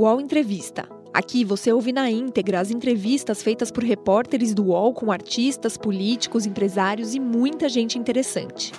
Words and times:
UOL 0.00 0.18
Entrevista. 0.18 0.88
Aqui 1.12 1.44
você 1.44 1.70
ouve 1.70 1.92
na 1.92 2.10
íntegra 2.10 2.58
as 2.58 2.70
entrevistas 2.70 3.42
feitas 3.42 3.70
por 3.70 3.84
repórteres 3.84 4.54
do 4.54 4.68
UOL 4.68 4.94
com 4.94 5.12
artistas, 5.12 5.76
políticos, 5.76 6.46
empresários 6.46 7.14
e 7.14 7.20
muita 7.20 7.68
gente 7.68 7.98
interessante. 7.98 8.72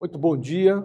Muito 0.00 0.16
bom 0.18 0.34
dia. 0.34 0.82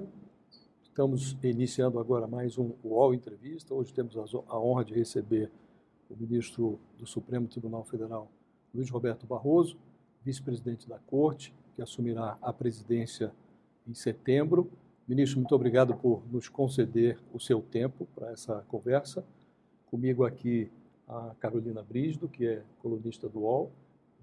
Estamos 0.84 1.38
iniciando 1.42 2.00
agora 2.00 2.28
mais 2.28 2.58
um 2.58 2.74
UOL 2.84 3.14
Entrevista. 3.14 3.74
Hoje 3.74 3.94
temos 3.94 4.18
a 4.18 4.60
honra 4.60 4.84
de 4.84 4.94
receber 4.94 5.50
o 6.10 6.18
ministro 6.18 6.78
do 7.00 7.08
Supremo 7.08 7.48
Tribunal 7.48 7.86
Federal, 7.86 8.30
Luiz 8.76 8.90
Roberto 8.90 9.26
Barroso, 9.26 9.78
vice-presidente 10.22 10.90
da 10.90 11.00
Corte, 11.00 11.54
que 11.76 11.82
assumirá 11.82 12.38
a 12.42 12.54
presidência 12.54 13.32
em 13.88 13.94
setembro. 13.94 14.70
Ministro, 15.08 15.40
muito 15.40 15.54
obrigado 15.54 15.96
por 15.96 16.24
nos 16.32 16.48
conceder 16.48 17.18
o 17.34 17.40
seu 17.40 17.62
tempo 17.62 18.08
para 18.16 18.32
essa 18.32 18.64
conversa. 18.68 19.24
Comigo 19.90 20.26
aqui 20.26 20.72
a 21.08 21.36
Carolina 21.40 21.84
Brígido, 21.84 22.28
que 22.28 22.48
é 22.48 22.64
colunista 22.80 23.28
do 23.28 23.42
UOL, 23.42 23.72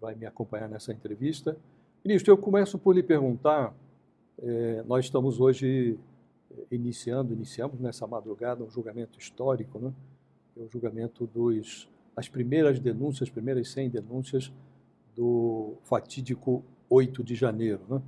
vai 0.00 0.14
me 0.14 0.24
acompanhar 0.26 0.68
nessa 0.68 0.92
entrevista. 0.92 1.56
Ministro, 2.04 2.32
eu 2.32 2.38
começo 2.38 2.78
por 2.78 2.94
lhe 2.94 3.02
perguntar, 3.02 3.74
é, 4.38 4.82
nós 4.86 5.04
estamos 5.04 5.38
hoje 5.38 5.98
eh, 6.50 6.64
iniciando, 6.70 7.34
iniciamos 7.34 7.78
nessa 7.78 8.06
madrugada 8.06 8.64
um 8.64 8.70
julgamento 8.70 9.18
histórico, 9.18 9.78
né? 9.78 9.92
é 10.56 10.62
o 10.62 10.68
julgamento 10.68 11.26
dos, 11.26 11.88
as 12.16 12.28
primeiras 12.28 12.80
denúncias, 12.80 13.28
as 13.28 13.30
primeiras 13.30 13.68
100 13.70 13.90
denúncias 13.90 14.52
do 15.14 15.74
fatídico 15.84 16.64
8 16.90 17.22
de 17.22 17.36
janeiro. 17.36 17.80
Né? 17.88 18.02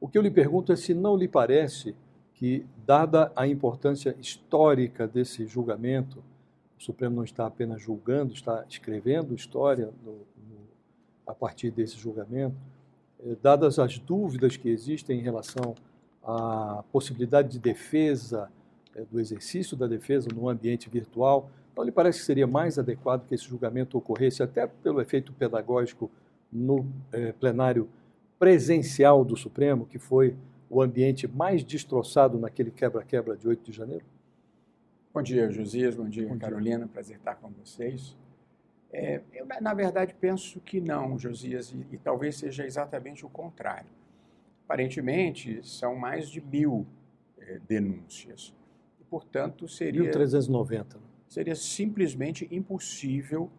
O 0.00 0.08
que 0.08 0.18
eu 0.18 0.22
lhe 0.22 0.30
pergunto 0.30 0.72
é 0.72 0.76
se 0.76 0.92
não 0.92 1.16
lhe 1.16 1.28
parece 1.28 1.94
que, 2.34 2.66
dada 2.84 3.32
a 3.36 3.46
importância 3.46 4.14
histórica 4.20 5.06
desse 5.06 5.46
julgamento, 5.46 6.22
o 6.78 6.82
Supremo 6.82 7.16
não 7.16 7.24
está 7.24 7.46
apenas 7.46 7.80
julgando, 7.80 8.34
está 8.34 8.64
escrevendo 8.68 9.34
história 9.34 9.90
no, 10.04 10.12
no, 10.12 10.58
a 11.26 11.32
partir 11.32 11.70
desse 11.70 11.96
julgamento, 11.96 12.56
eh, 13.24 13.36
dadas 13.40 13.78
as 13.78 13.98
dúvidas 13.98 14.56
que 14.56 14.68
existem 14.68 15.20
em 15.20 15.22
relação 15.22 15.74
à 16.22 16.82
possibilidade 16.90 17.50
de 17.50 17.58
defesa, 17.60 18.50
eh, 18.96 19.04
do 19.10 19.20
exercício 19.20 19.76
da 19.76 19.86
defesa 19.86 20.28
no 20.34 20.48
ambiente 20.48 20.90
virtual, 20.90 21.48
não 21.76 21.84
lhe 21.84 21.92
parece 21.92 22.18
que 22.18 22.24
seria 22.24 22.46
mais 22.46 22.78
adequado 22.78 23.26
que 23.26 23.34
esse 23.34 23.44
julgamento 23.44 23.96
ocorresse, 23.96 24.42
até 24.42 24.66
pelo 24.66 25.00
efeito 25.00 25.32
pedagógico, 25.32 26.10
no 26.52 26.86
eh, 27.12 27.32
plenário 27.32 27.88
presencial 28.44 29.24
do 29.24 29.38
Supremo, 29.38 29.86
que 29.86 29.98
foi 29.98 30.36
o 30.68 30.82
ambiente 30.82 31.26
mais 31.26 31.64
destroçado 31.64 32.38
naquele 32.38 32.70
quebra-quebra 32.70 33.34
de 33.34 33.48
8 33.48 33.70
de 33.70 33.72
janeiro? 33.72 34.04
Bom 35.14 35.22
dia, 35.22 35.50
Josias. 35.50 35.94
Bom 35.94 36.06
dia, 36.06 36.28
Bom 36.28 36.36
Carolina. 36.36 36.80
Dia. 36.80 36.88
Prazer 36.88 37.16
estar 37.16 37.36
com 37.36 37.48
vocês. 37.52 38.14
É, 38.92 39.22
eu, 39.32 39.46
na 39.62 39.72
verdade, 39.72 40.14
penso 40.20 40.60
que 40.60 40.78
não, 40.78 41.18
Josias, 41.18 41.72
e, 41.72 41.86
e, 41.90 41.96
talvez 41.96 42.36
seja 42.36 42.66
exatamente 42.66 43.24
o 43.24 43.30
contrário. 43.30 43.88
Aparentemente, 44.66 45.66
são 45.66 45.96
mais 45.96 46.28
de 46.28 46.42
mil 46.42 46.86
é, 47.38 47.58
denúncias. 47.66 48.54
E, 49.00 49.04
portanto, 49.04 49.66
seria. 49.66 50.02
1.390. 50.12 50.96
Né? 50.96 51.00
Seria 51.30 51.54
simplesmente 51.54 52.46
impossível 52.50 53.50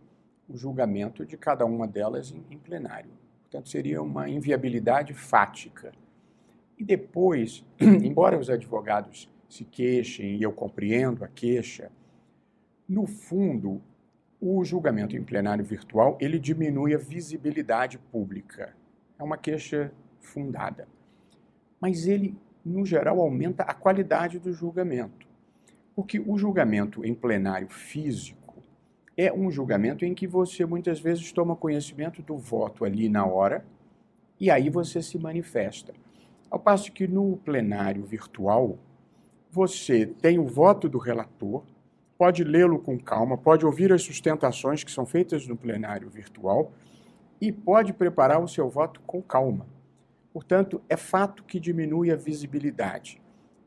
o 0.48 0.56
julgamento 0.56 1.26
de 1.26 1.38
cada 1.38 1.66
uma 1.66 1.88
delas 1.88 2.32
em, 2.32 2.46
em 2.52 2.60
plenário. 2.60 3.25
Portanto, 3.56 3.70
seria 3.70 4.02
uma 4.02 4.28
inviabilidade 4.28 5.14
fática. 5.14 5.94
E 6.78 6.84
depois, 6.84 7.64
embora 7.80 8.38
os 8.38 8.50
advogados 8.50 9.32
se 9.48 9.64
queixem, 9.64 10.36
e 10.36 10.44
eu 10.44 10.52
compreendo 10.52 11.24
a 11.24 11.28
queixa, 11.30 11.90
no 12.88 13.08
fundo, 13.08 13.82
o 14.42 14.62
julgamento 14.66 15.16
em 15.16 15.24
plenário 15.24 15.64
virtual, 15.64 16.18
ele 16.20 16.38
diminui 16.38 16.94
a 16.94 16.98
visibilidade 16.98 17.98
pública. 17.98 18.76
É 19.18 19.24
uma 19.24 19.38
queixa 19.38 19.90
fundada. 20.20 20.86
Mas 21.80 22.08
ele, 22.08 22.36
no 22.66 22.86
geral, 22.86 23.22
aumenta 23.22 23.64
a 23.64 23.74
qualidade 23.74 24.38
do 24.38 24.52
julgamento. 24.52 25.26
Porque 25.96 26.20
o 26.20 26.38
julgamento 26.38 27.06
em 27.06 27.16
plenário 27.16 27.70
físico 27.70 28.45
é 29.18 29.32
um 29.32 29.50
julgamento 29.50 30.04
em 30.04 30.14
que 30.14 30.28
você 30.28 30.66
muitas 30.66 31.00
vezes 31.00 31.32
toma 31.32 31.56
conhecimento 31.56 32.22
do 32.22 32.38
voto 32.38 32.84
ali 32.84 33.08
na 33.08 33.26
hora 33.26 33.66
e 34.40 34.52
aí 34.52 34.70
você 34.70 35.02
se 35.02 35.18
manifesta. 35.18 35.94
Ao 36.50 36.60
passo 36.60 36.92
que 36.92 37.08
no 37.08 37.38
plenário 37.38 38.04
virtual, 38.04 38.78
você 39.50 40.06
tem 40.06 40.38
o 40.38 40.46
voto 40.46 40.90
do 40.90 40.98
relator, 40.98 41.64
pode 42.18 42.44
lê-lo 42.44 42.80
com 42.80 43.00
calma, 43.00 43.38
pode 43.38 43.66
ouvir 43.66 43.92
as 43.94 44.04
sustentações 44.04 44.84
que 44.84 44.92
são 44.92 45.06
feitas 45.06 45.48
no 45.48 45.56
plenário 45.56 46.10
virtual 46.10 46.72
e 47.40 47.52
pode 47.52 47.94
preparar 47.94 48.42
o 48.42 48.48
seu 48.48 48.70
voto 48.70 49.02
com 49.06 49.22
calma. 49.22 49.66
Portanto, 50.34 50.82
é 50.90 50.98
fato 50.98 51.44
que 51.46 51.60
diminui 51.60 52.12
a 52.12 52.16
visibilidade, 52.18 53.22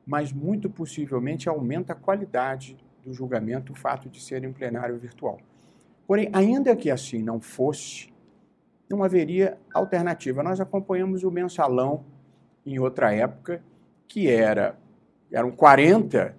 mas 0.06 0.32
muito 0.32 0.68
possivelmente 0.68 1.48
aumenta 1.48 1.94
a 1.94 1.96
qualidade 1.96 2.76
do 3.08 3.14
julgamento 3.14 3.72
o 3.72 3.76
fato 3.76 4.08
de 4.08 4.20
ser 4.20 4.44
em 4.44 4.52
plenário 4.52 4.96
virtual. 4.98 5.40
Porém, 6.06 6.28
ainda 6.32 6.76
que 6.76 6.90
assim 6.90 7.22
não 7.22 7.40
fosse, 7.40 8.12
não 8.88 9.02
haveria 9.02 9.58
alternativa. 9.72 10.42
Nós 10.42 10.60
acompanhamos 10.60 11.24
o 11.24 11.30
mensalão 11.30 12.04
em 12.64 12.78
outra 12.78 13.12
época, 13.12 13.62
que 14.06 14.28
era 14.28 14.78
eram 15.30 15.50
40 15.50 16.34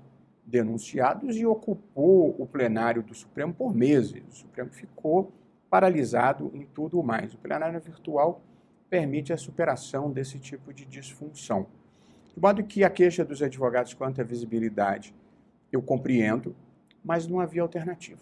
denunciados 0.46 1.36
e 1.38 1.46
ocupou 1.46 2.36
o 2.40 2.48
plenário 2.48 3.04
do 3.04 3.14
Supremo 3.14 3.54
por 3.54 3.76
meses. 3.76 4.24
O 4.28 4.32
Supremo 4.32 4.72
ficou 4.72 5.32
paralisado 5.70 6.52
em 6.56 6.66
tudo 6.66 7.02
mais. 7.04 7.34
O 7.36 7.38
plenário 7.38 7.80
virtual 7.80 8.42
permite 8.90 9.32
a 9.32 9.38
superação 9.38 10.12
desse 10.12 10.40
tipo 10.40 10.74
de 10.74 10.86
disfunção. 10.86 11.68
De 12.34 12.42
modo 12.42 12.64
que 12.64 12.84
a 12.84 12.90
queixa 12.90 13.24
dos 13.24 13.44
advogados 13.44 13.94
quanto 13.94 14.22
à 14.22 14.24
visibilidade 14.24 15.14
eu 15.72 15.82
compreendo, 15.82 16.56
mas 17.04 17.28
não 17.28 17.40
havia 17.40 17.62
alternativa. 17.62 18.20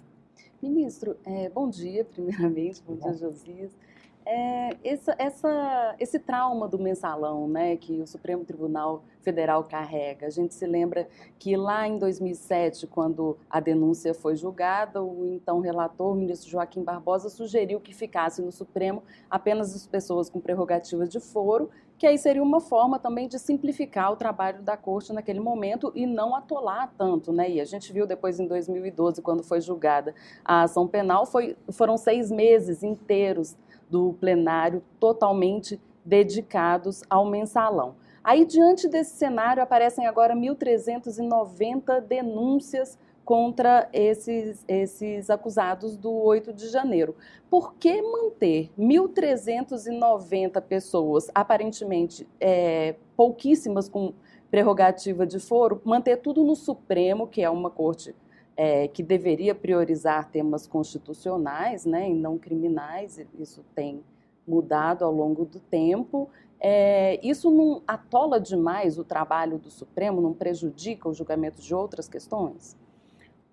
Ministro, 0.62 1.18
é, 1.26 1.50
bom 1.50 1.70
dia, 1.70 2.04
primeiramente, 2.12 2.82
bom, 2.86 2.96
bom. 2.96 3.10
dia, 3.10 3.18
Josias. 3.18 3.72
É, 4.30 4.72
essa, 4.84 5.16
essa, 5.18 5.96
esse 5.98 6.20
trauma 6.20 6.68
do 6.68 6.78
mensalão 6.78 7.48
né, 7.48 7.78
que 7.78 8.02
o 8.02 8.06
Supremo 8.06 8.44
Tribunal 8.44 9.06
Federal 9.22 9.64
carrega, 9.64 10.28
a 10.28 10.30
gente 10.30 10.54
se 10.54 10.68
lembra 10.68 11.08
que 11.40 11.56
lá 11.56 11.88
em 11.88 11.98
2007, 11.98 12.88
quando 12.88 13.38
a 13.50 13.62
denúncia 13.62 14.14
foi 14.14 14.36
julgada, 14.36 15.02
o 15.02 15.26
então 15.34 15.62
relator, 15.62 16.12
o 16.12 16.16
ministro 16.16 16.50
Joaquim 16.50 16.84
Barbosa, 16.84 17.30
sugeriu 17.30 17.80
que 17.80 17.96
ficasse 17.96 18.42
no 18.42 18.52
Supremo 18.52 19.02
apenas 19.30 19.74
as 19.74 19.88
pessoas 19.88 20.30
com 20.30 20.42
prerrogativas 20.42 21.08
de 21.08 21.22
foro 21.22 21.70
que 21.98 22.06
aí 22.06 22.18
seria 22.18 22.44
uma 22.44 22.62
forma 22.62 23.00
também 23.00 23.28
de 23.28 23.40
simplificar 23.40 24.12
o 24.12 24.16
trabalho 24.16 24.62
da 24.62 24.78
corte 24.78 25.12
naquele 25.12 25.40
momento 25.40 25.92
e 25.96 26.06
não 26.06 26.36
atolar 26.36 26.94
tanto, 26.98 27.32
né? 27.34 27.50
E 27.50 27.60
a 27.60 27.66
gente 27.66 27.92
viu 27.92 28.06
depois 28.06 28.40
em 28.40 28.48
2012, 28.48 29.22
quando 29.22 29.44
foi 29.44 29.60
julgada 29.60 30.14
a 30.46 30.64
ação 30.64 30.88
penal, 30.88 31.26
foi, 31.26 31.58
foram 31.72 31.98
seis 31.98 32.30
meses 32.30 32.84
inteiros 32.84 33.56
do 33.90 34.14
plenário 34.14 34.84
totalmente 35.00 35.82
dedicados 36.06 37.04
ao 37.10 37.26
mensalão. 37.26 37.96
Aí, 38.24 38.46
diante 38.46 38.90
desse 38.90 39.16
cenário, 39.16 39.64
aparecem 39.64 40.06
agora 40.06 40.36
1.390 40.36 42.02
denúncias 42.02 43.00
contra 43.28 43.90
esses, 43.92 44.64
esses 44.70 45.30
acusados 45.30 45.98
do 45.98 46.14
8 46.14 46.54
de 46.54 46.70
janeiro. 46.70 47.14
Por 47.50 47.74
que 47.74 48.02
manter 48.02 48.72
1.390 48.80 50.62
pessoas, 50.62 51.30
aparentemente 51.36 52.26
é, 52.40 52.96
pouquíssimas 53.18 53.90
com 53.90 54.14
prerrogativa 54.50 55.28
de 55.28 55.42
foro, 55.42 55.82
manter 55.84 56.22
tudo 56.22 56.42
no 56.42 56.56
Supremo, 56.56 57.28
que 57.28 57.42
é 57.42 57.50
uma 57.50 57.70
corte 57.70 58.16
é, 58.56 58.88
que 58.88 59.04
deveria 59.04 59.54
priorizar 59.54 60.32
temas 60.32 60.66
constitucionais 60.66 61.86
né, 61.86 62.10
e 62.10 62.14
não 62.14 62.38
criminais, 62.38 63.20
isso 63.38 63.62
tem 63.76 64.02
mudado 64.48 65.04
ao 65.04 65.12
longo 65.12 65.44
do 65.44 65.60
tempo. 65.60 66.30
É, 66.62 67.20
isso 67.22 67.52
não 67.52 67.82
atola 67.86 68.40
demais 68.40 68.98
o 68.98 69.04
trabalho 69.04 69.58
do 69.58 69.70
Supremo, 69.70 70.22
não 70.22 70.32
prejudica 70.34 71.10
o 71.10 71.14
julgamento 71.14 71.62
de 71.62 71.76
outras 71.76 72.08
questões? 72.08 72.87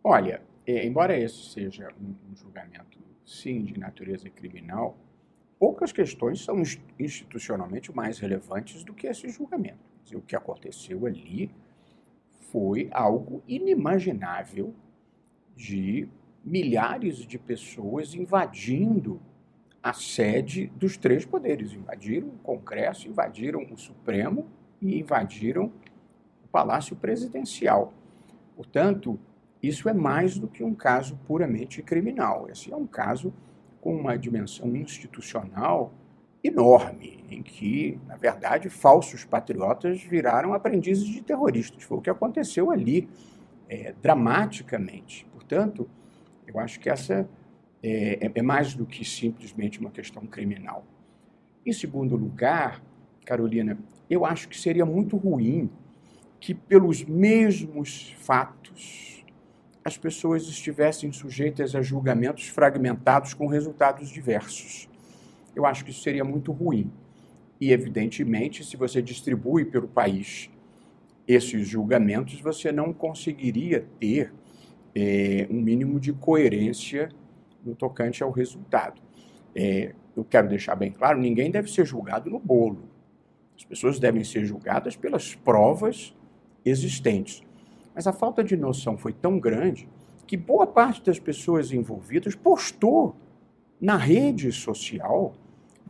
Olha, 0.07 0.43
é, 0.67 0.87
embora 0.87 1.19
esse 1.19 1.51
seja 1.51 1.89
um, 1.99 2.15
um, 2.31 2.37
julgamento, 2.37 2.99
sim, 3.25 3.65
de 3.65 3.81
natureza 3.81 4.29
criminal, 4.29 4.99
poucas 5.59 5.93
questões 5.93 6.45
são 6.45 6.63
institucionalmente 7.01 7.91
mais 7.91 8.19
relevantes 8.19 8.85
do 8.85 8.93
que 8.93 9.07
esse 9.07 9.31
julgamento. 9.31 9.79
O 10.15 10.21
que 10.21 10.37
aconteceu 10.37 11.07
ali 11.07 11.51
foi 12.53 12.91
algo 12.93 13.43
inimaginável 13.49 14.75
de 15.57 16.07
milhares 16.45 17.17
de 17.17 17.39
pessoas 17.39 18.15
invadindo 18.15 19.23
a 19.83 19.95
sede 19.95 20.67
dos 20.77 20.99
três 20.99 21.25
poderes. 21.25 21.73
Invadiram 21.73 22.29
o 22.29 22.39
Congresso, 22.43 23.09
invadiram 23.09 23.67
o 23.73 23.79
Supremo 23.79 24.47
e 24.83 24.99
invadiram 24.99 25.73
o 26.45 26.49
Palácio 26.49 26.95
Presidencial. 26.95 27.95
Portanto, 28.55 29.19
isso 29.69 29.89
é 29.89 29.95
mais 29.95 30.39
do 30.39 30.49
que 30.49 30.63
um 30.63 30.75
caso 30.75 31.17
puramente 31.27 31.83
criminal. 31.83 32.49
Esse 32.51 32.73
é 32.73 32.77
um 32.77 32.87
caso 32.87 33.33
com 33.81 33.95
uma 33.95 34.17
dimensão 34.17 34.75
institucional 34.75 35.93
enorme, 36.43 37.25
em 37.31 37.43
que, 37.43 37.99
na 38.07 38.17
verdade, 38.17 38.69
falsos 38.69 39.25
patriotas 39.25 40.03
viraram 40.03 40.53
aprendizes 40.53 41.07
de 41.07 41.23
terroristas. 41.23 41.83
Foi 41.83 41.99
o 41.99 42.01
que 42.01 42.11
aconteceu 42.11 42.71
ali, 42.71 43.09
é, 43.69 43.95
dramaticamente. 44.03 45.27
Portanto, 45.33 45.89
eu 46.47 46.59
acho 46.59 46.79
que 46.81 46.91
essa 46.91 47.29
é, 47.83 48.27
é, 48.27 48.31
é 48.35 48.43
mais 48.43 48.75
do 48.75 48.85
que 48.85 49.05
simplesmente 49.05 49.81
uma 49.81 49.91
questão 49.91 50.27
criminal. 50.27 50.85
Em 51.65 51.73
segundo 51.73 52.15
lugar, 52.15 52.83
Carolina, 53.25 53.79
eu 54.09 54.27
acho 54.27 54.49
que 54.49 54.59
seria 54.59 54.85
muito 54.85 55.17
ruim 55.17 55.71
que, 56.39 56.53
pelos 56.53 57.03
mesmos 57.05 58.15
fatos, 58.19 59.24
as 59.85 59.97
pessoas 59.99 60.45
estivessem 60.45 61.13
sujeitas 61.13 61.75
a 61.75 61.83
julgamentos 61.83 62.49
fragmentados 62.49 63.35
com 63.35 63.47
resultados 63.47 64.09
diversos 64.09 64.89
eu 65.55 65.65
acho 65.65 65.85
que 65.85 65.91
isso 65.91 66.03
seria 66.03 66.25
muito 66.25 66.53
ruim. 66.53 66.91
E, 67.61 67.73
evidentemente, 67.73 68.65
se 68.65 68.77
você 68.77 69.01
distribui 69.01 69.65
pelo 69.65 69.87
país 69.87 70.51
esses 71.27 71.67
julgamentos, 71.67 72.41
você 72.41 72.73
não 72.73 72.93
conseguiria 72.93 73.87
ter 73.99 74.33
é, 74.95 75.47
um 75.51 75.61
mínimo 75.61 76.01
de 76.01 76.13
coerência 76.13 77.09
no 77.65 77.75
tocante 77.75 78.23
ao 78.23 78.31
resultado. 78.31 79.01
É, 79.55 79.95
eu 80.17 80.25
quero 80.25 80.49
deixar 80.49 80.75
bem 80.75 80.91
claro: 80.91 81.19
ninguém 81.19 81.51
deve 81.51 81.71
ser 81.71 81.87
julgado 81.87 82.29
no 82.29 82.39
bolo. 82.39 82.91
As 83.57 83.65
pessoas 83.65 84.01
devem 84.01 84.25
ser 84.25 84.45
julgadas 84.45 84.97
pelas 84.97 85.35
provas 85.35 86.15
existentes. 86.65 87.43
Mas 87.95 88.07
a 88.07 88.13
falta 88.13 88.43
de 88.43 88.57
noção 88.57 88.97
foi 88.97 89.13
tão 89.13 89.39
grande 89.39 89.89
que 90.27 90.37
boa 90.37 90.67
parte 90.67 91.03
das 91.05 91.19
pessoas 91.19 91.73
envolvidas 91.73 92.35
postou 92.35 93.15
na 93.81 93.97
rede 93.97 94.51
social 94.53 95.35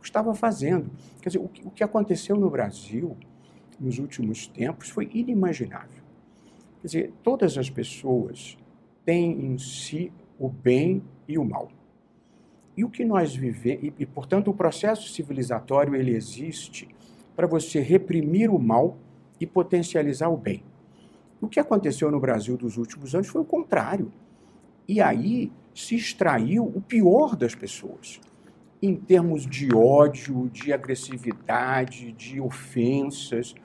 estava 0.05 0.33
fazendo. 0.33 0.89
Quer 1.21 1.29
dizer, 1.29 1.39
o 1.39 1.47
que, 1.47 1.67
o 1.67 1.71
que 1.71 1.83
aconteceu 1.83 2.37
no 2.37 2.49
Brasil 2.49 3.17
nos 3.79 3.99
últimos 3.99 4.47
tempos 4.47 4.89
foi 4.89 5.09
inimaginável. 5.13 6.03
Quer 6.81 6.87
dizer, 6.87 7.13
todas 7.23 7.57
as 7.57 7.69
pessoas 7.69 8.57
têm 9.03 9.31
em 9.31 9.57
si 9.57 10.11
o 10.39 10.47
bem 10.47 11.03
e 11.27 11.37
o 11.37 11.43
mal. 11.43 11.69
E 12.77 12.83
o 12.83 12.89
que 12.89 13.05
nós 13.05 13.35
vivemos, 13.35 13.93
e, 13.97 14.05
portanto 14.05 14.49
o 14.49 14.53
processo 14.53 15.09
civilizatório 15.09 15.95
ele 15.95 16.15
existe 16.15 16.87
para 17.35 17.47
você 17.47 17.79
reprimir 17.79 18.49
o 18.49 18.59
mal 18.59 18.97
e 19.39 19.45
potencializar 19.45 20.29
o 20.29 20.37
bem. 20.37 20.63
O 21.41 21.47
que 21.47 21.59
aconteceu 21.59 22.09
no 22.09 22.19
Brasil 22.19 22.57
dos 22.57 22.77
últimos 22.77 23.13
anos 23.13 23.27
foi 23.27 23.41
o 23.41 23.45
contrário. 23.45 24.11
E 24.87 25.01
aí 25.01 25.51
se 25.73 25.95
extraiu 25.95 26.63
o 26.63 26.81
pior 26.81 27.35
das 27.35 27.53
pessoas 27.53 28.21
em 28.81 28.95
termos 28.95 29.45
de 29.45 29.73
ódio, 29.73 30.49
de 30.49 30.71
agressividade, 30.71 32.11
de 32.11 32.39
ofensas, 32.39 33.55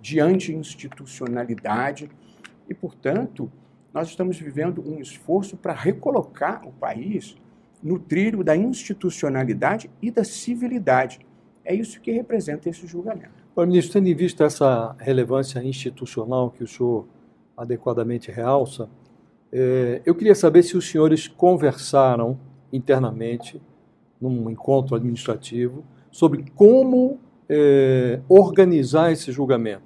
de 0.00 0.20
anti-institucionalidade. 0.20 2.10
E, 2.68 2.74
portanto, 2.74 3.50
nós 3.92 4.08
estamos 4.08 4.38
vivendo 4.38 4.82
um 4.86 5.00
esforço 5.00 5.56
para 5.56 5.72
recolocar 5.72 6.66
o 6.66 6.72
país 6.72 7.36
no 7.82 7.98
trilho 7.98 8.44
da 8.44 8.56
institucionalidade 8.56 9.90
e 10.00 10.10
da 10.10 10.22
civilidade. 10.22 11.20
É 11.64 11.74
isso 11.74 12.00
que 12.00 12.12
representa 12.12 12.68
esse 12.68 12.86
julgamento. 12.86 13.39
Bom, 13.60 13.66
ministro, 13.66 13.92
tendo 13.92 14.08
em 14.08 14.14
vista 14.14 14.44
essa 14.44 14.96
relevância 14.98 15.62
institucional 15.62 16.50
que 16.50 16.64
o 16.64 16.66
senhor 16.66 17.06
adequadamente 17.54 18.30
realça, 18.30 18.88
é, 19.52 20.00
eu 20.06 20.14
queria 20.14 20.34
saber 20.34 20.62
se 20.62 20.78
os 20.78 20.88
senhores 20.88 21.28
conversaram 21.28 22.40
internamente 22.72 23.60
num 24.18 24.48
encontro 24.48 24.96
administrativo, 24.96 25.84
sobre 26.10 26.46
como 26.54 27.20
é, 27.50 28.20
organizar 28.30 29.12
esse 29.12 29.30
julgamento. 29.30 29.82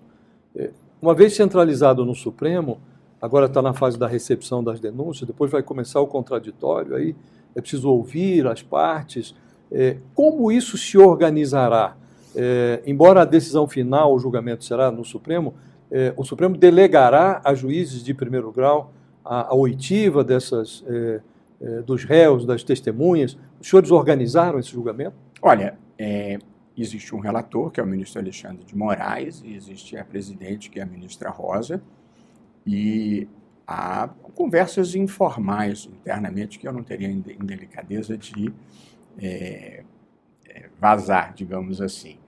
É, 0.55 0.71
uma 1.03 1.13
vez 1.13 1.35
centralizado 1.35 2.05
no 2.05 2.15
Supremo, 2.15 2.79
agora 3.21 3.47
está 3.47 3.61
na 3.61 3.73
fase 3.73 3.99
da 3.99 4.07
recepção 4.07 4.63
das 4.63 4.79
denúncias, 4.79 5.27
depois 5.27 5.51
vai 5.51 5.65
começar 5.65 6.01
o 6.01 6.07
contraditório, 6.07 6.95
aí 6.95 7.17
é 7.57 7.61
preciso 7.61 7.91
ouvir 7.91 8.47
as 8.47 8.63
partes. 8.63 9.35
Como 10.15 10.53
isso 10.53 10.79
se 10.79 10.97
organizará? 10.97 11.97
É, 12.37 12.83
embora 12.87 13.23
a 13.23 13.25
decisão 13.25 13.67
final, 13.67 14.15
o 14.15 14.19
julgamento 14.19 14.65
será 14.65 14.91
no 14.91 15.05
Supremo, 15.05 15.55
é, 15.91 16.13
o 16.17 16.25
Supremo 16.25 16.57
delegará 16.57 17.41
a 17.45 17.55
juízes 17.55 18.03
de 18.03 18.13
primeiro 18.13 18.51
grau 18.51 18.93
a, 19.25 19.53
a 19.53 19.55
oitiva 19.55 20.25
dessas 20.25 20.85
é, 20.87 21.21
é, 21.61 21.83
dos 21.83 22.05
réus, 22.05 22.45
das 22.45 22.63
testemunhas. 22.63 23.39
Os 23.61 23.69
senhores 23.69 23.91
organizaram 23.91 24.59
esse 24.59 24.71
julgamento? 24.71 25.15
Olha, 25.41 25.79
é, 25.99 26.39
existe 26.77 27.15
um 27.15 27.21
relator, 27.21 27.71
que 27.71 27.81
é 27.81 27.83
o 27.83 27.87
ministro 27.87 28.21
Alexandre 28.21 28.65
de 28.65 28.77
Moraes, 28.77 29.43
e 29.45 29.55
existe 29.55 29.97
a 29.97 30.05
presidente, 30.05 30.69
que 30.69 30.81
é 30.81 30.83
a 30.83 30.87
ministra 30.87 31.31
Rosa, 31.31 31.81
e 32.67 33.29
há 33.67 34.09
conversas 34.35 34.95
informais 34.95 35.87
internamente 35.87 36.59
que 36.59 36.67
eu 36.67 36.73
não 36.73 36.83
teria 36.83 37.09
indelicadeza 37.09 38.19
de 38.19 38.53
é, 39.19 39.85
vazar, 40.81 41.33
digamos 41.35 41.81
assim. 41.81 42.19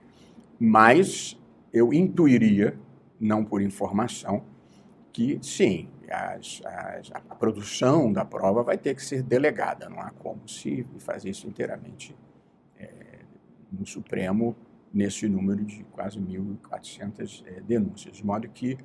Mas 0.59 1.39
eu 1.73 1.93
intuiria, 1.93 2.77
não 3.19 3.43
por 3.43 3.61
informação, 3.61 4.43
que 5.13 5.39
sim, 5.41 5.89
as, 6.09 6.61
as, 6.65 7.11
a 7.11 7.35
produção 7.35 8.11
da 8.11 8.23
prova 8.23 8.63
vai 8.63 8.77
ter 8.77 8.95
que 8.95 9.03
ser 9.03 9.23
delegada, 9.23 9.89
não 9.89 9.99
há 9.99 10.11
como 10.11 10.47
se 10.47 10.85
fazer 10.99 11.29
isso 11.29 11.47
inteiramente 11.47 12.15
é, 12.77 13.19
no 13.71 13.85
Supremo 13.85 14.55
nesse 14.93 15.27
número 15.27 15.63
de 15.65 15.83
quase 15.85 16.19
1.400 16.19 17.43
é, 17.45 17.61
denúncias. 17.61 18.17
De 18.17 18.25
modo 18.25 18.47
que 18.49 18.77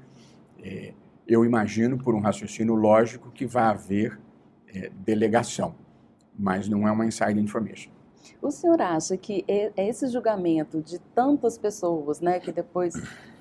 é, 0.58 0.94
eu 1.26 1.44
imagino, 1.44 1.96
por 1.96 2.14
um 2.14 2.20
raciocínio 2.20 2.74
lógico, 2.74 3.30
que 3.30 3.46
vai 3.46 3.64
haver 3.64 4.18
é, 4.68 4.90
delegação, 5.04 5.74
mas 6.36 6.68
não 6.68 6.86
é 6.86 6.90
uma 6.90 7.06
inside 7.06 7.38
information. 7.40 7.90
O 8.40 8.50
senhor 8.50 8.80
acha 8.80 9.16
que 9.16 9.44
esse 9.76 10.06
julgamento 10.08 10.80
de 10.80 10.98
tantas 10.98 11.58
pessoas, 11.58 12.20
né, 12.20 12.40
que 12.40 12.52
depois 12.52 12.94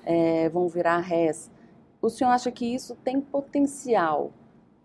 é, 0.04 0.48
vão 0.48 0.68
virar 0.68 0.98
réis, 0.98 1.50
o 2.00 2.08
senhor 2.08 2.30
acha 2.30 2.50
que 2.50 2.66
isso 2.66 2.96
tem 3.04 3.20
potencial 3.20 4.32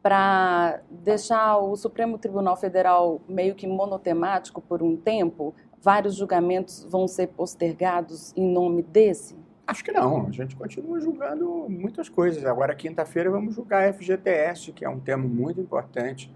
para 0.01 0.80
deixar 0.89 1.58
o 1.58 1.75
Supremo 1.75 2.18
Tribunal 2.18 2.56
Federal 2.56 3.20
meio 3.27 3.56
que 3.56 3.68
monotemático 3.68 4.62
por 4.62 4.82
um 4.82 4.96
tempo? 4.96 5.54
Vários 5.82 6.16
julgamentos 6.16 6.86
vão 6.89 7.08
ser 7.08 7.27
postergados 7.27 8.34
em 8.38 8.48
nome 8.48 8.84
desse? 8.84 9.36
Acho 9.66 9.84
que 9.84 9.92
não. 9.92 10.27
A 10.27 10.32
gente 10.32 10.56
continua 10.56 11.00
julgando 11.01 11.66
muitas 11.68 12.08
coisas. 12.08 12.46
Agora, 12.46 12.74
quinta-feira, 12.74 13.30
vamos 13.30 13.56
julgar 13.56 13.94
FGTS, 13.94 14.72
que 14.72 14.86
é 14.86 14.89
um 14.89 15.00
tema 15.00 15.27
muito 15.27 15.60
importante 15.60 16.32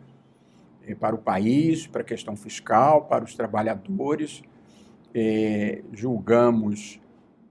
para 1.00 1.16
o 1.16 1.20
país, 1.20 1.88
para 1.88 2.02
a 2.02 2.06
questão 2.06 2.36
fiscal, 2.36 3.06
para 3.06 3.24
os 3.24 3.36
trabalhadores. 3.36 4.42
É, 5.14 5.84
julgamos 5.92 7.00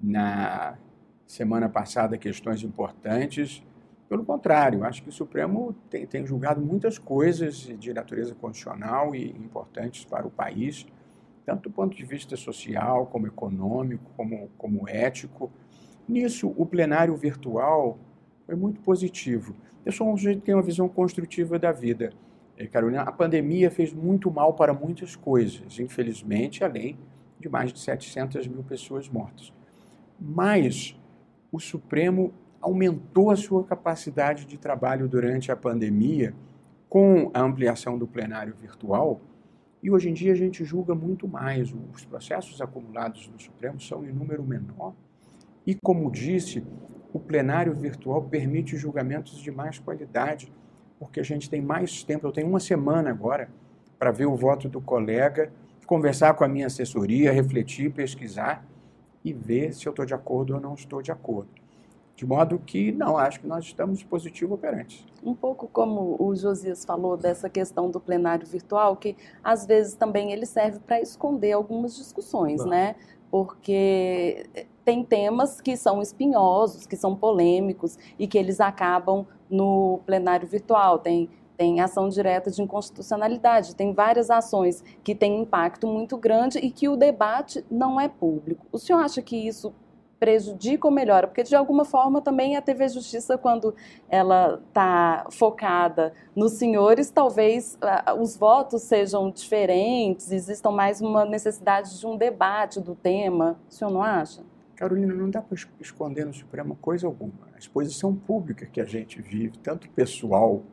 na 0.00 0.78
semana 1.26 1.68
passada 1.68 2.18
questões 2.18 2.62
importantes. 2.62 3.62
Pelo 4.08 4.24
contrário, 4.24 4.84
acho 4.84 5.02
que 5.02 5.08
o 5.08 5.12
Supremo 5.12 5.72
tem, 5.88 6.04
tem 6.04 6.26
julgado 6.26 6.60
muitas 6.60 6.98
coisas 6.98 7.56
de 7.78 7.94
natureza 7.94 8.34
constitucional 8.34 9.14
e 9.14 9.30
importantes 9.30 10.04
para 10.04 10.26
o 10.26 10.30
país, 10.30 10.84
tanto 11.46 11.68
do 11.68 11.70
ponto 11.70 11.96
de 11.96 12.04
vista 12.04 12.36
social, 12.36 13.06
como 13.06 13.28
econômico, 13.28 14.10
como, 14.16 14.50
como 14.58 14.88
ético. 14.88 15.52
Nisso, 16.08 16.52
o 16.56 16.66
plenário 16.66 17.14
virtual 17.16 17.98
foi 18.44 18.56
muito 18.56 18.80
positivo. 18.80 19.54
Eu 19.86 19.92
sou 19.92 20.12
um 20.12 20.16
sujeito 20.16 20.40
que 20.40 20.46
tem 20.46 20.54
uma 20.54 20.62
visão 20.62 20.88
construtiva 20.88 21.56
da 21.56 21.70
vida. 21.70 22.12
Eh, 22.60 22.66
Carolina, 22.66 23.02
a 23.02 23.10
pandemia 23.10 23.70
fez 23.70 23.90
muito 23.90 24.30
mal 24.30 24.52
para 24.52 24.74
muitas 24.74 25.16
coisas, 25.16 25.80
infelizmente, 25.80 26.62
além 26.62 26.98
de 27.38 27.48
mais 27.48 27.72
de 27.72 27.80
700 27.80 28.46
mil 28.46 28.62
pessoas 28.62 29.08
mortas. 29.08 29.50
Mas 30.20 30.94
o 31.50 31.58
Supremo 31.58 32.34
aumentou 32.60 33.30
a 33.30 33.36
sua 33.36 33.64
capacidade 33.64 34.44
de 34.44 34.58
trabalho 34.58 35.08
durante 35.08 35.50
a 35.50 35.56
pandemia 35.56 36.34
com 36.86 37.30
a 37.32 37.40
ampliação 37.40 37.96
do 37.96 38.06
plenário 38.06 38.54
virtual. 38.54 39.22
E 39.82 39.90
hoje 39.90 40.10
em 40.10 40.12
dia 40.12 40.32
a 40.32 40.36
gente 40.36 40.62
julga 40.62 40.94
muito 40.94 41.26
mais. 41.26 41.74
Os 41.94 42.04
processos 42.04 42.60
acumulados 42.60 43.26
no 43.28 43.40
Supremo 43.40 43.80
são 43.80 44.04
em 44.04 44.12
número 44.12 44.44
menor. 44.44 44.92
E, 45.66 45.74
como 45.74 46.10
disse, 46.10 46.62
o 47.10 47.18
plenário 47.18 47.72
virtual 47.74 48.22
permite 48.22 48.76
julgamentos 48.76 49.38
de 49.38 49.50
mais 49.50 49.78
qualidade, 49.78 50.52
porque 51.00 51.18
a 51.18 51.24
gente 51.24 51.48
tem 51.48 51.62
mais 51.62 52.04
tempo. 52.04 52.26
Eu 52.26 52.32
tenho 52.32 52.46
uma 52.46 52.60
semana 52.60 53.10
agora 53.10 53.48
para 53.98 54.12
ver 54.12 54.26
o 54.26 54.36
voto 54.36 54.68
do 54.68 54.80
colega 54.80 55.50
conversar 55.86 56.34
com 56.34 56.44
a 56.44 56.48
minha 56.48 56.68
assessoria, 56.68 57.32
refletir, 57.32 57.90
pesquisar 57.90 58.64
e 59.24 59.32
ver 59.32 59.74
se 59.74 59.88
eu 59.88 59.90
estou 59.90 60.04
de 60.04 60.14
acordo 60.14 60.54
ou 60.54 60.60
não 60.60 60.74
estou 60.74 61.02
de 61.02 61.10
acordo. 61.10 61.48
De 62.14 62.24
modo 62.24 62.60
que, 62.60 62.92
não, 62.92 63.16
acho 63.16 63.40
que 63.40 63.46
nós 63.46 63.64
estamos 63.64 64.04
positivo 64.04 64.54
operantes. 64.54 65.04
Um 65.24 65.34
pouco 65.34 65.66
como 65.66 66.16
o 66.20 66.36
Josias 66.36 66.84
falou 66.84 67.16
dessa 67.16 67.48
questão 67.48 67.90
do 67.90 67.98
plenário 67.98 68.46
virtual, 68.46 68.94
que 68.94 69.16
às 69.42 69.66
vezes 69.66 69.94
também 69.94 70.30
ele 70.30 70.46
serve 70.46 70.78
para 70.78 71.00
esconder 71.00 71.52
algumas 71.52 71.96
discussões, 71.96 72.64
né? 72.64 72.94
Porque 73.30 74.46
tem 74.84 75.02
temas 75.02 75.60
que 75.60 75.76
são 75.76 76.00
espinhosos, 76.00 76.86
que 76.86 76.96
são 76.96 77.16
polêmicos 77.16 77.98
e 78.18 78.28
que 78.28 78.38
eles 78.38 78.60
acabam 78.60 79.26
no 79.50 80.00
plenário 80.06 80.46
virtual. 80.46 80.98
Tem 80.98 81.28
tem 81.60 81.78
ação 81.78 82.08
direta 82.08 82.50
de 82.50 82.62
inconstitucionalidade, 82.62 83.76
tem 83.76 83.92
várias 83.92 84.30
ações 84.30 84.82
que 85.04 85.14
têm 85.14 85.42
impacto 85.42 85.86
muito 85.86 86.16
grande 86.16 86.58
e 86.58 86.70
que 86.70 86.88
o 86.88 86.96
debate 86.96 87.62
não 87.70 88.00
é 88.00 88.08
público. 88.08 88.66
O 88.72 88.78
senhor 88.78 89.00
acha 89.00 89.20
que 89.20 89.36
isso 89.36 89.70
prejudica 90.20 90.86
ou 90.86 90.92
melhora? 90.92 91.26
Porque, 91.26 91.42
de 91.42 91.54
alguma 91.54 91.84
forma, 91.84 92.22
também 92.22 92.54
a 92.54 92.62
TV 92.62 92.88
Justiça, 92.88 93.36
quando 93.36 93.74
ela 94.08 94.58
está 94.68 95.26
focada 95.30 96.14
nos 96.36 96.52
senhores, 96.52 97.10
talvez 97.10 97.76
uh, 97.76 98.18
os 98.18 98.38
votos 98.38 98.80
sejam 98.80 99.30
diferentes, 99.30 100.30
existam 100.30 100.70
mais 100.70 101.02
uma 101.02 101.26
necessidade 101.26 101.98
de 101.98 102.06
um 102.06 102.16
debate 102.16 102.80
do 102.80 102.94
tema. 102.94 103.58
O 103.68 103.72
senhor 103.72 103.90
não 103.90 104.02
acha? 104.02 104.42
Carolina, 104.80 105.12
não 105.12 105.28
dá 105.28 105.42
para 105.42 105.58
esconder 105.78 106.24
no 106.24 106.32
Supremo 106.32 106.74
coisa 106.74 107.06
alguma. 107.06 107.34
A 107.54 107.58
exposição 107.58 108.16
pública 108.16 108.64
que 108.64 108.80
a 108.80 108.86
gente 108.86 109.20
vive, 109.20 109.58
tanto 109.58 109.90
pessoal 109.90 110.64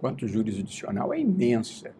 quanto 0.00 0.26
jurisdicional, 0.26 1.14
é 1.14 1.20
imensa. 1.20 1.94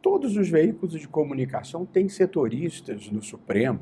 Todos 0.00 0.34
os 0.34 0.48
veículos 0.48 0.98
de 0.98 1.06
comunicação 1.06 1.84
têm 1.84 2.08
setoristas 2.08 3.10
no 3.10 3.22
Supremo 3.22 3.80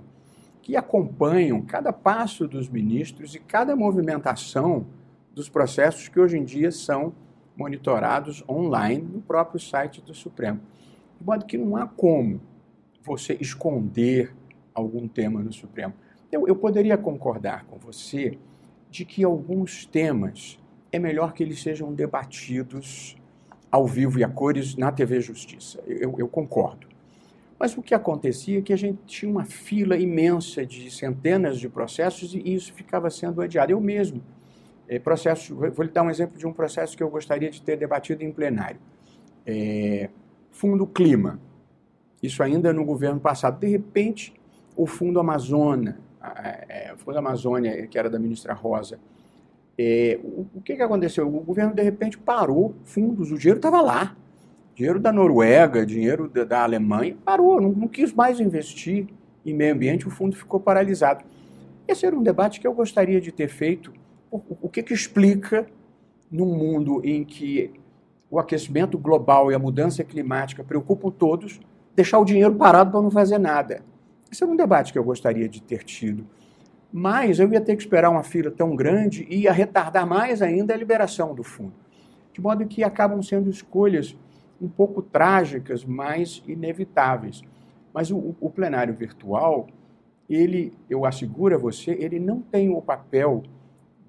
que 0.61 0.75
acompanham 0.75 1.63
cada 1.63 1.93
passo 1.93 2.49
dos 2.49 2.69
ministros 2.69 3.37
e 3.37 3.39
cada 3.39 3.77
movimentação 3.77 4.85
dos 5.33 5.49
processos 5.49 6.09
que 6.09 6.19
hoje 6.19 6.37
em 6.37 6.45
dia 6.45 6.73
são 6.73 7.15
monitorados 7.57 8.43
online 8.49 9.05
no 9.05 9.23
próprio 9.23 9.61
site 9.61 10.03
do 10.03 10.13
Supremo. 10.13 10.61
De 11.21 11.25
modo 11.25 11.47
que 11.47 11.57
não 11.57 11.77
há 11.77 11.87
como 11.87 12.41
você 13.01 13.39
esconder 13.41 14.35
algum 14.75 15.07
tema 15.07 15.41
no 15.41 15.53
Supremo. 15.53 15.95
Eu, 16.37 16.47
eu 16.47 16.55
poderia 16.55 16.99
concordar 16.99 17.65
com 17.65 17.79
você 17.79 18.37
de 18.91 19.07
que 19.07 19.25
alguns 19.25 19.87
temas 19.87 20.59
é 20.93 20.99
melhor 20.99 21.33
que 21.33 21.43
eles 21.43 21.63
sejam 21.63 21.95
debatidos 21.95 23.17
ao 23.71 23.87
vivo 23.87 24.19
e 24.19 24.25
a 24.25 24.29
cores 24.29 24.77
na 24.77 24.93
TV 24.93 25.19
Justiça. 25.23 25.83
Eu, 25.87 26.15
eu, 26.19 26.29
concordo. 26.29 26.87
Mas 27.59 27.75
o 27.75 27.81
que 27.81 27.95
acontecia 27.95 28.59
é 28.59 28.63
que 28.63 28.73
a 28.75 28.77
gente 28.77 28.99
tinha 29.07 29.31
uma 29.31 29.47
fila 29.47 29.97
imensa 29.97 30.65
de 30.67 30.91
centenas 30.91 31.59
de 31.59 31.71
processos 31.71 32.35
e 32.35 32.43
isso 32.55 32.71
ficava 32.75 33.09
sendo 33.09 33.41
adiado. 33.41 33.73
Eu 33.73 33.81
mesmo, 33.81 34.23
é, 34.87 34.99
processo, 34.99 35.57
vou 35.57 35.87
lhe 35.87 35.91
dar 35.91 36.03
um 36.03 36.11
exemplo 36.11 36.37
de 36.39 36.47
um 36.47 36.53
processo 36.53 36.95
que 36.95 37.03
eu 37.03 37.09
gostaria 37.09 37.49
de 37.49 37.63
ter 37.63 37.79
debatido 37.79 38.23
em 38.23 38.31
plenário. 38.31 38.79
É, 39.47 40.11
fundo 40.51 40.87
Clima. 40.87 41.41
Isso 42.23 42.43
ainda 42.43 42.75
no 42.75 42.85
governo 42.85 43.21
passado. 43.21 43.59
De 43.59 43.69
repente, 43.69 44.35
o 44.77 44.87
Fundo 44.87 45.19
Amazônia, 45.19 45.97
é, 46.69 46.93
o 46.95 46.99
Fundo 46.99 47.19
Amazônia, 47.19 47.87
que 47.87 47.99
era 47.99 48.11
da 48.11 48.19
ministra 48.19 48.55
Rosa, 48.55 48.99
é, 49.79 50.19
o, 50.23 50.47
o, 50.55 50.61
que, 50.63 50.75
que 50.75 50.83
aconteceu? 50.83 51.27
O 51.27 51.41
governo, 51.41 51.75
de 51.75 51.83
repente, 51.83 52.17
parou 52.17 52.75
fundos, 52.85 53.31
o 53.31 53.39
dinheiro 53.39 53.59
estava 53.59 53.81
lá. 53.81 54.17
Dinheiro 54.75 54.99
da 54.99 55.13
Noruega, 55.13 55.85
dinheiro 55.85 56.29
da, 56.29 56.45
da 56.45 56.63
Alemanha, 56.63 57.17
parou, 57.25 57.61
não, 57.61 57.73
não, 57.73 57.89
quis 57.89 58.13
mais 58.13 58.41
investir 58.41 59.07
em 59.45 59.55
meio 59.55 59.75
ambiente, 59.75 60.07
o 60.07 60.11
fundo 60.11 60.37
ficou 60.37 60.59
paralisado. 60.59 61.25
Esse 61.87 62.05
era 62.05 62.17
um 62.17 62.23
debate 62.23 62.61
que 62.61 62.67
eu 62.67 62.75
gostaria 62.75 63.21
de 63.21 63.31
ter 63.31 63.49
feito. 63.49 63.93
O, 64.31 64.41
o 64.63 64.69
que, 64.69 64.83
que 64.83 64.93
explica, 64.93 65.67
num 66.31 66.47
mundo 66.47 67.01
em 67.05 67.25
que 67.25 67.71
o 68.31 68.39
aquecimento 68.39 68.99
global 68.99 69.53
e 69.53 69.55
a 69.55 69.59
mudança 69.59 70.03
climática 70.03 70.65
preocupam 70.65 71.11
todos, 71.11 71.61
deixar 71.95 72.19
o 72.19 72.25
dinheiro 72.25 72.55
parado 72.55 72.91
para 72.91 73.01
não 73.01 73.11
fazer 73.11 73.39
nada? 73.39 73.83
Esse 74.31 74.43
era 74.43 74.53
um 74.53 74.57
debate 74.57 74.93
que 74.93 74.99
eu 74.99 75.05
gostaria 75.05 75.49
de 75.49 75.63
ter 75.63 75.85
tido 75.85 76.27
mas 76.99 77.39
eu 77.39 77.53
ia 77.53 77.61
ter 77.61 77.77
que 77.77 77.83
esperar 77.83 78.11
uma 78.11 78.23
fila 78.23 78.51
tão 78.51 78.75
grande 78.75 79.27
e 79.29 79.41
ia 79.41 79.53
retardar 79.53 80.07
mais 80.07 80.41
ainda 80.41 80.73
a 80.73 80.77
liberação 80.77 81.35
do 81.35 81.43
fundo. 81.43 81.75
De 82.33 82.41
modo 82.41 82.67
que 82.67 82.85
acabam 82.85 83.21
sendo 83.23 83.51
escolhas 83.51 84.17
um 84.59 84.67
pouco 84.69 85.03
trágicas, 85.03 85.85
mas 85.85 86.43
inevitáveis. 86.47 87.43
Mas 87.93 88.11
o, 88.11 88.35
o 88.41 88.49
plenário 88.49 88.95
virtual, 88.95 89.67
ele, 90.29 90.73
eu 90.89 91.05
asseguro 91.05 91.55
a 91.55 91.59
você, 91.59 91.91
ele 91.91 92.19
não 92.19 92.41
tem 92.41 92.71
o 92.71 92.81
papel 92.81 93.43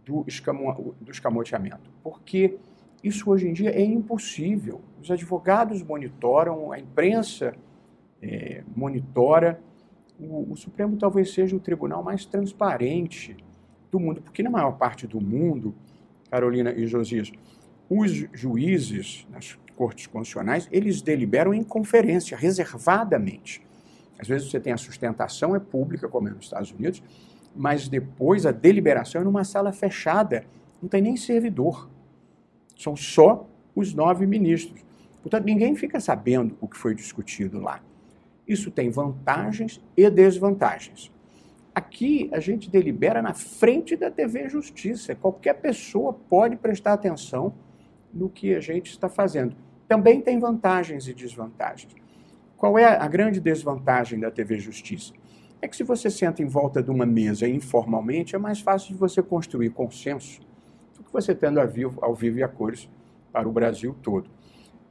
do, 0.06 0.24
escamo, 0.26 0.96
do 1.02 1.12
escamoteamento, 1.12 1.92
porque 2.02 2.58
isso 3.04 3.30
hoje 3.30 3.50
em 3.50 3.54
dia 3.54 3.72
é 3.72 3.84
impossível. 3.84 4.80
Os 5.02 5.12
advogados 5.12 5.84
monitoram, 5.84 6.72
a 6.72 6.80
imprensa 6.80 7.54
é, 8.22 8.64
monitora, 8.74 9.62
o, 10.20 10.54
o 10.54 10.56
Supremo 10.56 10.98
talvez 10.98 11.34
seja 11.34 11.56
o 11.56 11.60
tribunal 11.60 12.04
mais 12.04 12.26
transparente 12.26 13.36
do 13.92 14.00
mundo, 14.00 14.22
porque 14.22 14.44
na 14.44 14.50
maior 14.50 14.74
parte 14.74 15.08
do 15.08 15.22
mundo, 15.22 15.74
Carolina 16.30 16.72
e 16.72 16.88
Josias, 16.88 17.32
os 17.90 18.12
juízes 18.34 19.26
nas 19.32 19.58
cortes 19.76 20.08
constitucionais, 20.08 20.68
eles 20.72 21.02
deliberam 21.02 21.54
em 21.54 21.64
conferência, 21.64 22.36
reservadamente. 22.36 23.62
Às 24.20 24.28
vezes 24.28 24.50
você 24.50 24.60
tem 24.60 24.74
a 24.74 24.78
sustentação, 24.78 25.56
é 25.56 25.60
pública, 25.60 26.10
como 26.10 26.28
é 26.28 26.32
nos 26.32 26.46
Estados 26.46 26.72
Unidos, 26.72 27.02
mas 27.56 27.88
depois 27.88 28.46
a 28.46 28.52
deliberação 28.52 29.22
é 29.22 29.24
numa 29.24 29.44
sala 29.44 29.72
fechada, 29.72 30.46
não 30.82 30.90
tem 30.90 31.02
nem 31.02 31.16
servidor. 31.16 31.90
São 32.76 32.96
só 32.96 33.48
os 33.76 33.94
nove 33.94 34.26
ministros. 34.26 34.84
Portanto, 35.22 35.46
ninguém 35.46 35.76
fica 35.76 36.00
sabendo 36.00 36.58
o 36.60 36.68
que 36.68 36.78
foi 36.78 36.96
discutido 36.96 37.60
lá. 37.60 37.82
Isso 38.48 38.72
tem 38.72 38.90
vantagens 38.90 39.82
e 39.96 40.10
desvantagens. 40.10 41.12
Aqui 41.76 42.30
a 42.34 42.40
gente 42.40 42.72
delibera 42.72 43.22
na 43.22 43.34
frente 43.34 43.96
da 43.96 44.10
TV 44.10 44.50
Justiça. 44.50 45.14
Qualquer 45.14 45.54
pessoa 45.56 46.14
pode 46.14 46.56
prestar 46.56 46.94
atenção 46.94 47.54
no 48.14 48.30
que 48.30 48.56
a 48.56 48.60
gente 48.60 48.90
está 48.90 49.10
fazendo. 49.10 49.56
Também 49.88 50.22
tem 50.22 50.40
vantagens 50.40 51.08
e 51.08 51.14
desvantagens. 51.14 51.94
Qual 52.56 52.80
é 52.80 52.86
a 52.86 53.08
grande 53.08 53.40
desvantagem 53.40 54.20
da 54.20 54.32
TV 54.32 54.58
Justiça? 54.58 55.14
É 55.62 55.68
que 55.68 55.76
se 55.76 55.84
você 55.84 56.10
senta 56.10 56.42
em 56.42 56.48
volta 56.48 56.82
de 56.82 56.90
uma 56.90 57.06
mesa 57.06 57.48
informalmente, 57.48 58.36
é 58.36 58.40
mais 58.40 58.60
fácil 58.60 58.94
de 58.94 59.00
você 59.00 59.22
construir 59.22 59.70
consenso 59.70 60.42
do 60.96 61.04
que 61.04 61.14
você 61.14 61.36
tendo 61.36 61.60
ao 61.60 61.68
vivo, 61.68 62.00
ao 62.04 62.16
vivo 62.16 62.40
e 62.40 62.44
a 62.44 62.48
cores 62.48 62.90
para 63.32 63.48
o 63.48 63.52
Brasil 63.52 63.96
todo. 64.02 64.30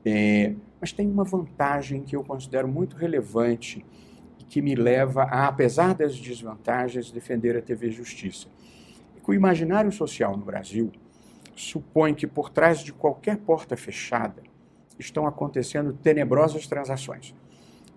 É, 0.05 0.55
mas 0.81 0.93
tem 0.93 1.09
uma 1.09 1.25
vantagem 1.25 2.03
que 2.03 2.15
eu 2.15 2.23
considero 2.23 2.69
muito 2.69 2.97
relevante 2.97 3.85
e 4.39 4.45
que 4.45 4.61
me 4.61 4.75
leva 4.75 5.23
a, 5.25 5.47
apesar 5.47 5.95
das 5.95 6.19
desvantagens, 6.19 7.11
defender 7.11 7.57
a 7.57 7.63
TV 7.63 7.91
Justiça. 7.91 8.49
Que 9.23 9.31
o 9.31 9.35
imaginário 9.35 9.91
social 9.91 10.37
no 10.37 10.45
Brasil 10.45 10.93
supõe 11.55 12.15
que 12.15 12.27
por 12.27 12.51
trás 12.51 12.81
de 12.81 12.93
qualquer 12.93 13.39
porta 13.39 13.77
fechada 13.77 14.43
estão 14.99 15.27
acontecendo 15.27 15.93
tenebrosas 15.93 16.67
transações. 16.67 17.35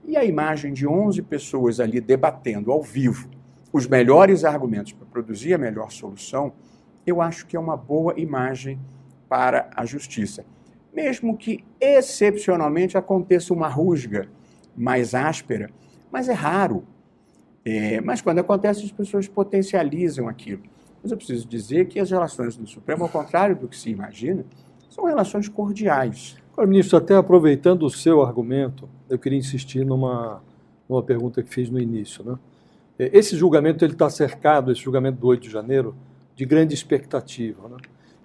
E 0.05 0.17
a 0.17 0.23
imagem 0.23 0.73
de 0.73 0.87
11 0.87 1.21
pessoas 1.23 1.79
ali 1.79 2.01
debatendo 2.01 2.71
ao 2.71 2.81
vivo 2.81 3.29
os 3.71 3.85
melhores 3.85 4.43
argumentos 4.43 4.93
para 4.93 5.05
produzir 5.05 5.53
a 5.53 5.57
melhor 5.57 5.91
solução, 5.91 6.53
eu 7.05 7.21
acho 7.21 7.45
que 7.45 7.55
é 7.55 7.59
uma 7.59 7.77
boa 7.77 8.19
imagem 8.19 8.79
para 9.27 9.69
a 9.75 9.85
justiça 9.85 10.43
mesmo 10.93 11.37
que 11.37 11.63
excepcionalmente 11.79 12.97
aconteça 12.97 13.53
uma 13.53 13.67
rusga 13.67 14.27
mais 14.75 15.13
áspera, 15.13 15.69
mas 16.11 16.29
é 16.29 16.33
raro. 16.33 16.83
É, 17.65 18.01
mas 18.01 18.21
quando 18.21 18.39
acontece, 18.39 18.83
as 18.83 18.91
pessoas 18.91 19.27
potencializam 19.27 20.27
aquilo. 20.27 20.63
Mas 21.01 21.11
eu 21.11 21.17
preciso 21.17 21.47
dizer 21.47 21.87
que 21.87 21.99
as 21.99 22.09
relações 22.09 22.55
do 22.55 22.67
Supremo, 22.67 23.03
ao 23.03 23.09
contrário 23.09 23.55
do 23.55 23.67
que 23.67 23.77
se 23.77 23.89
imagina, 23.89 24.45
são 24.89 25.05
relações 25.05 25.47
cordiais. 25.47 26.37
Agora, 26.51 26.67
ministro, 26.67 26.97
até 26.97 27.15
aproveitando 27.15 27.83
o 27.83 27.89
seu 27.89 28.21
argumento, 28.21 28.89
eu 29.09 29.17
queria 29.17 29.37
insistir 29.37 29.85
numa, 29.85 30.41
numa 30.89 31.03
pergunta 31.03 31.41
que 31.41 31.49
fiz 31.49 31.69
no 31.69 31.79
início. 31.79 32.23
Né? 32.23 32.37
É, 32.97 33.17
esse 33.17 33.35
julgamento 33.37 33.85
está 33.85 34.09
cercado, 34.09 34.71
esse 34.71 34.81
julgamento 34.81 35.19
do 35.19 35.27
8 35.27 35.41
de 35.41 35.49
janeiro, 35.49 35.95
de 36.35 36.45
grande 36.45 36.73
expectativa. 36.73 37.69
Né? 37.69 37.77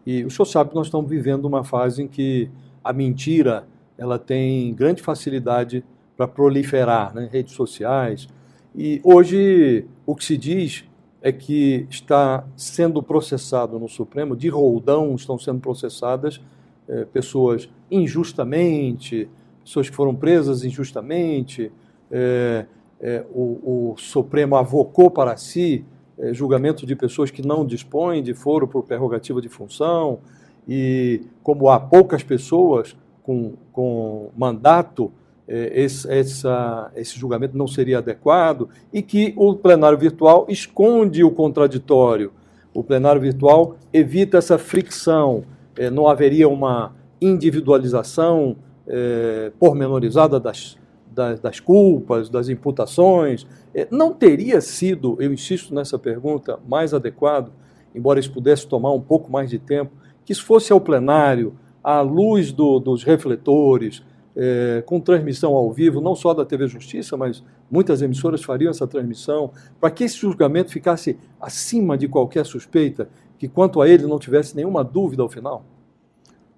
E 0.06 0.24
o 0.24 0.30
senhor 0.30 0.46
sabe 0.46 0.70
que 0.70 0.76
nós 0.76 0.86
estamos 0.86 1.08
vivendo 1.08 1.44
uma 1.44 1.64
fase 1.64 2.02
em 2.02 2.08
que 2.08 2.50
a 2.82 2.92
mentira 2.92 3.66
ela 3.96 4.18
tem 4.18 4.74
grande 4.74 5.02
facilidade 5.02 5.84
para 6.16 6.28
proliferar, 6.28 7.14
né, 7.14 7.28
redes 7.32 7.54
sociais. 7.54 8.28
E 8.74 9.00
hoje 9.04 9.86
o 10.06 10.14
que 10.14 10.24
se 10.24 10.36
diz 10.36 10.84
é 11.22 11.32
que 11.32 11.86
está 11.88 12.44
sendo 12.56 13.02
processado 13.02 13.78
no 13.78 13.88
Supremo, 13.88 14.36
de 14.36 14.48
roldão 14.48 15.14
estão 15.14 15.38
sendo 15.38 15.60
processadas 15.60 16.40
é, 16.86 17.04
pessoas 17.06 17.68
injustamente, 17.90 19.28
pessoas 19.64 19.88
que 19.88 19.96
foram 19.96 20.14
presas 20.14 20.64
injustamente, 20.64 21.72
é, 22.10 22.66
é, 23.00 23.24
o, 23.32 23.92
o, 23.92 23.94
Supremo 23.96 24.56
avocou 24.56 25.10
para 25.10 25.36
si 25.36 25.84
julgamento 26.32 26.86
de 26.86 26.94
pessoas 26.94 27.30
que 27.30 27.46
não 27.46 27.66
dispõem 27.66 28.22
de 28.22 28.34
foro 28.34 28.66
por 28.68 28.84
prerrogativa 28.84 29.40
de 29.40 29.48
função, 29.48 30.20
e 30.66 31.22
como 31.42 31.68
há 31.68 31.78
poucas 31.78 32.22
pessoas 32.22 32.96
com, 33.22 33.54
com 33.72 34.30
mandato, 34.36 35.12
é, 35.46 35.82
esse, 35.82 36.10
essa, 36.10 36.90
esse 36.94 37.18
julgamento 37.18 37.56
não 37.56 37.66
seria 37.66 37.98
adequado, 37.98 38.68
e 38.92 39.02
que 39.02 39.34
o 39.36 39.54
plenário 39.54 39.98
virtual 39.98 40.46
esconde 40.48 41.22
o 41.22 41.30
contraditório. 41.30 42.32
O 42.72 42.82
plenário 42.82 43.20
virtual 43.20 43.76
evita 43.92 44.38
essa 44.38 44.58
fricção, 44.58 45.44
é, 45.76 45.90
não 45.90 46.08
haveria 46.08 46.48
uma 46.48 46.94
individualização 47.20 48.56
é, 48.86 49.52
pormenorizada 49.58 50.38
das, 50.40 50.76
das, 51.14 51.40
das, 51.40 51.60
culpas, 51.60 52.28
das 52.28 52.48
imputações. 52.48 53.46
É, 53.74 53.86
não 53.90 54.12
teria 54.12 54.60
sido, 54.60 55.16
eu 55.20 55.32
insisto 55.32 55.74
nessa 55.74 55.98
pergunta, 55.98 56.58
mais 56.68 56.92
adequado, 56.92 57.52
embora 57.94 58.20
isso 58.20 58.32
pudesse 58.32 58.66
tomar 58.66 58.92
um 58.92 59.00
pouco 59.00 59.30
mais 59.30 59.48
de 59.48 59.58
tempo, 59.58 59.92
que 60.24 60.32
isso 60.32 60.44
fosse 60.44 60.72
ao 60.72 60.80
plenário, 60.80 61.54
à 61.82 62.00
luz 62.00 62.50
do, 62.52 62.78
dos 62.78 63.04
refletores, 63.04 64.02
é, 64.36 64.82
com 64.84 64.98
transmissão 64.98 65.54
ao 65.54 65.72
vivo, 65.72 66.00
não 66.00 66.14
só 66.14 66.34
da 66.34 66.44
TV 66.44 66.66
Justiça, 66.66 67.16
mas 67.16 67.44
muitas 67.70 68.02
emissoras 68.02 68.42
fariam 68.42 68.70
essa 68.70 68.86
transmissão, 68.86 69.52
para 69.80 69.90
que 69.90 70.04
esse 70.04 70.18
julgamento 70.18 70.70
ficasse 70.70 71.18
acima 71.40 71.96
de 71.96 72.08
qualquer 72.08 72.44
suspeita, 72.44 73.08
que 73.38 73.46
quanto 73.46 73.80
a 73.80 73.88
ele 73.88 74.06
não 74.06 74.18
tivesse 74.18 74.56
nenhuma 74.56 74.82
dúvida 74.82 75.22
ao 75.22 75.28
final? 75.28 75.64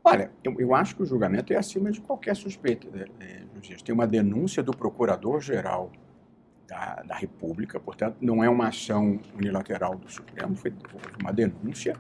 Olha, 0.08 0.30
eu, 0.44 0.54
eu 0.60 0.72
acho 0.72 0.94
que 0.94 1.02
o 1.02 1.04
julgamento 1.04 1.52
é 1.52 1.56
acima 1.56 1.90
de 1.90 2.00
qualquer 2.00 2.36
suspeita, 2.36 2.86
né, 3.18 3.42
Justiça. 3.56 3.84
Tem 3.84 3.92
uma 3.92 4.06
denúncia 4.06 4.62
do 4.62 4.70
Procurador-Geral 4.70 5.90
da, 6.68 7.02
da, 7.08 7.16
República, 7.16 7.80
portanto, 7.80 8.16
não 8.20 8.42
é 8.42 8.48
uma 8.48 8.68
ação 8.68 9.18
unilateral 9.36 9.96
do 9.96 10.08
Supremo, 10.08 10.54
foi 10.54 10.72
uma 11.20 11.32
denúncia. 11.32 11.96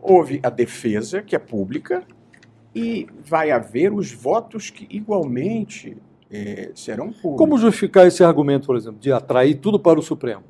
Houve 0.00 0.40
a 0.42 0.50
defesa, 0.50 1.22
que 1.22 1.36
é 1.36 1.38
pública, 1.38 2.02
e 2.74 3.06
vai 3.24 3.52
haver 3.52 3.92
os 3.92 4.10
votos 4.10 4.68
que 4.68 4.84
igualmente 4.90 5.96
é, 6.28 6.72
serão 6.74 7.12
públicos. 7.12 7.38
Como 7.38 7.56
justificar 7.58 8.08
esse 8.08 8.24
argumento, 8.24 8.66
por 8.66 8.74
exemplo, 8.74 8.98
de 8.98 9.12
atrair 9.12 9.54
tudo 9.54 9.78
para 9.78 10.00
o 10.00 10.02
Supremo? 10.02 10.42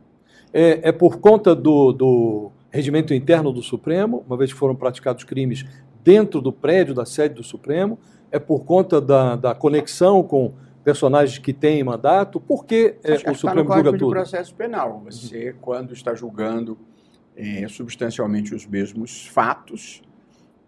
É, 0.50 0.88
é 0.88 0.92
por 0.92 1.18
conta 1.18 1.54
do, 1.54 1.92
do 1.92 2.52
regimento 2.70 3.12
interno 3.12 3.52
do 3.52 3.62
Supremo, 3.62 4.24
uma 4.26 4.36
vez 4.36 4.52
que 4.52 4.58
foram 4.58 4.74
praticados 4.74 5.24
crimes 5.24 5.64
dentro 6.04 6.40
do 6.40 6.52
prédio 6.52 6.94
da 6.94 7.04
sede 7.04 7.34
do 7.34 7.42
Supremo, 7.42 7.98
é 8.30 8.38
por 8.38 8.64
conta 8.64 9.00
da, 9.00 9.34
da 9.34 9.54
conexão 9.54 10.22
com 10.22 10.52
personagens 10.84 11.38
que 11.38 11.52
têm 11.52 11.82
mandato, 11.82 12.38
por 12.38 12.66
que 12.66 12.96
é, 13.02 13.30
o 13.30 13.34
Supremo 13.34 13.72
julga 13.72 13.92
tudo? 13.92 14.10
processo 14.10 14.54
penal. 14.54 15.00
Você, 15.06 15.50
uhum. 15.50 15.56
quando 15.60 15.94
está 15.94 16.14
julgando 16.14 16.78
é, 17.34 17.66
substancialmente 17.68 18.54
os 18.54 18.66
mesmos 18.66 19.26
fatos, 19.26 20.02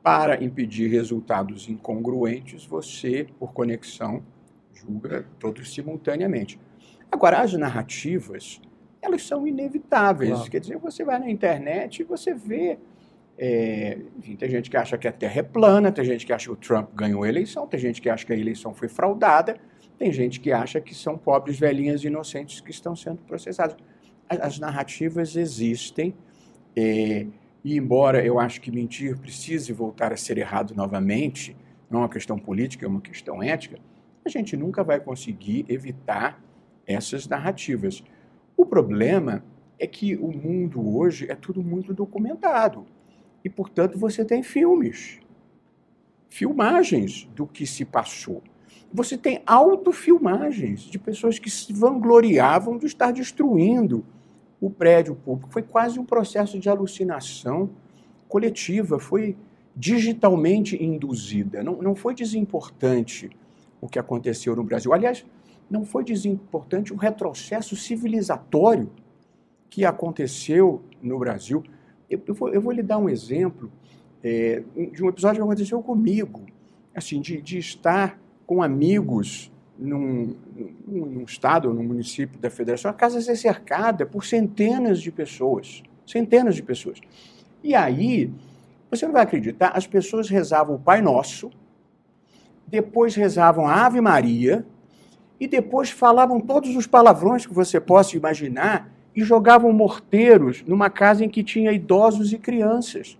para 0.06 0.40
impedir 0.40 0.88
resultados 0.88 1.68
incongruentes, 1.68 2.64
você, 2.64 3.26
por 3.40 3.52
conexão, 3.52 4.22
julga 4.72 5.26
todos 5.36 5.74
simultaneamente. 5.74 6.60
Agora, 7.10 7.40
as 7.40 7.52
narrativas, 7.54 8.60
elas 9.02 9.24
são 9.24 9.48
inevitáveis. 9.48 10.30
Claro. 10.30 10.50
Quer 10.50 10.60
dizer, 10.60 10.78
você 10.78 11.02
vai 11.02 11.18
na 11.18 11.28
internet 11.28 12.02
e 12.02 12.04
você 12.04 12.32
vê 12.32 12.78
é, 13.38 13.98
enfim, 14.18 14.34
tem 14.34 14.48
gente 14.48 14.70
que 14.70 14.76
acha 14.76 14.96
que 14.96 15.06
a 15.06 15.12
Terra 15.12 15.40
é 15.40 15.42
plana, 15.42 15.92
tem 15.92 16.04
gente 16.04 16.24
que 16.24 16.32
acha 16.32 16.46
que 16.46 16.52
o 16.52 16.56
Trump 16.56 16.90
ganhou 16.94 17.22
a 17.22 17.28
eleição, 17.28 17.66
tem 17.66 17.78
gente 17.78 18.00
que 18.00 18.08
acha 18.08 18.24
que 18.24 18.32
a 18.32 18.36
eleição 18.36 18.74
foi 18.74 18.88
fraudada, 18.88 19.58
tem 19.98 20.10
gente 20.10 20.40
que 20.40 20.52
acha 20.52 20.80
que 20.80 20.94
são 20.94 21.18
pobres 21.18 21.58
velhinhas 21.58 22.02
inocentes 22.02 22.60
que 22.60 22.70
estão 22.70 22.96
sendo 22.96 23.18
processados. 23.22 23.76
As, 24.28 24.40
as 24.40 24.58
narrativas 24.58 25.36
existem, 25.36 26.14
é, 26.74 27.26
e 27.62 27.76
embora 27.76 28.24
eu 28.24 28.38
acho 28.38 28.60
que 28.60 28.70
mentir 28.70 29.18
precise 29.18 29.70
voltar 29.72 30.12
a 30.12 30.16
ser 30.16 30.38
errado 30.38 30.74
novamente, 30.74 31.54
não 31.90 32.00
é 32.00 32.02
uma 32.02 32.08
questão 32.08 32.38
política, 32.38 32.86
é 32.86 32.88
uma 32.88 33.02
questão 33.02 33.42
ética, 33.42 33.78
a 34.24 34.28
gente 34.28 34.56
nunca 34.56 34.82
vai 34.82 34.98
conseguir 34.98 35.66
evitar 35.68 36.42
essas 36.86 37.28
narrativas. 37.28 38.02
O 38.56 38.64
problema 38.64 39.44
é 39.78 39.86
que 39.86 40.16
o 40.16 40.32
mundo 40.32 40.96
hoje 40.96 41.30
é 41.30 41.34
tudo 41.34 41.62
muito 41.62 41.92
documentado 41.92 42.86
e, 43.46 43.48
portanto, 43.48 43.96
você 43.96 44.24
tem 44.24 44.42
filmes, 44.42 45.20
filmagens 46.28 47.28
do 47.32 47.46
que 47.46 47.64
se 47.64 47.84
passou. 47.84 48.42
Você 48.92 49.16
tem 49.16 49.40
autofilmagens 49.46 50.80
de 50.80 50.98
pessoas 50.98 51.38
que 51.38 51.48
se 51.48 51.72
vangloriavam 51.72 52.76
de 52.76 52.86
estar 52.86 53.12
destruindo 53.12 54.04
o 54.60 54.68
prédio 54.68 55.14
público. 55.14 55.52
Foi 55.52 55.62
quase 55.62 55.96
um 55.96 56.04
processo 56.04 56.58
de 56.58 56.68
alucinação 56.68 57.70
coletiva, 58.26 58.98
foi 58.98 59.36
digitalmente 59.76 60.82
induzida. 60.82 61.62
Não, 61.62 61.80
não 61.80 61.94
foi 61.94 62.16
desimportante 62.16 63.30
o 63.80 63.88
que 63.88 64.00
aconteceu 64.00 64.56
no 64.56 64.64
Brasil. 64.64 64.92
Aliás, 64.92 65.24
não 65.70 65.84
foi 65.84 66.02
desimportante 66.02 66.92
o 66.92 66.96
retrocesso 66.96 67.76
civilizatório 67.76 68.90
que 69.70 69.84
aconteceu 69.84 70.82
no 71.00 71.16
Brasil. 71.16 71.62
Eu, 72.10 72.20
eu, 72.26 72.34
vou, 72.34 72.48
eu 72.52 72.60
vou, 72.60 72.72
lhe 72.72 72.82
dar 72.82 72.98
um 72.98 73.08
exemplo 73.08 73.70
é, 74.22 74.62
de 74.92 75.02
um 75.02 75.08
episódio 75.08 75.42
que 75.42 75.42
aconteceu 75.42 75.82
comigo, 75.82 76.42
assim, 76.94 77.20
de, 77.20 77.40
de 77.40 77.58
estar 77.58 78.18
com 78.46 78.62
amigos 78.62 79.50
num, 79.78 80.34
num, 80.86 81.06
num 81.06 81.24
estado 81.24 81.72
num 81.72 81.82
município 81.82 82.38
da 82.38 82.48
federação, 82.48 82.90
a 82.90 82.94
casa 82.94 83.20
ser 83.20 83.36
cercada 83.36 84.06
por 84.06 84.24
centenas 84.24 85.00
de 85.00 85.10
pessoas, 85.12 85.82
centenas 86.06 86.54
de 86.54 86.62
pessoas. 86.62 87.00
E 87.62 87.74
aí, 87.74 88.30
você 88.90 89.04
não 89.04 89.12
vai 89.12 89.22
acreditar, 89.22 89.72
as 89.74 89.86
pessoas 89.86 90.28
rezavam 90.28 90.76
o 90.76 90.78
Pai 90.78 91.02
Nosso, 91.02 91.50
depois 92.66 93.14
rezavam 93.14 93.66
a 93.66 93.84
Ave 93.84 94.00
Maria, 94.00 94.64
e 95.38 95.46
depois 95.46 95.90
falavam 95.90 96.40
todos 96.40 96.74
os 96.74 96.86
palavrões 96.86 97.44
que 97.44 97.52
você 97.52 97.78
possa 97.78 98.16
imaginar, 98.16 98.90
e 99.16 99.24
jogavam 99.24 99.72
morteiros 99.72 100.62
numa 100.66 100.90
casa 100.90 101.24
em 101.24 101.28
que 101.28 101.42
tinha 101.42 101.72
idosos 101.72 102.34
e 102.34 102.38
crianças. 102.38 103.18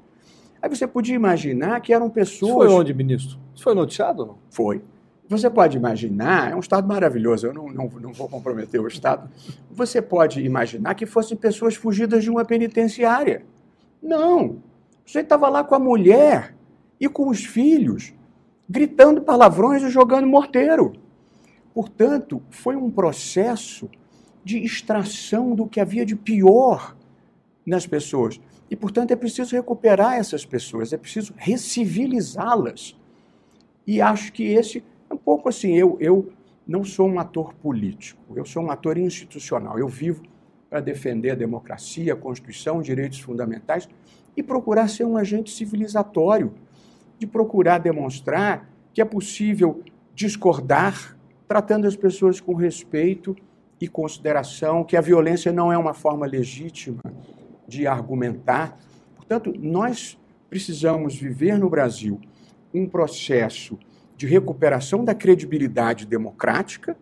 Aí 0.61 0.68
você 0.68 0.87
podia 0.87 1.14
imaginar 1.14 1.80
que 1.80 1.92
eram 1.92 2.11
pessoas. 2.11 2.50
Isso 2.50 2.59
foi 2.59 2.68
onde, 2.68 2.92
ministro? 2.92 3.38
Isso 3.54 3.64
foi 3.64 3.74
noticiado 3.74 4.20
ou 4.20 4.28
não? 4.28 4.38
Foi. 4.50 4.82
Você 5.28 5.48
pode 5.48 5.76
imaginar, 5.76 6.52
é 6.52 6.54
um 6.54 6.61
estado 6.61 6.87
maravilhoso, 6.87 7.46
eu 7.46 7.54
não, 7.54 7.68
não, 7.68 7.88
não 8.00 8.12
vou 8.12 8.28
comprometer 8.28 8.80
o 8.80 8.87
estado. 8.87 9.28
Você 9.70 10.00
pode 10.00 10.40
imaginar 10.40 10.94
que 10.94 11.06
fossem 11.06 11.37
pessoas 11.37 11.74
fugidas 11.74 12.22
de 12.22 12.30
uma 12.30 12.44
penitenciária. 12.44 13.44
Não. 14.00 14.59
Você 15.04 15.20
estava 15.20 15.48
lá 15.48 15.64
com 15.64 15.74
a 15.74 15.80
mulher 15.80 16.54
e 17.00 17.09
com 17.09 17.28
os 17.28 17.44
filhos, 17.44 18.12
gritando 18.68 19.22
palavrões 19.22 19.82
e 19.82 19.90
jogando 19.90 20.26
morteiro. 20.26 20.92
Portanto, 21.74 22.42
foi 22.50 22.76
um 22.76 22.90
processo 22.90 23.88
de 24.46 24.59
extração 24.59 25.56
do 25.56 25.66
que 25.66 25.80
havia 25.80 26.06
de 26.06 26.14
pior 26.14 26.96
nas 27.66 27.85
pessoas. 27.85 28.40
E, 28.70 28.76
portanto, 28.76 29.11
é 29.11 29.16
preciso 29.16 29.56
recuperar 29.56 30.14
essas 30.14 30.46
pessoas, 30.46 30.92
é 30.92 30.96
preciso 30.96 31.35
recivilizá-las. 31.37 32.96
E 33.85 34.00
acho 34.00 34.32
que 34.32 34.44
esse 34.44 34.85
é 35.11 35.14
um 35.14 35.16
pouco 35.16 35.48
assim. 35.48 35.74
Eu, 35.74 35.96
eu 35.98 36.32
não 36.64 36.85
sou 36.85 37.09
um 37.09 37.18
ator 37.18 37.54
político, 37.54 38.37
eu 38.37 38.44
sou 38.44 38.62
um 38.62 38.70
ator 38.70 38.96
institucional. 38.96 39.80
Eu 39.80 39.88
vivo 39.88 40.22
para 40.70 40.78
defender 40.78 41.30
a 41.30 41.35
democracia, 41.35 42.12
a 42.12 42.16
Constituição, 42.16 42.78
os 42.78 42.87
direitos 42.87 43.18
fundamentais 43.18 43.88
e 44.37 44.44
procurar 44.44 44.87
ser 44.88 45.04
um 45.04 45.16
agente 45.16 45.50
civilizatório, 45.50 46.54
de 47.18 47.26
procurar 47.26 47.78
demonstrar 47.78 48.70
que 48.94 49.00
é 49.00 49.04
possível 49.04 49.82
discordar, 50.14 51.18
tratando 51.48 51.88
as 51.88 51.96
pessoas 51.96 52.40
com 52.40 52.54
respeito 52.54 53.37
e 53.81 53.89
consideração 53.89 54.85
que 54.85 54.97
a 54.97 55.01
violência 55.01 55.53
não 55.53 55.73
é 55.73 55.77
uma 55.77 55.95
forma 55.95 56.27
legítima 56.27 57.03
de 57.67 57.87
argumentar. 57.87 58.79
Portanto, 59.15 59.53
nós 59.59 60.19
precisamos 60.49 61.15
viver 61.15 61.59
no 61.59 61.69
Brasil 61.69 62.21
um 62.73 62.89
processo 62.89 63.79
de 64.17 64.27
recuperação 64.27 65.05
da 65.05 65.15
credibilidade 65.15 66.07
democrática 66.07 66.97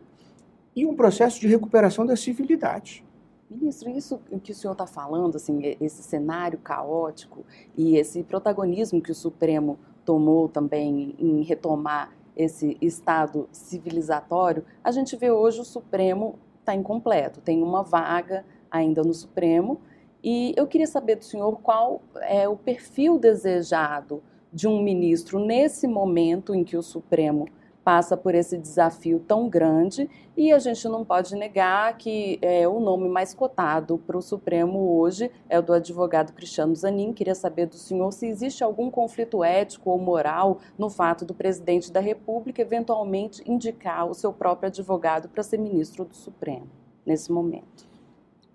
e 0.75 0.85
um 0.85 0.95
processo 0.95 1.41
de 1.41 1.47
recuperação 1.47 2.05
da 2.05 2.17
civilidade. 2.17 3.05
Ministro, 3.49 3.91
isso 3.91 4.21
que 4.43 4.51
o 4.51 4.55
senhor 4.55 4.73
está 4.73 4.87
falando, 4.87 5.37
assim, 5.37 5.77
esse 5.81 6.03
cenário 6.03 6.59
caótico 6.59 7.45
e 7.77 7.97
esse 7.97 8.23
protagonismo 8.25 9.01
que 9.01 9.13
o 9.13 9.15
Supremo 9.15 9.79
tomou 10.05 10.49
também 10.49 11.15
em 11.19 11.43
retomar 11.43 12.11
esse 12.37 12.77
estado 12.81 13.49
civilizatório, 13.53 14.65
a 14.83 14.91
gente 14.91 15.15
vê 15.17 15.31
hoje 15.31 15.61
o 15.61 15.65
Supremo 15.65 16.37
está 16.65 16.75
incompleto, 16.75 17.41
tem 17.41 17.63
uma 17.63 17.83
vaga 17.83 18.45
ainda 18.71 19.03
no 19.03 19.13
Supremo. 19.15 19.81
E 20.23 20.55
eu 20.57 20.67
queria 20.67 20.87
saber 20.87 21.17
do 21.17 21.25
senhor 21.25 21.61
qual 21.61 22.03
é 22.23 22.49
o 22.49 22.57
perfil 22.57 23.19
desejado 23.19 24.23
de 24.53 24.67
um 24.67 24.83
ministro 24.83 25.39
nesse 25.39 25.87
momento 25.87 26.55
em 26.55 26.65
que 26.65 26.77
o 26.77 26.83
Supremo 26.83 27.47
passa 27.85 28.17
por 28.17 28.35
esse 28.35 28.57
desafio 28.57 29.21
tão 29.21 29.49
grande 29.49 30.09
e 30.37 30.51
a 30.51 30.59
gente 30.59 30.89
não 30.89 31.05
pode 31.05 31.37
negar 31.37 31.97
que 31.99 32.39
é, 32.41 32.67
o 32.67 32.81
nome 32.81 33.09
mais 33.09 33.35
cotado 33.35 33.99
para 33.99 34.17
o 34.17 34.23
Supremo 34.23 34.97
hoje 34.99 35.31
é 35.49 35.59
o 35.59 35.63
do 35.63 35.75
advogado 35.75 36.33
Cristiano 36.33 36.75
Zanin. 36.75 37.13
Queria 37.13 37.35
saber 37.35 37.67
do 37.67 37.77
senhor 37.77 38.11
se 38.13 38.27
existe 38.27 38.65
algum 38.65 38.91
conflito 38.91 39.45
ético 39.45 39.91
ou 39.91 39.99
moral 39.99 40.59
no 40.79 40.89
fato 40.89 41.25
do 41.25 41.35
presidente 41.35 41.93
da 41.93 42.01
República 42.01 42.63
eventualmente 42.63 43.43
indicar 43.47 44.09
o 44.09 44.15
seu 44.15 44.33
próprio 44.33 44.69
advogado 44.69 45.29
para 45.29 45.43
ser 45.43 45.59
ministro 45.59 46.05
do 46.05 46.17
Supremo 46.17 46.67
nesse 47.05 47.31
momento. 47.31 47.87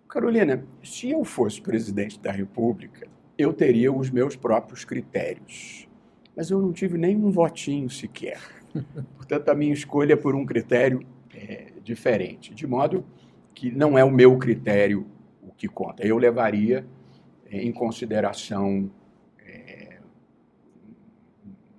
Carolina, 0.08 0.66
se 0.84 1.12
eu 1.12 1.24
fosse 1.24 1.62
presidente 1.62 2.20
da 2.20 2.32
República, 2.32 3.08
eu 3.38 3.54
teria 3.54 3.94
os 3.94 4.10
meus 4.10 4.36
próprios 4.36 4.84
critérios. 4.84 5.88
Mas 6.36 6.50
eu 6.50 6.60
não 6.60 6.74
tive 6.74 6.98
nenhum 6.98 7.30
votinho 7.30 7.90
sequer. 7.90 8.59
Portanto, 9.16 9.50
a 9.50 9.56
minha 9.56 9.74
escolha 9.74 10.14
é 10.14 10.16
por 10.16 10.36
um 10.36 10.46
critério 10.46 11.06
é, 11.34 11.74
diferente. 11.84 12.54
De 12.54 12.66
modo 12.68 13.06
que 13.54 13.72
não 13.72 13.98
é 13.98 14.04
o 14.04 14.12
meu 14.12 14.38
critério 14.38 15.06
o 15.42 15.52
que 15.52 15.68
conta. 15.68 16.06
Eu 16.06 16.18
levaria 16.18 16.86
é, 17.46 17.62
em 17.62 17.72
consideração 17.72 18.90
é, 19.40 20.00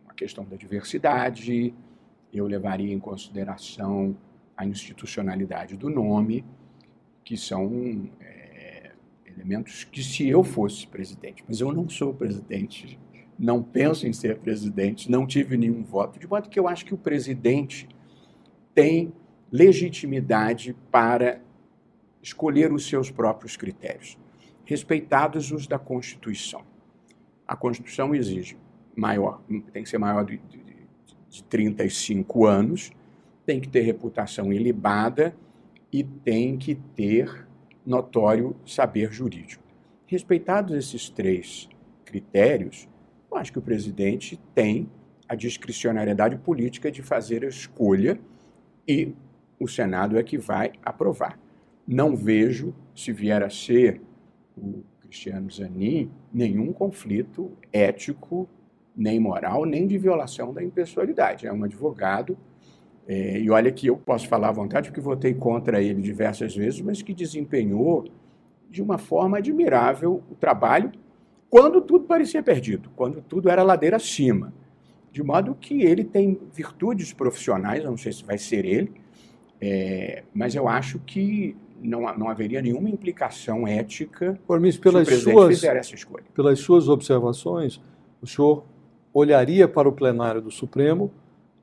a 0.08 0.14
questão 0.14 0.44
da 0.44 0.56
diversidade, 0.56 1.74
eu 2.32 2.46
levaria 2.46 2.92
em 2.92 2.98
consideração 2.98 4.16
a 4.56 4.66
institucionalidade 4.66 5.76
do 5.76 5.88
nome, 5.88 6.44
que 7.24 7.36
são 7.36 8.10
é, 8.20 8.92
elementos 9.26 9.84
que, 9.84 10.02
se 10.02 10.28
eu 10.28 10.44
fosse 10.44 10.86
presidente, 10.86 11.44
mas 11.48 11.60
eu 11.60 11.72
não 11.72 11.88
sou 11.88 12.12
presidente, 12.12 12.98
não 13.40 13.62
penso 13.62 14.06
em 14.06 14.12
ser 14.12 14.38
presidente, 14.38 15.10
não 15.10 15.26
tive 15.26 15.56
nenhum 15.56 15.82
voto, 15.82 16.20
de 16.20 16.28
modo 16.28 16.50
que 16.50 16.60
eu 16.60 16.68
acho 16.68 16.84
que 16.84 16.92
o 16.92 16.98
presidente 16.98 17.88
tem 18.74 19.14
legitimidade 19.50 20.76
para 20.90 21.40
escolher 22.22 22.70
os 22.70 22.86
seus 22.86 23.10
próprios 23.10 23.56
critérios, 23.56 24.18
respeitados 24.62 25.50
os 25.50 25.66
da 25.66 25.78
Constituição. 25.78 26.62
A 27.48 27.56
Constituição 27.56 28.14
exige 28.14 28.58
maior, 28.94 29.40
tem 29.72 29.82
que 29.82 29.88
ser 29.88 29.96
maior 29.96 30.22
de, 30.22 30.36
de, 30.36 30.60
de 31.30 31.42
35 31.44 32.44
anos, 32.44 32.92
tem 33.46 33.58
que 33.58 33.68
ter 33.68 33.80
reputação 33.80 34.52
ilibada 34.52 35.34
e 35.90 36.04
tem 36.04 36.58
que 36.58 36.74
ter 36.74 37.48
notório 37.86 38.54
saber 38.66 39.10
jurídico. 39.10 39.64
Respeitados 40.06 40.76
esses 40.76 41.08
três 41.08 41.70
critérios, 42.04 42.86
eu 43.30 43.36
acho 43.36 43.52
que 43.52 43.58
o 43.58 43.62
presidente 43.62 44.38
tem 44.54 44.88
a 45.28 45.34
discricionariedade 45.34 46.36
política 46.36 46.90
de 46.90 47.02
fazer 47.02 47.44
a 47.44 47.48
escolha 47.48 48.18
e 48.86 49.14
o 49.58 49.68
Senado 49.68 50.18
é 50.18 50.22
que 50.22 50.36
vai 50.36 50.72
aprovar. 50.82 51.38
Não 51.86 52.16
vejo, 52.16 52.74
se 52.94 53.12
vier 53.12 53.42
a 53.42 53.50
ser 53.50 54.00
o 54.56 54.82
Cristiano 55.00 55.50
Zanin, 55.50 56.10
nenhum 56.32 56.72
conflito 56.72 57.52
ético, 57.72 58.48
nem 58.96 59.20
moral, 59.20 59.64
nem 59.64 59.86
de 59.86 59.96
violação 59.98 60.52
da 60.52 60.62
impessoalidade. 60.62 61.46
É 61.46 61.52
um 61.52 61.62
advogado 61.62 62.36
é, 63.06 63.38
e 63.40 63.50
olha 63.50 63.72
que 63.72 63.86
eu 63.86 63.96
posso 63.96 64.28
falar 64.28 64.48
à 64.48 64.52
vontade, 64.52 64.88
porque 64.88 65.00
votei 65.00 65.34
contra 65.34 65.82
ele 65.82 66.00
diversas 66.00 66.54
vezes, 66.54 66.80
mas 66.80 67.02
que 67.02 67.14
desempenhou 67.14 68.04
de 68.68 68.82
uma 68.82 68.98
forma 68.98 69.38
admirável 69.38 70.22
o 70.30 70.34
trabalho 70.34 70.92
quando 71.50 71.80
tudo 71.80 72.04
parecia 72.04 72.42
perdido, 72.42 72.88
quando 72.94 73.20
tudo 73.20 73.50
era 73.50 73.62
ladeira 73.62 73.96
acima. 73.96 74.54
De 75.10 75.22
modo 75.22 75.56
que 75.56 75.82
ele 75.82 76.04
tem 76.04 76.40
virtudes 76.54 77.12
profissionais, 77.12 77.82
eu 77.82 77.90
não 77.90 77.98
sei 77.98 78.12
se 78.12 78.24
vai 78.24 78.38
ser 78.38 78.64
ele, 78.64 78.92
é, 79.60 80.22
mas 80.32 80.54
eu 80.54 80.68
acho 80.68 81.00
que 81.00 81.56
não, 81.82 82.02
não 82.16 82.28
haveria 82.28 82.62
nenhuma 82.62 82.88
implicação 82.88 83.66
ética 83.66 84.38
Ormis, 84.46 84.76
pelas 84.78 85.08
se 85.08 85.12
o 85.12 85.16
presidente 85.16 85.34
suas, 85.34 85.54
fizer 85.56 85.76
essa 85.76 85.94
escolha. 85.94 86.24
Pelas 86.32 86.60
suas 86.60 86.88
observações, 86.88 87.80
o 88.22 88.26
senhor 88.26 88.64
olharia 89.12 89.66
para 89.66 89.88
o 89.88 89.92
plenário 89.92 90.40
do 90.40 90.50
Supremo 90.50 91.10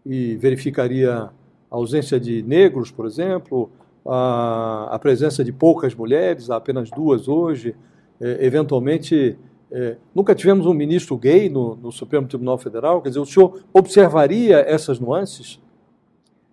e 0.05 0.35
verificaria 0.35 1.13
a 1.13 1.31
ausência 1.69 2.19
de 2.19 2.41
negros, 2.43 2.91
por 2.91 3.05
exemplo, 3.05 3.71
a, 4.05 4.89
a 4.91 4.99
presença 4.99 5.43
de 5.43 5.53
poucas 5.53 5.95
mulheres, 5.95 6.49
apenas 6.49 6.89
duas 6.89 7.27
hoje, 7.27 7.75
é, 8.19 8.45
eventualmente. 8.45 9.37
É, 9.69 9.97
nunca 10.15 10.33
tivemos 10.33 10.65
um 10.65 10.73
ministro 10.73 11.17
gay 11.17 11.49
no, 11.49 11.75
no, 11.75 11.91
Supremo 11.91 12.27
Tribunal 12.27 12.57
Federal, 12.57 13.01
quer 13.01 13.09
dizer, 13.09 13.19
o 13.19 13.25
senhor 13.25 13.63
observaria 13.73 14.59
essas 14.59 14.99
nuances? 14.99 15.59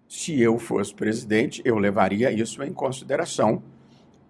Se 0.09 0.40
eu 0.40 0.59
fosse 0.59 0.92
presidente, 0.92 1.62
eu 1.64 1.79
levaria 1.79 2.33
isso 2.33 2.62
em 2.62 2.72
consideração, 2.72 3.62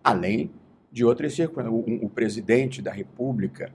além 0.02 0.50
de 0.92 1.04
outras 1.04 1.34
circunstâncias. 1.34 2.02
O, 2.02 2.06
o 2.06 2.10
presidente 2.10 2.82
da 2.82 2.92
República, 2.92 3.72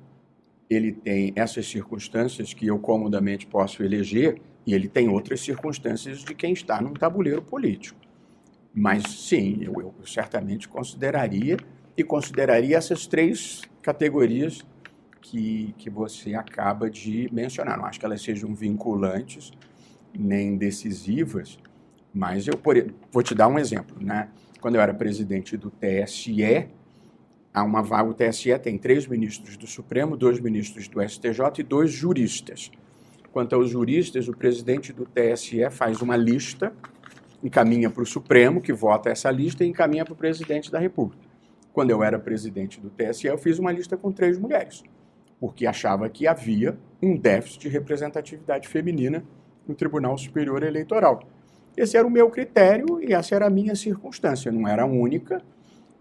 ele 0.69 0.91
tem 0.91 1.33
essas 1.35 1.67
circunstâncias 1.67 2.53
que 2.53 2.67
eu 2.67 2.77
comodamente 2.77 3.47
posso 3.47 3.83
eleger, 3.83 4.39
e 4.65 4.73
ele 4.75 4.87
tem 4.87 5.09
outras 5.09 5.41
circunstâncias 5.41 6.19
de 6.19 6.35
quem 6.35 6.53
está 6.53 6.79
num 6.79 6.93
tabuleiro 6.93 7.41
político. 7.41 7.99
Mas 8.71 9.03
sim, 9.03 9.57
eu, 9.63 9.73
eu 9.81 9.93
certamente 10.05 10.67
consideraria 10.67 11.57
e 11.97 12.03
consideraria 12.03 12.77
essas 12.77 13.07
três 13.07 13.63
categorias 13.81 14.63
que, 15.21 15.73
que 15.77 15.89
você 15.89 16.33
acaba 16.33 16.89
de 16.89 17.29
mencionar. 17.31 17.77
Não 17.77 17.85
acho 17.85 17.99
que 17.99 18.05
elas 18.05 18.21
sejam 18.21 18.53
vinculantes 18.53 19.51
nem 20.17 20.57
decisivas, 20.57 21.59
mas 22.13 22.47
eu 22.47 22.57
por, 22.57 22.75
vou 23.11 23.21
te 23.21 23.35
dar 23.35 23.47
um 23.47 23.59
exemplo. 23.59 23.95
Né? 23.99 24.29
Quando 24.59 24.75
eu 24.75 24.81
era 24.81 24.93
presidente 24.93 25.55
do 25.55 25.71
TSE, 25.71 26.67
há 27.53 27.63
uma 27.63 27.81
vaga, 27.81 28.09
o 28.09 28.13
TSE 28.13 28.57
tem 28.59 28.77
três 28.77 29.07
ministros 29.07 29.57
do 29.57 29.67
Supremo, 29.67 30.17
dois 30.17 30.39
ministros 30.39 30.87
do 30.87 31.01
STJ 31.01 31.59
e 31.59 31.63
dois 31.63 31.91
juristas. 31.91 32.71
Quanto 33.31 33.55
aos 33.55 33.69
juristas, 33.69 34.27
o 34.27 34.35
presidente 34.35 34.91
do 34.91 35.05
TSE 35.05 35.69
faz 35.69 36.01
uma 36.01 36.17
lista, 36.17 36.73
encaminha 37.43 37.89
para 37.89 38.03
o 38.03 38.05
Supremo, 38.05 38.59
que 38.59 38.73
vota 38.73 39.09
essa 39.09 39.29
lista, 39.29 39.63
e 39.63 39.67
encaminha 39.67 40.03
para 40.03 40.13
o 40.13 40.17
presidente 40.17 40.71
da 40.71 40.79
República. 40.79 41.23
Quando 41.71 41.91
eu 41.91 42.03
era 42.03 42.17
presidente 42.17 42.81
do 42.81 42.89
TSE, 42.89 43.27
eu 43.27 43.37
fiz 43.37 43.59
uma 43.59 43.71
lista 43.71 43.95
com 43.95 44.11
três 44.11 44.37
mulheres, 44.37 44.83
porque 45.39 45.65
achava 45.65 46.09
que 46.09 46.27
havia 46.27 46.77
um 47.01 47.15
déficit 47.15 47.61
de 47.61 47.69
representatividade 47.69 48.67
feminina 48.67 49.23
no 49.67 49.73
Tribunal 49.73 50.17
Superior 50.17 50.63
Eleitoral. 50.63 51.21
Esse 51.77 51.95
era 51.95 52.05
o 52.05 52.11
meu 52.11 52.29
critério 52.29 53.01
e 53.01 53.13
essa 53.13 53.35
era 53.35 53.47
a 53.47 53.49
minha 53.49 53.75
circunstância, 53.75 54.51
não 54.51 54.67
era 54.67 54.83
a 54.83 54.85
única. 54.85 55.41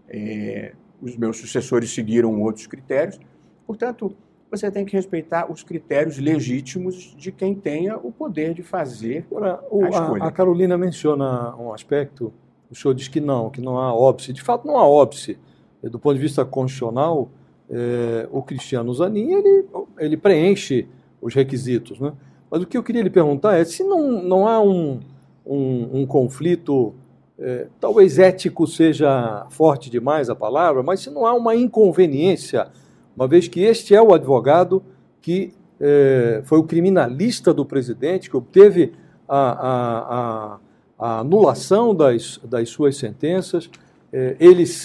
É, 0.09 0.73
os 1.01 1.15
meus 1.15 1.37
sucessores 1.37 1.93
seguiram 1.93 2.41
outros 2.41 2.67
critérios. 2.67 3.19
Portanto, 3.65 4.13
você 4.51 4.69
tem 4.71 4.83
que 4.83 4.93
respeitar 4.93 5.49
os 5.49 5.63
critérios 5.63 6.17
legítimos 6.17 7.15
de 7.15 7.31
quem 7.31 7.53
tenha 7.53 7.97
o 7.97 8.11
poder 8.11 8.53
de 8.53 8.63
fazer 8.63 9.25
Agora, 9.29 9.63
o, 9.69 9.85
a 9.85 9.89
escolha. 9.89 10.23
A, 10.23 10.27
a, 10.27 10.31
Carolina 10.31 10.77
menciona 10.77 11.55
um 11.55 11.71
aspecto, 11.71 12.33
o 12.69 12.75
senhor 12.75 12.93
diz 12.93 13.07
que 13.07 13.21
não, 13.21 13.49
que 13.49 13.61
não 13.61 13.77
há 13.77 13.93
óbice. 13.93 14.33
De 14.33 14.41
fato, 14.41 14.67
não 14.67 14.75
há 14.75 14.87
óbice. 14.87 15.37
Do 15.81 15.97
ponto 15.99 16.15
de 16.15 16.21
vista 16.21 16.43
constitucional, 16.43 17.31
é, 17.69 18.27
o 18.31 18.41
Cristiano 18.41 18.93
Zanin, 18.93 19.33
ele, 19.33 19.65
ele 19.99 20.17
preenche 20.17 20.87
os 21.21 21.33
requisitos. 21.33 21.99
Né? 21.99 22.11
Mas 22.49 22.63
o 22.63 22.65
que 22.65 22.77
eu 22.77 22.83
queria 22.83 23.03
lhe 23.03 23.09
perguntar 23.09 23.57
é 23.57 23.63
se 23.63 23.83
não, 23.83 24.23
não 24.23 24.47
há 24.47 24.59
um, 24.61 24.99
um, 25.45 26.01
um 26.01 26.05
conflito, 26.05 26.93
é, 27.37 27.67
talvez 27.79 28.17
ético 28.17 28.65
seja 28.65 29.45
forte 29.49 29.89
demais 29.89 30.29
a 30.29 30.35
palavra, 30.35 30.81
mas 30.81 31.01
se 31.01 31.09
não 31.09 31.25
há 31.25 31.33
uma 31.33 31.55
inconveniência 31.55 32.67
uma 33.15 33.27
vez 33.27 33.49
que 33.49 33.59
este 33.59 33.93
é 33.93 34.01
o 34.01 34.13
advogado 34.13 34.81
que 35.21 35.53
é, 35.79 36.41
foi 36.45 36.57
o 36.57 36.63
criminalista 36.63 37.53
do 37.53 37.65
presidente, 37.65 38.29
que 38.29 38.37
obteve 38.37 38.93
a, 39.27 39.37
a, 39.37 40.15
a, 40.15 40.59
a 40.97 41.19
anulação 41.19 41.93
das, 41.93 42.39
das 42.43 42.69
suas 42.69 42.97
sentenças. 42.97 43.69
É, 44.11 44.37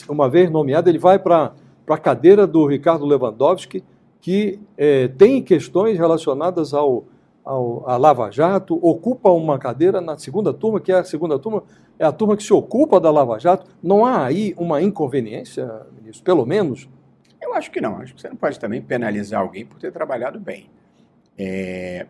uma 0.09 0.29
vez 0.29 0.51
nomeado, 0.51 0.89
ele 0.89 0.99
vai 0.99 1.19
para 1.19 1.53
a 1.89 1.99
cadeira 1.99 2.47
do 2.47 2.67
Ricardo 2.67 3.05
Lewandowski, 3.05 3.85
que 4.21 4.59
é, 4.77 5.09
tem 5.09 5.43
questões 5.43 5.99
relacionadas 5.99 6.73
ao, 6.73 7.05
ao, 7.45 7.89
a 7.89 7.97
Lava 7.97 8.31
Jato, 8.31 8.79
ocupa 8.83 9.31
uma 9.31 9.59
cadeira 9.59 10.01
na 10.01 10.17
segunda 10.17 10.53
turma, 10.53 10.81
que 10.81 10.91
é 10.91 10.97
a 10.97 11.05
segunda 11.05 11.39
turma, 11.39 11.63
é 11.99 12.05
a 12.05 12.13
turma 12.13 12.37
que 12.37 12.43
se 12.43 12.53
ocupa 12.53 12.99
da 12.99 13.11
Lava 13.11 13.39
Jato. 13.39 13.67
Não 13.83 14.07
há 14.07 14.25
aí 14.25 14.55
uma 14.57 14.81
inconveniência, 14.81 15.87
ministro, 15.95 16.25
pelo 16.25 16.47
menos? 16.47 16.89
Eu 17.41 17.55
acho 17.55 17.71
que 17.71 17.81
não. 17.81 17.99
Acho 17.99 18.15
que 18.15 18.21
você 18.21 18.29
não 18.29 18.37
pode 18.37 18.59
também 18.59 18.81
penalizar 18.81 19.41
alguém 19.41 19.67
por 19.67 19.79
ter 19.79 19.93
trabalhado 19.93 20.41
bem. 20.41 20.71
É, 21.37 22.07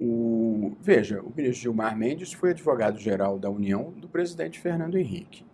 o, 0.00 0.72
veja, 0.80 1.20
o 1.20 1.32
ministro 1.34 1.62
Gilmar 1.62 1.96
Mendes 1.96 2.32
foi 2.32 2.50
advogado-geral 2.50 3.38
da 3.38 3.50
União 3.50 3.92
do 3.96 4.08
presidente 4.08 4.58
Fernando 4.58 4.96
Henrique. 4.96 5.44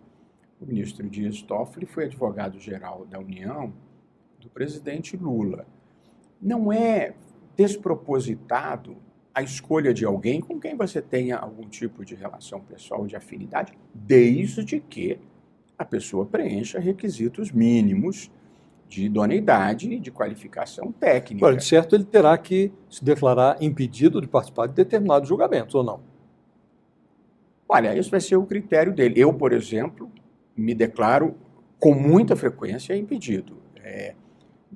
O 0.59 0.65
ministro 0.65 1.07
Dias 1.07 1.41
Toffoli 1.41 1.85
foi 1.85 2.05
advogado-geral 2.05 3.05
da 3.05 3.19
União 3.19 3.71
do 4.39 4.49
presidente 4.49 5.15
Lula. 5.15 5.67
Não 6.41 6.73
é 6.73 7.13
despropositado 7.55 8.97
a 9.33 9.43
escolha 9.43 9.93
de 9.93 10.03
alguém 10.03 10.41
com 10.41 10.59
quem 10.59 10.75
você 10.75 10.99
tenha 10.99 11.37
algum 11.37 11.69
tipo 11.69 12.03
de 12.03 12.15
relação 12.15 12.59
pessoal 12.59 13.05
de 13.05 13.15
afinidade, 13.15 13.77
desde 13.93 14.79
que 14.79 15.19
a 15.77 15.85
pessoa 15.85 16.25
preencha 16.25 16.79
requisitos 16.79 17.51
mínimos 17.51 18.31
de 18.89 19.05
idoneidade 19.05 19.91
e 19.91 19.99
de 19.99 20.09
qualificação 20.09 20.91
técnica. 20.91 21.45
Agora, 21.45 21.57
de 21.57 21.65
certo, 21.65 21.95
ele 21.95 22.05
terá 22.05 22.35
que 22.35 22.71
se 22.89 23.05
declarar 23.05 23.61
impedido 23.61 24.19
de 24.19 24.27
participar 24.27 24.65
de 24.67 24.73
determinados 24.73 25.29
julgamentos, 25.29 25.75
ou 25.75 25.83
não? 25.83 25.99
Olha, 27.69 27.95
isso 27.95 28.09
vai 28.09 28.21
ser 28.21 28.37
o 28.37 28.45
critério 28.45 28.91
dele. 28.91 29.19
Eu, 29.19 29.31
por 29.33 29.51
exemplo, 29.51 30.09
me 30.57 30.73
declaro 30.73 31.35
com 31.79 31.93
muita 31.93 32.35
frequência 32.35 32.95
impedido. 32.95 33.57
É, 33.83 34.15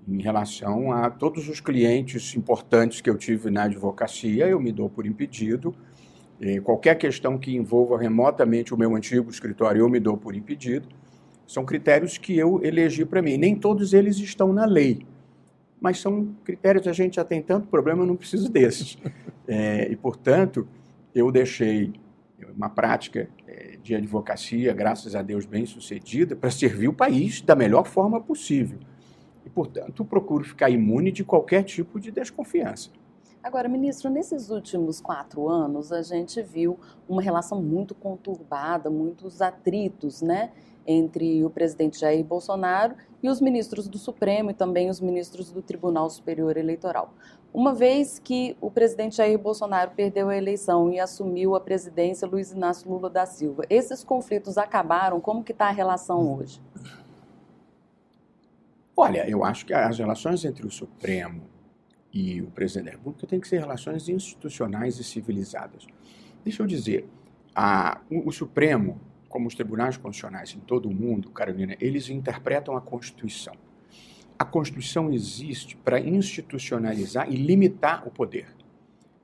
em 0.07 0.21
relação 0.21 0.91
a 0.91 1.09
todos 1.09 1.49
os 1.49 1.59
clientes 1.59 2.35
importantes 2.35 3.01
que 3.01 3.09
eu 3.09 3.17
tive 3.17 3.49
na 3.49 3.63
advocacia, 3.63 4.47
eu 4.47 4.59
me 4.59 4.71
dou 4.71 4.89
por 4.89 5.05
impedido. 5.05 5.75
E 6.39 6.59
qualquer 6.59 6.95
questão 6.95 7.37
que 7.37 7.55
envolva 7.55 7.97
remotamente 7.97 8.73
o 8.73 8.77
meu 8.77 8.95
antigo 8.95 9.29
escritório, 9.29 9.81
eu 9.81 9.89
me 9.89 9.99
dou 9.99 10.17
por 10.17 10.35
impedido. 10.35 10.87
São 11.45 11.65
critérios 11.65 12.17
que 12.17 12.37
eu 12.37 12.63
elegi 12.63 13.05
para 13.05 13.21
mim. 13.21 13.37
Nem 13.37 13.55
todos 13.55 13.93
eles 13.93 14.17
estão 14.17 14.53
na 14.53 14.65
lei, 14.65 15.05
mas 15.79 15.99
são 15.99 16.35
critérios 16.43 16.87
a 16.87 16.93
gente 16.93 17.15
já 17.15 17.23
tem 17.23 17.41
tanto 17.41 17.67
problema, 17.67 18.03
eu 18.03 18.07
não 18.07 18.15
preciso 18.15 18.49
desses. 18.49 18.97
É, 19.47 19.91
e, 19.91 19.95
portanto, 19.97 20.65
eu 21.13 21.29
deixei 21.31 21.91
uma 22.55 22.69
prática 22.69 23.21
é, 23.21 23.27
de 23.81 23.95
advocacia, 23.95 24.73
graças 24.73 25.15
a 25.15 25.21
Deus, 25.21 25.45
bem 25.45 25.65
sucedida, 25.65 26.35
para 26.35 26.51
servir 26.51 26.87
o 26.87 26.93
país 26.93 27.41
da 27.41 27.55
melhor 27.55 27.85
forma 27.85 28.21
possível. 28.21 28.79
E, 29.45 29.49
portanto, 29.49 30.05
procuro 30.05 30.43
ficar 30.43 30.69
imune 30.69 31.11
de 31.11 31.23
qualquer 31.23 31.63
tipo 31.63 31.99
de 31.99 32.11
desconfiança. 32.11 32.91
Agora, 33.43 33.67
ministro, 33.67 34.09
nesses 34.09 34.51
últimos 34.51 35.01
quatro 35.01 35.49
anos, 35.49 35.91
a 35.91 36.03
gente 36.03 36.41
viu 36.43 36.77
uma 37.09 37.23
relação 37.23 37.59
muito 37.59 37.95
conturbada, 37.95 38.89
muitos 38.89 39.41
atritos, 39.41 40.21
né? 40.21 40.51
Entre 40.85 41.43
o 41.43 41.49
presidente 41.49 41.99
Jair 41.99 42.23
Bolsonaro 42.23 42.95
e 43.21 43.29
os 43.29 43.39
ministros 43.39 43.87
do 43.87 43.97
Supremo 43.97 44.51
e 44.51 44.53
também 44.53 44.89
os 44.89 44.99
ministros 44.99 45.51
do 45.51 45.61
Tribunal 45.61 46.09
Superior 46.09 46.57
Eleitoral. 46.57 47.13
Uma 47.53 47.73
vez 47.73 48.17
que 48.17 48.55
o 48.61 48.71
presidente 48.71 49.17
Jair 49.17 49.37
Bolsonaro 49.37 49.91
perdeu 49.91 50.29
a 50.29 50.37
eleição 50.37 50.91
e 50.91 50.99
assumiu 50.99 51.55
a 51.55 51.59
presidência 51.59 52.27
Luiz 52.27 52.51
Inácio 52.51 52.89
Lula 52.89 53.09
da 53.09 53.25
Silva, 53.25 53.63
esses 53.69 54.03
conflitos 54.03 54.57
acabaram? 54.57 55.19
Como 55.19 55.43
que 55.43 55.51
está 55.51 55.67
a 55.67 55.71
relação 55.71 56.37
hoje? 56.37 56.61
Olha, 58.95 59.27
eu 59.29 59.43
acho 59.43 59.65
que 59.65 59.73
as 59.73 59.97
relações 59.97 60.45
entre 60.45 60.65
o 60.65 60.71
Supremo 60.71 61.43
e 62.13 62.41
o 62.41 62.47
presidente 62.51 62.85
da 62.85 62.91
República 62.91 63.25
têm 63.25 63.39
que 63.39 63.47
ser 63.47 63.59
relações 63.59 64.07
institucionais 64.09 64.99
e 64.99 65.03
civilizadas. 65.03 65.87
Deixa 66.43 66.61
eu 66.61 66.67
dizer, 66.67 67.07
a, 67.55 67.99
o, 68.09 68.29
o, 68.29 68.31
Supremo, 68.31 68.99
como 69.31 69.47
os 69.47 69.55
tribunais 69.55 69.95
constitucionais 69.95 70.53
em 70.53 70.59
todo 70.59 70.89
o 70.89 70.93
mundo, 70.93 71.31
Carolina, 71.31 71.75
eles 71.79 72.09
interpretam 72.09 72.75
a 72.75 72.81
Constituição. 72.81 73.53
A 74.37 74.43
Constituição 74.43 75.11
existe 75.11 75.77
para 75.77 75.99
institucionalizar 75.99 77.31
e 77.31 77.37
limitar 77.37 78.05
o 78.05 78.11
poder. 78.11 78.47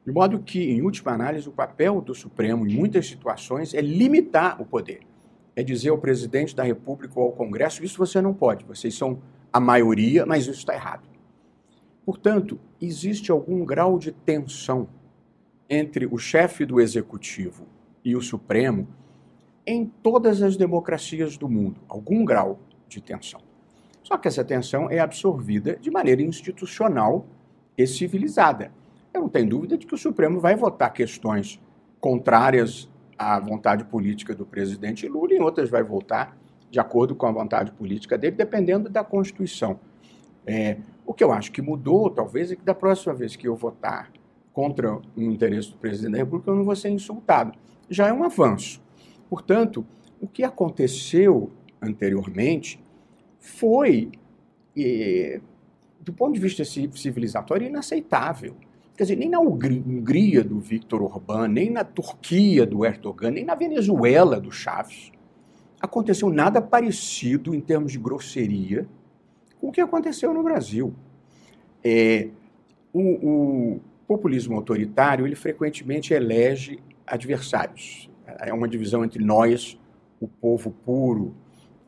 De 0.05 0.11
modo 0.11 0.39
que, 0.39 0.71
em 0.71 0.81
última 0.81 1.11
análise, 1.11 1.49
o 1.49 1.51
papel 1.51 1.99
do 1.99 2.15
Supremo, 2.15 2.65
em 2.65 2.73
muitas 2.73 3.05
situações, 3.07 3.73
é 3.73 3.81
limitar 3.81 4.61
o 4.61 4.65
poder. 4.65 5.01
É 5.53 5.61
dizer 5.61 5.89
ao 5.89 5.97
presidente 5.97 6.55
da 6.55 6.63
República 6.63 7.19
ou 7.19 7.25
ao 7.25 7.33
Congresso: 7.33 7.83
isso 7.83 7.97
você 7.97 8.21
não 8.21 8.33
pode, 8.33 8.63
vocês 8.63 8.95
são 8.95 9.21
a 9.51 9.59
maioria, 9.59 10.25
mas 10.25 10.43
isso 10.43 10.59
está 10.59 10.73
errado. 10.73 11.09
Portanto, 12.05 12.57
existe 12.79 13.31
algum 13.31 13.65
grau 13.65 13.99
de 13.99 14.13
tensão 14.13 14.87
entre 15.69 16.05
o 16.05 16.17
chefe 16.17 16.65
do 16.65 16.79
executivo 16.79 17.67
e 18.05 18.15
o 18.15 18.21
Supremo 18.21 18.87
em 19.67 19.85
todas 19.85 20.41
as 20.41 20.55
democracias 20.55 21.35
do 21.35 21.49
mundo, 21.49 21.81
algum 21.89 22.23
grau 22.23 22.57
de 22.87 23.01
tensão. 23.01 23.41
Só 24.01 24.17
que 24.17 24.29
essa 24.29 24.45
tensão 24.45 24.89
é 24.89 24.99
absorvida 24.99 25.75
de 25.75 25.91
maneira 25.91 26.21
institucional 26.21 27.25
e 27.77 27.85
civilizada. 27.85 28.71
Eu 29.13 29.21
não 29.21 29.29
tenho 29.29 29.49
dúvida 29.49 29.77
de 29.77 29.85
que 29.85 29.93
o 29.93 29.97
Supremo 29.97 30.39
vai 30.39 30.55
votar 30.55 30.93
questões 30.93 31.59
contrárias 31.99 32.89
à 33.19 33.37
vontade 33.41 33.83
política 33.83 34.33
do 34.33 34.45
presidente 34.45 35.05
Lula, 35.05 35.33
e 35.33 35.39
outras 35.39 35.69
vai 35.69 35.83
votar 35.83 36.37
de 36.71 36.79
acordo 36.79 37.13
com 37.13 37.25
a 37.25 37.31
vontade 37.31 37.71
política 37.73 38.17
dele, 38.17 38.37
dependendo 38.37 38.89
da 38.89 39.03
Constituição. 39.03 39.79
É, 40.45 40.77
o 41.05 41.13
que 41.13 41.23
eu 41.23 41.31
acho 41.33 41.51
que 41.51 41.61
mudou, 41.61 42.09
talvez, 42.09 42.51
é 42.53 42.55
que 42.55 42.63
da 42.63 42.73
próxima 42.73 43.13
vez 43.13 43.35
que 43.35 43.47
eu 43.47 43.55
votar 43.55 44.09
contra 44.53 44.93
o 44.95 45.01
interesse 45.17 45.71
do 45.71 45.77
presidente 45.77 46.13
da 46.13 46.17
República, 46.19 46.51
eu 46.51 46.55
não 46.55 46.63
vou 46.63 46.75
ser 46.75 46.89
insultado. 46.89 47.51
Já 47.89 48.07
é 48.07 48.13
um 48.13 48.23
avanço. 48.23 48.81
Portanto, 49.29 49.85
o 50.21 50.27
que 50.27 50.43
aconteceu 50.43 51.51
anteriormente 51.81 52.79
foi, 53.39 54.11
é, 54.75 55.39
do 55.99 56.13
ponto 56.13 56.33
de 56.33 56.39
vista 56.39 56.63
civilizatório, 56.65 57.67
inaceitável. 57.67 58.55
Quer 58.95 59.03
dizer, 59.03 59.15
nem 59.15 59.29
na 59.29 59.39
Hungria 59.39 60.43
do 60.43 60.59
Viktor 60.59 61.03
Orbán, 61.03 61.47
nem 61.47 61.69
na 61.69 61.83
Turquia 61.83 62.65
do 62.65 62.83
Erdogan, 62.83 63.31
nem 63.31 63.45
na 63.45 63.53
Venezuela 63.53 64.39
do 64.39 64.51
Chaves, 64.51 65.11
aconteceu 65.79 66.29
nada 66.29 66.61
parecido 66.61 67.53
em 67.53 67.61
termos 67.61 67.91
de 67.91 67.99
grosseria 67.99 68.87
com 69.59 69.69
o 69.69 69.71
que 69.71 69.81
aconteceu 69.81 70.33
no 70.33 70.43
Brasil. 70.43 70.93
É, 71.83 72.29
o, 72.91 73.01
o, 73.01 73.81
populismo 74.07 74.55
autoritário 74.55 75.27
ele 75.27 75.35
frequentemente 75.35 76.13
elege 76.13 76.79
adversários. 77.05 78.06
É 78.39 78.53
uma 78.53 78.67
divisão 78.67 79.03
entre 79.03 79.23
nós, 79.23 79.79
o 80.19 80.27
povo 80.27 80.71
puro, 80.85 81.35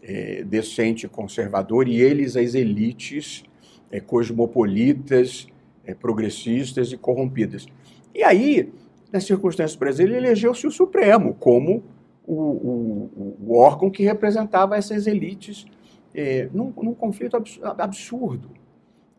é, 0.01 0.43
decente 0.43 1.05
e 1.05 1.09
conservador, 1.09 1.87
e 1.87 1.99
eles, 2.01 2.35
as 2.35 2.55
elites 2.55 3.43
é, 3.91 3.99
cosmopolitas, 3.99 5.47
é, 5.83 5.93
progressistas 5.93 6.91
e 6.91 6.97
corrompidas. 6.97 7.67
E 8.13 8.23
aí, 8.23 8.71
nas 9.11 9.25
circunstâncias 9.25 9.75
brasileiras, 9.75 10.23
elegeu-se 10.23 10.65
o 10.67 10.71
Supremo 10.71 11.33
como 11.35 11.83
o, 12.25 12.33
o, 12.33 13.35
o 13.47 13.57
órgão 13.57 13.89
que 13.89 14.03
representava 14.03 14.77
essas 14.77 15.07
elites 15.07 15.65
é, 16.13 16.47
num, 16.53 16.71
num, 16.81 16.93
conflito 16.93 17.37
absurdo, 17.63 18.51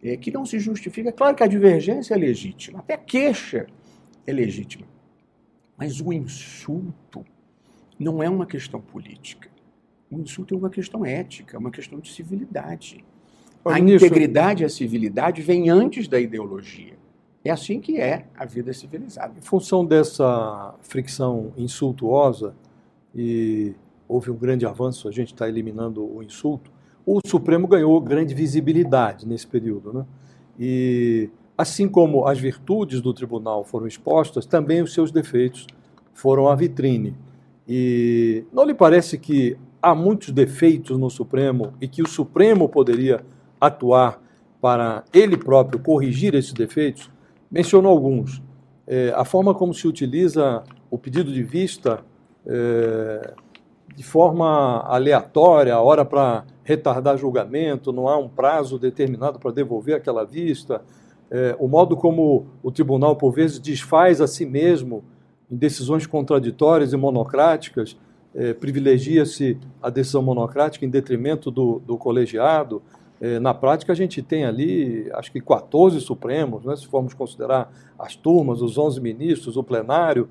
é, 0.03 0.17
que 0.17 0.31
não 0.31 0.47
se 0.47 0.59
justifica. 0.59 1.13
Claro 1.13 1.35
que 1.35 1.43
a 1.43 1.47
divergência 1.47 2.15
é 2.15 2.17
legítima, 2.17 2.79
até 2.79 2.95
a 2.95 2.99
queixa 2.99 3.67
é 4.27 4.33
legítima, 4.33 4.87
mas 5.81 5.99
o 5.99 6.13
insulto 6.13 7.25
não 7.99 8.23
é 8.23 8.29
uma 8.29 8.45
questão 8.45 8.83
política. 8.83 9.49
O 10.11 10.19
insulto 10.19 10.55
é 10.55 10.59
uma 10.59 10.69
questão 10.69 11.07
ética, 11.07 11.57
é 11.57 11.59
uma 11.59 11.71
questão 11.71 11.99
de 11.99 12.13
civilidade. 12.13 13.03
A 13.65 13.79
integridade 13.79 14.63
e 14.63 14.67
a 14.67 14.69
civilidade 14.69 15.41
vem 15.41 15.71
antes 15.71 16.07
da 16.07 16.21
ideologia. 16.21 16.99
É 17.43 17.51
assim 17.51 17.81
que 17.81 17.99
é 17.99 18.27
a 18.37 18.45
vida 18.45 18.75
civilizada. 18.75 19.33
Em 19.39 19.41
função 19.41 19.83
dessa 19.83 20.75
fricção 20.83 21.55
insultuosa, 21.57 22.55
e 23.15 23.75
houve 24.07 24.31
um 24.31 24.37
grande 24.37 24.67
avanço, 24.67 25.09
a 25.09 25.11
gente 25.11 25.33
está 25.33 25.49
eliminando 25.49 26.05
o 26.05 26.23
insulto, 26.23 26.71
o 27.07 27.21
Supremo 27.27 27.67
ganhou 27.67 27.99
grande 28.03 28.35
visibilidade 28.35 29.27
nesse 29.27 29.47
período. 29.47 29.95
Né? 29.95 30.07
E 30.59 31.31
assim 31.61 31.87
como 31.87 32.27
as 32.27 32.39
virtudes 32.39 33.03
do 33.03 33.13
tribunal 33.13 33.63
foram 33.65 33.87
expostas, 33.87 34.47
também 34.47 34.81
os 34.81 34.95
seus 34.95 35.11
defeitos 35.13 35.67
foram 36.15 36.49
à 36.49 36.55
vitrine. 36.55 37.15
E 37.69 38.45
não 38.51 38.65
lhe 38.65 38.73
parece 38.73 39.19
que 39.19 39.59
há 39.83 39.95
muitos 39.95 40.31
defeitos 40.31 40.97
no 40.99 41.11
Supremo 41.11 41.75
e 41.79 41.87
que 41.87 42.01
o 42.01 42.09
Supremo 42.09 42.67
poderia 42.67 43.23
atuar 43.61 44.23
para 44.59 45.05
ele 45.13 45.37
próprio 45.37 45.79
corrigir 45.81 46.35
esses 46.35 46.55
defeitos? 46.55 47.11
Mencionou 47.51 47.93
alguns. 47.93 48.43
É, 48.87 49.13
a 49.15 49.25
forma 49.27 49.55
como 49.55 49.75
se 49.75 49.87
utiliza 49.87 50.63
o 50.91 50.97
pedido 50.97 51.31
de 51.31 51.43
vista 51.43 52.01
é, 52.47 53.35
de 53.95 54.03
forma 54.03 54.81
aleatória, 54.87 55.79
hora 55.79 56.07
para 56.07 56.45
retardar 56.65 57.19
julgamento, 57.19 57.93
não 57.93 58.09
há 58.09 58.17
um 58.17 58.31
prazo 58.31 58.79
determinado 58.79 59.39
para 59.39 59.51
devolver 59.51 59.95
aquela 59.95 60.25
vista, 60.25 60.83
é, 61.31 61.55
o 61.59 61.69
modo 61.69 61.97
como 61.97 62.47
o 62.63 62.73
tribunal, 62.73 63.15
por 63.15 63.31
vezes, 63.31 63.59
desfaz 63.59 64.21
a 64.21 64.27
si 64.27 64.45
mesmo 64.45 65.05
em 65.51 65.57
decisões 65.57 66.07
contraditórias 66.07 66.93
e 66.93 66.97
monocráticas, 66.97 67.97
é, 68.35 68.53
privilegia-se 68.53 69.59
a 69.83 69.91
decisão 69.91 70.23
monocrática 70.23 70.85
em 70.85 70.91
detrimento 70.91 71.51
do, 71.51 71.81
do 71.81 71.97
colegiado. 71.97 72.83
É, 73.21 73.39
na 73.39 73.53
prática, 73.53 73.93
a 73.93 73.97
gente 73.97 74.23
tem 74.23 74.45
ali, 74.45 75.09
acho 75.13 75.31
que 75.31 75.41
14 75.41 76.01
Supremos, 76.01 76.65
né, 76.65 76.75
se 76.77 76.87
formos 76.87 77.15
considerar 77.15 77.73
as 77.99 78.17
turmas, 78.17 78.63
os 78.63 78.79
11 78.79 79.01
ministros, 79.01 79.57
o 79.57 79.63
plenário. 79.63 80.29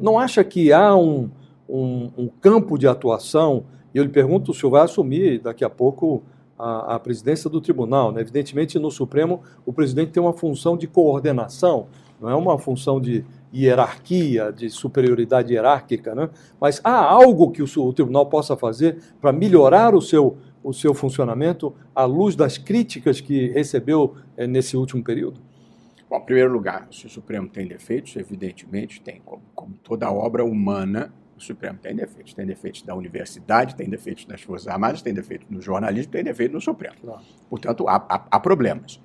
Não 0.00 0.18
acha 0.18 0.44
que 0.44 0.72
há 0.72 0.94
um, 0.94 1.30
um, 1.68 2.10
um 2.16 2.28
campo 2.28 2.78
de 2.78 2.86
atuação, 2.86 3.64
e 3.94 3.98
eu 3.98 4.04
lhe 4.04 4.10
pergunto 4.10 4.50
o 4.50 4.54
senhor 4.54 4.70
vai 4.70 4.82
assumir 4.82 5.40
daqui 5.40 5.64
a 5.64 5.70
pouco 5.70 6.22
a, 6.58 6.96
a 6.96 6.98
presidência 6.98 7.48
do 7.48 7.60
tribunal. 7.60 8.12
Né? 8.12 8.20
Evidentemente, 8.20 8.78
no 8.78 8.90
Supremo, 8.90 9.42
o 9.64 9.72
presidente 9.72 10.12
tem 10.12 10.22
uma 10.22 10.32
função 10.32 10.76
de 10.76 10.86
coordenação, 10.86 11.86
não 12.20 12.30
é 12.30 12.34
uma 12.34 12.58
função 12.58 13.00
de 13.00 13.24
hierarquia, 13.54 14.52
de 14.52 14.68
superioridade 14.68 15.52
hierárquica, 15.52 16.14
né? 16.14 16.30
mas 16.60 16.80
há 16.82 16.98
algo 16.98 17.50
que 17.50 17.62
o, 17.62 17.66
o 17.82 17.92
tribunal 17.92 18.26
possa 18.26 18.56
fazer 18.56 18.98
para 19.20 19.32
melhorar 19.32 19.94
o 19.94 20.00
seu, 20.00 20.36
o 20.62 20.72
seu 20.72 20.94
funcionamento 20.94 21.74
à 21.94 22.04
luz 22.04 22.34
das 22.34 22.58
críticas 22.58 23.20
que 23.20 23.48
recebeu 23.48 24.14
é, 24.36 24.46
nesse 24.46 24.76
último 24.76 25.02
período? 25.02 25.40
Bom, 26.08 26.18
em 26.18 26.24
primeiro 26.24 26.52
lugar, 26.52 26.86
se 26.92 27.06
o 27.06 27.10
Supremo 27.10 27.48
tem 27.48 27.66
defeitos, 27.66 28.14
evidentemente 28.16 29.00
tem, 29.00 29.20
como, 29.24 29.42
como 29.54 29.74
toda 29.82 30.10
obra 30.10 30.44
humana, 30.44 31.12
o 31.36 31.40
Supremo 31.40 31.78
tem 31.78 31.94
defeitos. 31.94 32.32
Tem 32.32 32.46
defeitos 32.46 32.82
da 32.82 32.94
universidade, 32.94 33.76
tem 33.76 33.88
defeitos 33.88 34.24
das 34.24 34.40
Forças 34.42 34.66
Armadas, 34.68 35.02
tem 35.02 35.12
defeitos 35.12 35.46
no 35.50 35.60
jornalismo, 35.60 36.10
tem 36.10 36.24
defeitos 36.24 36.54
no 36.54 36.60
Supremo. 36.60 36.96
Portanto, 37.50 37.86
há, 37.88 37.96
há, 38.08 38.26
há, 38.30 38.40
problemas. 38.40 39.00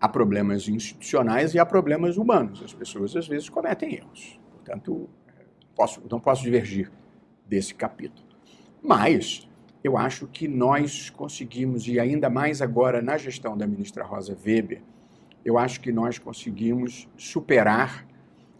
Há 0.00 0.08
problemas 0.08 0.68
institucionais 0.68 1.54
e 1.54 1.58
há 1.58 1.64
problemas 1.64 2.16
humanos. 2.16 2.62
As 2.62 2.74
pessoas, 2.74 3.14
às 3.14 3.28
vezes, 3.28 3.48
cometem 3.48 3.94
erros. 3.94 4.40
Portanto, 4.50 5.08
posso, 5.76 6.02
não 6.10 6.18
posso 6.18 6.42
divergir 6.42 6.90
desse 7.46 7.74
capítulo. 7.74 8.26
Mas 8.82 9.48
eu 9.84 9.96
acho 9.96 10.26
que 10.26 10.48
nós 10.48 11.10
conseguimos, 11.10 11.86
e 11.86 12.00
ainda 12.00 12.28
mais 12.28 12.60
agora 12.60 13.00
na 13.00 13.16
gestão 13.16 13.56
da 13.56 13.66
ministra 13.66 14.04
Rosa 14.04 14.36
Weber, 14.44 14.82
eu 15.44 15.58
acho 15.58 15.80
que 15.80 15.92
nós 15.92 16.18
conseguimos 16.18 17.08
superar 17.16 18.06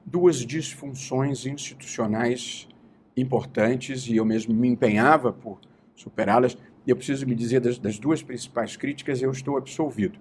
duas 0.05 0.39
disfunções 0.39 1.47
institucionais 1.47 2.69
importantes 3.17 4.07
e 4.07 4.17
eu 4.17 4.25
mesmo 4.25 4.55
me 4.55 4.69
empenhava 4.69 5.33
por 5.33 5.61
superá-las. 5.95 6.57
E 6.87 6.91
eu 6.91 6.97
preciso 6.97 7.27
me 7.27 7.35
dizer 7.35 7.61
das, 7.61 7.79
das, 7.79 7.99
duas 7.99 8.23
principais 8.23 8.77
críticas, 8.77 9.23
eu 9.23 9.31
estou 9.31 9.57
absolvido. 9.57 10.19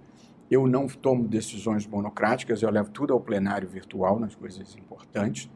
Eu 0.50 0.68
não 0.68 0.88
tomo 0.88 1.28
decisões 1.28 1.88
monocráticas, 1.88 2.62
eu 2.62 2.70
levo 2.70 2.90
tudo 2.90 3.14
ao 3.14 3.20
plenário 3.20 3.68
virtual 3.68 4.20
nas 4.20 4.36
coisas 4.36 4.76
importantes 4.76 5.50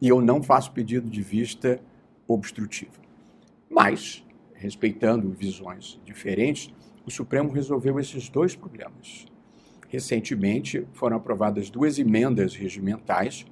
e 0.00 0.08
eu 0.08 0.20
não 0.20 0.42
faço 0.42 0.72
pedido 0.72 1.08
de 1.08 1.22
vista 1.22 1.80
obstrutivo. 2.28 3.00
Mas, 3.70 4.24
respeitando 4.52 5.30
visões 5.30 5.98
diferentes, 6.04 6.72
o 7.06 7.10
Supremo 7.10 7.50
resolveu 7.50 7.98
esses 7.98 8.28
dois 8.28 8.54
problemas 8.54 9.26
recentemente 9.92 10.86
foram 10.94 11.18
aprovadas 11.18 11.68
duas 11.68 11.98
emendas 11.98 12.54
regimentais, 12.54 13.44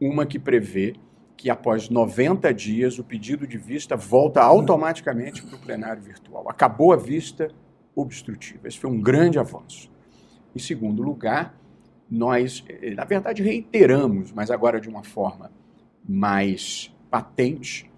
uma 0.00 0.24
que 0.24 0.38
prevê 0.38 0.94
que 1.40 1.48
após 1.48 1.88
90 1.88 2.52
dias 2.52 2.98
o 2.98 3.02
pedido 3.02 3.46
de 3.46 3.56
vista 3.56 3.96
volta 3.96 4.42
automaticamente 4.42 5.42
para 5.42 5.56
o 5.56 5.58
plenário 5.58 6.02
virtual. 6.02 6.46
Acabou 6.50 6.92
a 6.92 6.98
vista 6.98 7.48
obstrutiva. 7.96 8.68
Esse 8.68 8.78
foi 8.78 8.90
um 8.90 9.00
grande 9.00 9.38
avanço. 9.38 9.90
Em 10.54 10.58
segundo 10.58 11.02
lugar, 11.02 11.58
nós, 12.10 12.62
eh, 12.68 12.92
na 12.94 13.06
verdade, 13.06 13.42
reiteramos, 13.42 14.32
mas 14.32 14.50
agora 14.50 14.78
de 14.78 14.90
uma 14.90 15.02
forma 15.02 15.50
mais 16.06 16.94
patente, 17.10 17.90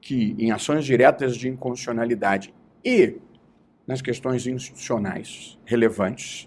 que 0.00 0.36
em 0.38 0.52
ações 0.52 0.84
diretas 0.84 1.36
de 1.36 1.48
inconstitucionalidade 1.48 2.54
e 2.84 3.16
nas 3.88 4.00
questões 4.00 4.46
institucionais 4.46 5.58
relevantes, 5.64 6.46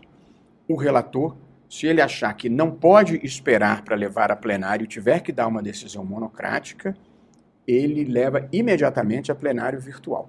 o 0.65 0.77
relator, 0.77 1.35
se 1.69 1.85
ele 1.85 2.01
achar 2.01 2.33
que 2.33 2.49
não 2.49 2.71
pode 2.71 3.19
esperar 3.25 3.83
para 3.83 3.95
levar 3.95 4.31
a 4.31 4.35
plenário 4.35 4.85
e 4.85 4.87
tiver 4.87 5.19
que 5.19 5.31
dar 5.31 5.47
uma 5.47 5.61
decisão 5.61 6.03
monocrática, 6.05 6.95
ele 7.67 8.05
leva 8.05 8.47
imediatamente 8.51 9.31
a 9.31 9.35
plenário 9.35 9.79
virtual. 9.79 10.27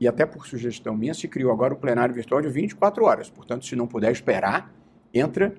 E 0.00 0.06
até 0.06 0.24
por 0.24 0.46
sugestão 0.46 0.96
minha, 0.96 1.12
se 1.12 1.26
criou 1.26 1.50
agora 1.50 1.74
o 1.74 1.76
plenário 1.76 2.14
virtual 2.14 2.40
de 2.40 2.48
24 2.48 3.04
horas. 3.04 3.28
Portanto, 3.28 3.66
se 3.66 3.74
não 3.74 3.88
puder 3.88 4.12
esperar, 4.12 4.72
entra 5.12 5.52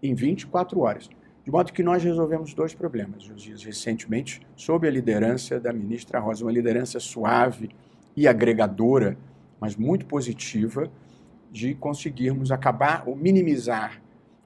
em 0.00 0.14
24 0.14 0.78
horas. 0.80 1.10
De 1.44 1.50
modo 1.50 1.72
que 1.72 1.82
nós 1.82 2.04
resolvemos 2.04 2.54
dois 2.54 2.72
problemas, 2.72 3.24
Josias, 3.24 3.64
recentemente, 3.64 4.40
sob 4.54 4.86
a 4.86 4.90
liderança 4.90 5.58
da 5.58 5.72
ministra 5.72 6.20
Rosa, 6.20 6.44
uma 6.44 6.52
liderança 6.52 7.00
suave 7.00 7.70
e 8.16 8.28
agregadora, 8.28 9.16
mas 9.58 9.74
muito 9.74 10.06
positiva, 10.06 10.88
de 11.50 11.74
conseguirmos 11.74 12.52
acabar 12.52 13.02
ou 13.06 13.16
minimizar 13.16 14.00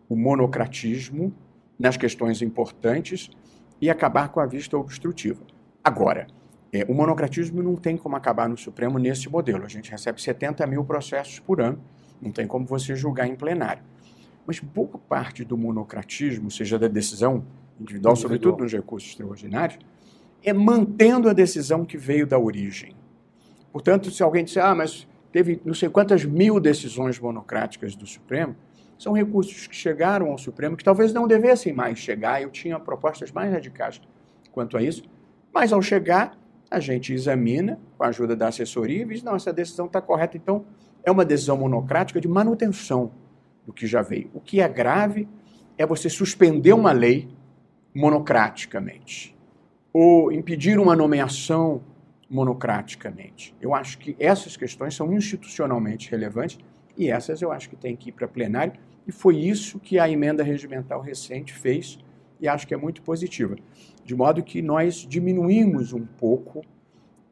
o 0.08 0.16
monocratismo 0.16 1.32
nas 1.78 1.96
questões 1.96 2.42
importantes 2.42 3.30
e 3.80 3.90
acabar 3.90 4.28
com 4.28 4.40
a 4.40 4.46
vista 4.46 4.76
obstrutiva. 4.76 5.42
Agora, 5.82 6.26
é, 6.72 6.84
o 6.88 6.94
monocratismo 6.94 7.62
não 7.62 7.76
tem 7.76 7.96
como 7.96 8.16
acabar 8.16 8.48
no 8.48 8.56
Supremo 8.56 8.98
nesse 8.98 9.28
modelo. 9.28 9.64
A 9.64 9.68
gente 9.68 9.90
recebe 9.90 10.20
70 10.20 10.66
mil 10.66 10.84
processos 10.84 11.38
por 11.38 11.60
ano, 11.60 11.78
não 12.20 12.32
tem 12.32 12.46
como 12.46 12.66
você 12.66 12.96
julgar 12.96 13.26
em 13.26 13.36
plenário. 13.36 13.82
Mas 14.46 14.58
boa 14.60 14.98
parte 15.08 15.44
do 15.44 15.56
monocratismo, 15.56 16.50
seja 16.50 16.78
da 16.78 16.88
decisão 16.88 17.44
individual, 17.80 18.14
individual. 18.14 18.16
sobretudo 18.16 18.62
nos 18.62 18.72
recursos 18.72 19.10
extraordinários, 19.10 19.78
é 20.42 20.52
mantendo 20.52 21.28
a 21.28 21.32
decisão 21.32 21.84
que 21.84 21.96
veio 21.96 22.26
da 22.26 22.38
origem. 22.38 22.94
Portanto, 23.72 24.10
se 24.10 24.22
alguém 24.22 24.44
disser, 24.44 24.64
ah, 24.64 24.74
mas 24.74 25.06
teve 25.32 25.60
não 25.64 25.74
sei 25.74 25.88
quantas 25.88 26.24
mil 26.24 26.60
decisões 26.60 27.18
monocráticas 27.18 27.96
do 27.96 28.06
Supremo, 28.06 28.54
são 28.98 29.12
recursos 29.12 29.66
que 29.66 29.74
chegaram 29.74 30.30
ao 30.30 30.38
Supremo 30.38 30.76
que 30.76 30.84
talvez 30.84 31.12
não 31.12 31.26
devessem 31.26 31.72
mais 31.72 31.98
chegar. 31.98 32.40
Eu 32.40 32.50
tinha 32.50 32.78
propostas 32.78 33.32
mais 33.32 33.52
radicais 33.52 34.00
quanto 34.52 34.76
a 34.76 34.82
isso, 34.82 35.02
mas 35.52 35.72
ao 35.72 35.82
chegar, 35.82 36.38
a 36.70 36.80
gente 36.80 37.12
examina 37.12 37.78
com 37.96 38.04
a 38.04 38.08
ajuda 38.08 38.34
da 38.34 38.48
assessoria 38.48 39.02
e 39.02 39.04
diz: 39.04 39.22
não, 39.22 39.36
essa 39.36 39.52
decisão 39.52 39.86
está 39.86 40.00
correta. 40.00 40.36
Então, 40.36 40.64
é 41.02 41.10
uma 41.10 41.24
decisão 41.24 41.56
monocrática 41.56 42.20
de 42.20 42.28
manutenção 42.28 43.12
do 43.66 43.72
que 43.72 43.86
já 43.86 44.02
veio. 44.02 44.30
O 44.34 44.40
que 44.40 44.60
é 44.60 44.68
grave 44.68 45.28
é 45.76 45.86
você 45.86 46.08
suspender 46.08 46.72
uma 46.72 46.92
lei 46.92 47.28
monocraticamente 47.94 49.36
ou 49.92 50.32
impedir 50.32 50.78
uma 50.78 50.96
nomeação 50.96 51.82
monocraticamente. 52.28 53.54
Eu 53.60 53.74
acho 53.74 53.98
que 53.98 54.16
essas 54.18 54.56
questões 54.56 54.94
são 54.94 55.12
institucionalmente 55.12 56.10
relevantes 56.10 56.58
e 56.96 57.10
essas 57.10 57.42
eu 57.42 57.50
acho 57.50 57.68
que 57.68 57.76
tem 57.76 57.96
que 57.96 58.10
ir 58.10 58.12
para 58.12 58.28
plenário 58.28 58.74
e 59.06 59.12
foi 59.12 59.36
isso 59.36 59.78
que 59.78 59.98
a 59.98 60.08
emenda 60.08 60.42
regimental 60.42 61.00
recente 61.00 61.52
fez 61.52 61.98
e 62.40 62.48
acho 62.48 62.66
que 62.66 62.74
é 62.74 62.76
muito 62.76 63.02
positiva. 63.02 63.56
De 64.04 64.14
modo 64.14 64.42
que 64.42 64.60
nós 64.60 64.96
diminuímos 64.96 65.92
um 65.92 66.04
pouco 66.04 66.62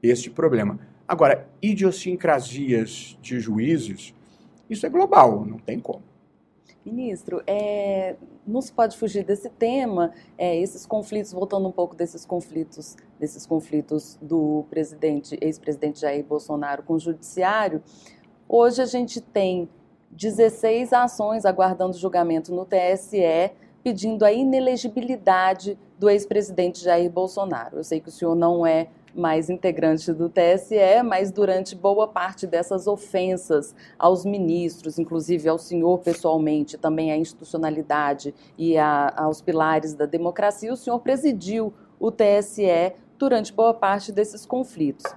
este 0.03 0.31
problema. 0.31 0.79
Agora, 1.07 1.48
idiosincrasias 1.61 3.18
de 3.20 3.38
juízes, 3.38 4.14
isso 4.68 4.87
é 4.87 4.88
global, 4.88 5.44
não 5.44 5.59
tem 5.59 5.79
como. 5.79 6.03
Ministro, 6.85 7.42
é, 7.46 8.16
não 8.46 8.61
se 8.61 8.72
pode 8.72 8.96
fugir 8.96 9.25
desse 9.25 9.48
tema, 9.51 10.12
é, 10.37 10.57
esses 10.59 10.85
conflitos, 10.85 11.33
voltando 11.33 11.68
um 11.68 11.72
pouco 11.72 11.94
desses 11.94 12.25
conflitos, 12.25 12.96
desses 13.20 13.46
conflitos 13.46 14.18
do 14.20 14.64
presidente, 14.68 15.38
ex-presidente 15.40 16.01
Jair 16.01 16.25
Bolsonaro 16.25 16.83
com 16.83 16.94
o 16.94 16.98
judiciário. 16.98 17.83
Hoje 18.54 18.82
a 18.82 18.84
gente 18.84 19.18
tem 19.18 19.66
16 20.10 20.92
ações 20.92 21.46
aguardando 21.46 21.96
julgamento 21.96 22.54
no 22.54 22.66
TSE, 22.66 23.50
pedindo 23.82 24.26
a 24.26 24.30
inelegibilidade 24.30 25.78
do 25.98 26.10
ex-presidente 26.10 26.84
Jair 26.84 27.10
Bolsonaro. 27.10 27.78
Eu 27.78 27.82
sei 27.82 27.98
que 27.98 28.10
o 28.10 28.12
senhor 28.12 28.34
não 28.34 28.66
é 28.66 28.88
mais 29.14 29.48
integrante 29.48 30.12
do 30.12 30.28
TSE, 30.28 31.02
mas 31.02 31.32
durante 31.32 31.74
boa 31.74 32.06
parte 32.06 32.46
dessas 32.46 32.86
ofensas 32.86 33.74
aos 33.98 34.22
ministros, 34.22 34.98
inclusive 34.98 35.48
ao 35.48 35.56
senhor 35.56 36.00
pessoalmente, 36.00 36.76
também 36.76 37.10
à 37.10 37.16
institucionalidade 37.16 38.34
e 38.58 38.76
a, 38.76 39.14
aos 39.16 39.40
pilares 39.40 39.94
da 39.94 40.04
democracia, 40.04 40.70
o 40.70 40.76
senhor 40.76 40.98
presidiu 40.98 41.72
o 41.98 42.10
TSE 42.10 42.92
durante 43.16 43.50
boa 43.50 43.72
parte 43.72 44.12
desses 44.12 44.44
conflitos. 44.44 45.10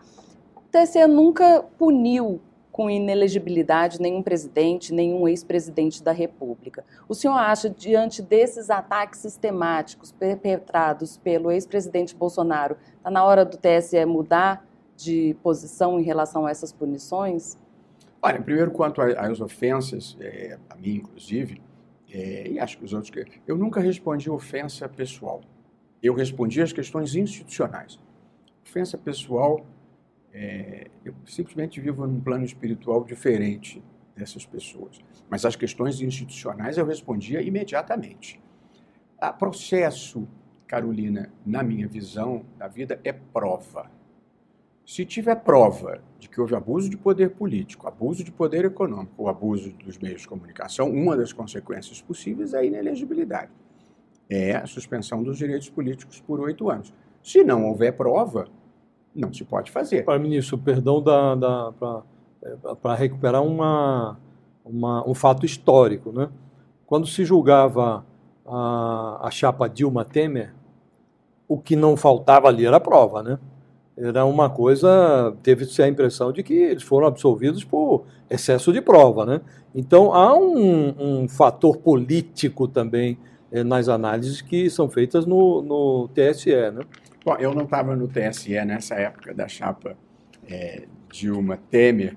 O 0.56 0.62
TSE 0.72 1.06
nunca 1.06 1.66
puniu 1.78 2.40
com 2.76 2.90
inelegibilidade 2.90 4.02
nenhum 4.02 4.22
presidente, 4.22 4.94
nenhum 4.94 5.30
ex-presidente 5.30 6.04
da 6.04 6.12
República. 6.12 6.84
O 7.08 7.16
senhor 7.16 7.36
acha, 7.36 7.70
diante 7.70 8.22
desses 8.22 8.70
ataques 8.70 9.22
sistemáticos 9.22 10.12
perpetrados 10.12 11.16
pelo 11.16 11.52
ex-presidente 11.52 12.14
Bolsonaro, 12.14 12.76
está 12.98 13.10
na 13.10 13.24
hora 13.24 13.46
do 13.46 13.56
TSE 13.56 14.04
mudar 14.04 14.68
de 14.94 15.38
posição 15.42 15.98
em 15.98 16.04
relação 16.04 16.46
a 16.46 16.52
essas 16.52 16.74
punições? 16.74 17.58
Olha, 18.22 18.42
primeiro, 18.42 18.72
quanto 18.72 19.00
às 19.00 19.40
ofensas, 19.40 20.18
é, 20.20 20.58
a 20.70 20.76
mim 20.76 20.96
inclusive, 20.96 21.62
é, 22.12 22.50
e 22.50 22.60
acho 22.60 22.78
que 22.78 22.84
os 22.84 22.92
outros, 22.92 23.10
eu 23.48 23.58
nunca 23.58 23.80
respondi 23.80 24.30
ofensa 24.30 24.90
pessoal. 24.90 25.40
Eu 26.04 26.14
respondi 26.14 26.62
as 26.62 26.74
questões 26.74 27.16
institucionais. 27.16 27.98
Ofensa 28.68 28.98
pessoal 28.98 29.66
é, 30.38 30.88
eu 31.06 31.16
simplesmente 31.26 31.80
vivo 31.80 32.06
num 32.06 32.20
plano 32.20 32.44
espiritual 32.44 33.06
diferente 33.06 33.82
dessas 34.14 34.46
pessoas. 34.46 35.00
Mas 35.30 35.46
as 35.46 35.56
questões 35.56 36.02
institucionais 36.02 36.78
eu 36.78 36.86
respondia 36.86 37.42
imediatamente. 37.42 38.42
O 39.22 39.34
processo, 39.34 40.28
Carolina, 40.68 41.32
na 41.46 41.64
minha 41.64 41.88
visão 41.88 42.46
da 42.58 42.68
vida, 42.68 43.00
é 43.06 43.14
prova. 43.14 43.90
Se 44.86 45.06
tiver 45.06 45.36
prova 45.36 46.04
de 46.20 46.28
que 46.28 46.40
houve 46.40 46.54
abuso 46.54 46.90
de 46.90 46.98
poder 46.98 47.32
político, 47.32 47.88
abuso 47.88 48.22
de 48.22 48.32
poder 48.32 48.66
econômico 48.66 49.14
ou 49.18 49.30
abuso 49.30 49.72
dos 49.72 49.98
meios 49.98 50.22
de 50.22 50.28
comunicação, 50.28 50.92
uma 50.92 51.16
das 51.16 51.32
consequências 51.32 52.02
possíveis 52.02 52.54
é 52.54 52.60
a 52.60 52.64
inelegibilidade. 52.64 53.52
É 54.30 54.58
a 54.58 54.68
suspensão 54.68 55.24
dos 55.24 55.38
direitos 55.38 55.70
políticos 55.70 56.20
por 56.20 56.42
oito 56.42 56.70
anos. 56.70 56.94
Se 57.24 57.42
não 57.44 57.66
houver 57.66 57.94
prova, 57.94 58.50
não 59.16 59.34
se 59.34 59.44
pode 59.44 59.72
fazer. 59.72 60.04
Para 60.04 60.20
ministro, 60.20 60.58
perdão 60.58 61.02
da, 61.02 61.36
da 61.36 61.74
para 62.82 62.94
é, 62.94 62.98
recuperar 62.98 63.42
uma, 63.42 64.20
uma, 64.64 65.08
um 65.10 65.14
fato 65.14 65.46
histórico. 65.46 66.12
Né? 66.12 66.30
Quando 66.86 67.08
se 67.08 67.24
julgava 67.24 68.06
a, 68.46 69.20
a 69.24 69.32
chapa 69.32 69.68
Dilma 69.68 70.04
Temer, 70.04 70.54
o 71.48 71.58
que 71.58 71.76
não 71.76 71.96
faltava 71.96 72.48
ali 72.48 72.66
era 72.66 72.80
prova, 72.80 73.24
né? 73.24 73.40
Era 73.98 74.26
uma 74.26 74.50
coisa, 74.50 75.34
teve-se 75.42 75.82
a 75.82 75.88
impressão 75.88 76.32
de 76.34 76.44
que 76.44 76.54
eles 76.54 76.84
foram 76.84 77.08
absolvidos 77.08 77.64
por 77.64 78.04
excesso 78.30 78.74
de 78.74 78.82
prova, 78.82 79.26
né? 79.26 79.42
Então 79.74 80.14
há 80.14 80.36
um, 80.36 81.22
um 81.22 81.30
fator 81.30 81.78
político 81.78 82.68
também 82.68 83.18
é, 83.52 83.64
nas 83.64 83.88
análises 83.88 84.42
que 84.42 84.70
são 84.70 84.90
feitas 84.90 85.26
no, 85.26 85.62
no 85.62 86.10
TSE, 86.10 86.50
né? 86.72 86.82
Bom, 87.26 87.36
eu 87.40 87.56
não 87.56 87.64
estava 87.64 87.96
no 87.96 88.08
TSE 88.08 88.54
nessa 88.66 88.94
época 88.94 89.34
da 89.34 89.48
chapa 89.48 89.98
é, 90.48 90.84
Dilma 91.12 91.58
Temer 91.72 92.16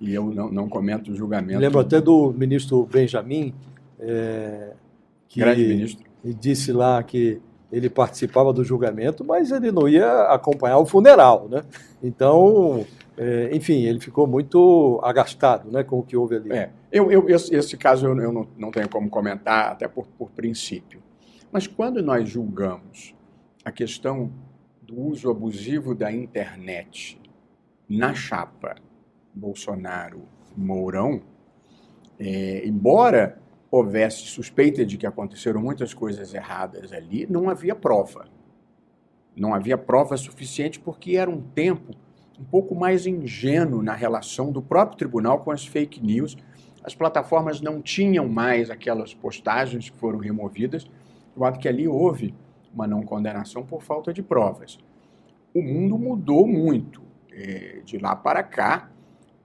e 0.00 0.14
eu 0.14 0.24
não, 0.24 0.50
não 0.50 0.68
comento 0.70 1.12
o 1.12 1.14
julgamento. 1.14 1.60
Lembro 1.60 1.80
até 1.80 2.00
do 2.00 2.32
ministro 2.32 2.88
Benjamin, 2.90 3.54
é, 4.00 4.72
que 5.28 5.40
Grande 5.40 5.68
ministro. 5.68 6.06
disse 6.24 6.72
lá 6.72 7.02
que 7.02 7.42
ele 7.70 7.90
participava 7.90 8.50
do 8.50 8.64
julgamento, 8.64 9.22
mas 9.22 9.50
ele 9.50 9.70
não 9.70 9.86
ia 9.86 10.22
acompanhar 10.30 10.78
o 10.78 10.86
funeral, 10.86 11.46
né? 11.50 11.62
Então, 12.02 12.86
é, 13.18 13.50
enfim, 13.54 13.82
ele 13.82 14.00
ficou 14.00 14.26
muito 14.26 14.98
agastado, 15.04 15.70
né, 15.70 15.82
com 15.82 15.98
o 15.98 16.02
que 16.02 16.16
houve 16.16 16.36
ali. 16.36 16.52
É, 16.52 16.70
eu, 16.90 17.12
eu 17.12 17.28
esse, 17.28 17.54
esse, 17.54 17.76
caso 17.76 18.06
eu, 18.06 18.18
eu 18.18 18.32
não, 18.32 18.48
não, 18.56 18.70
tenho 18.70 18.88
como 18.88 19.10
comentar, 19.10 19.72
até 19.72 19.86
por, 19.86 20.06
por 20.16 20.30
princípio. 20.30 21.02
Mas 21.52 21.66
quando 21.66 22.02
nós 22.02 22.26
julgamos 22.26 23.17
a 23.68 23.72
questão 23.72 24.32
do 24.80 24.98
uso 24.98 25.30
abusivo 25.30 25.94
da 25.94 26.10
internet 26.10 27.20
na 27.86 28.14
chapa 28.14 28.76
Bolsonaro-Mourão, 29.34 31.22
é, 32.18 32.66
embora 32.66 33.38
houvesse 33.70 34.22
suspeita 34.22 34.86
de 34.86 34.96
que 34.96 35.06
aconteceram 35.06 35.60
muitas 35.60 35.92
coisas 35.92 36.32
erradas 36.32 36.94
ali, 36.94 37.26
não 37.26 37.50
havia 37.50 37.74
prova. 37.74 38.26
Não 39.36 39.54
havia 39.54 39.76
prova 39.76 40.16
suficiente 40.16 40.80
porque 40.80 41.16
era 41.16 41.30
um 41.30 41.42
tempo 41.42 41.92
um 42.40 42.44
pouco 42.44 42.74
mais 42.74 43.06
ingênuo 43.06 43.82
na 43.82 43.92
relação 43.92 44.50
do 44.50 44.62
próprio 44.62 44.96
tribunal 44.96 45.40
com 45.40 45.50
as 45.50 45.66
fake 45.66 46.02
news. 46.02 46.38
As 46.82 46.94
plataformas 46.94 47.60
não 47.60 47.82
tinham 47.82 48.26
mais 48.26 48.70
aquelas 48.70 49.12
postagens 49.12 49.90
que 49.90 49.96
foram 49.98 50.18
removidas, 50.18 50.84
de 50.84 50.90
modo 51.36 51.58
que 51.58 51.68
ali 51.68 51.86
houve 51.86 52.34
uma 52.72 52.86
não 52.86 53.02
condenação 53.02 53.64
por 53.64 53.82
falta 53.82 54.12
de 54.12 54.22
provas. 54.22 54.78
O 55.54 55.62
mundo 55.62 55.98
mudou 55.98 56.46
muito 56.46 57.02
eh, 57.32 57.80
de 57.84 57.98
lá 57.98 58.14
para 58.14 58.42
cá 58.42 58.90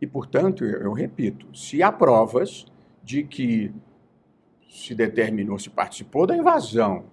e, 0.01 0.07
portanto, 0.07 0.65
eu 0.65 0.91
repito, 0.91 1.47
se 1.55 1.81
há 1.81 1.91
provas 1.91 2.65
de 3.03 3.23
que 3.23 3.73
se 4.69 4.95
determinou, 4.95 5.57
se 5.59 5.69
participou 5.69 6.25
da 6.25 6.35
invasão, 6.35 7.05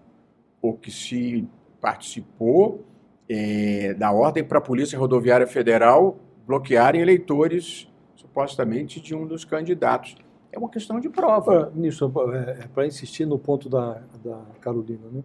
ou 0.62 0.74
que 0.74 0.90
se 0.90 1.46
participou 1.80 2.84
é, 3.28 3.94
da 3.94 4.10
ordem 4.10 4.42
para 4.42 4.58
a 4.58 4.60
Polícia 4.60 4.98
Rodoviária 4.98 5.46
Federal 5.46 6.18
bloquearem 6.46 7.00
eleitores, 7.00 7.88
supostamente, 8.16 9.00
de 9.00 9.14
um 9.14 9.26
dos 9.26 9.44
candidatos. 9.44 10.16
É 10.50 10.58
uma 10.58 10.68
questão 10.68 10.98
de 10.98 11.08
prova. 11.08 11.72
Nisso, 11.74 12.12
é, 12.32 12.64
é 12.64 12.66
para 12.66 12.86
insistir 12.86 13.24
no 13.24 13.38
ponto 13.38 13.68
da, 13.68 14.02
da 14.24 14.42
Carolina, 14.60 15.06
né? 15.12 15.22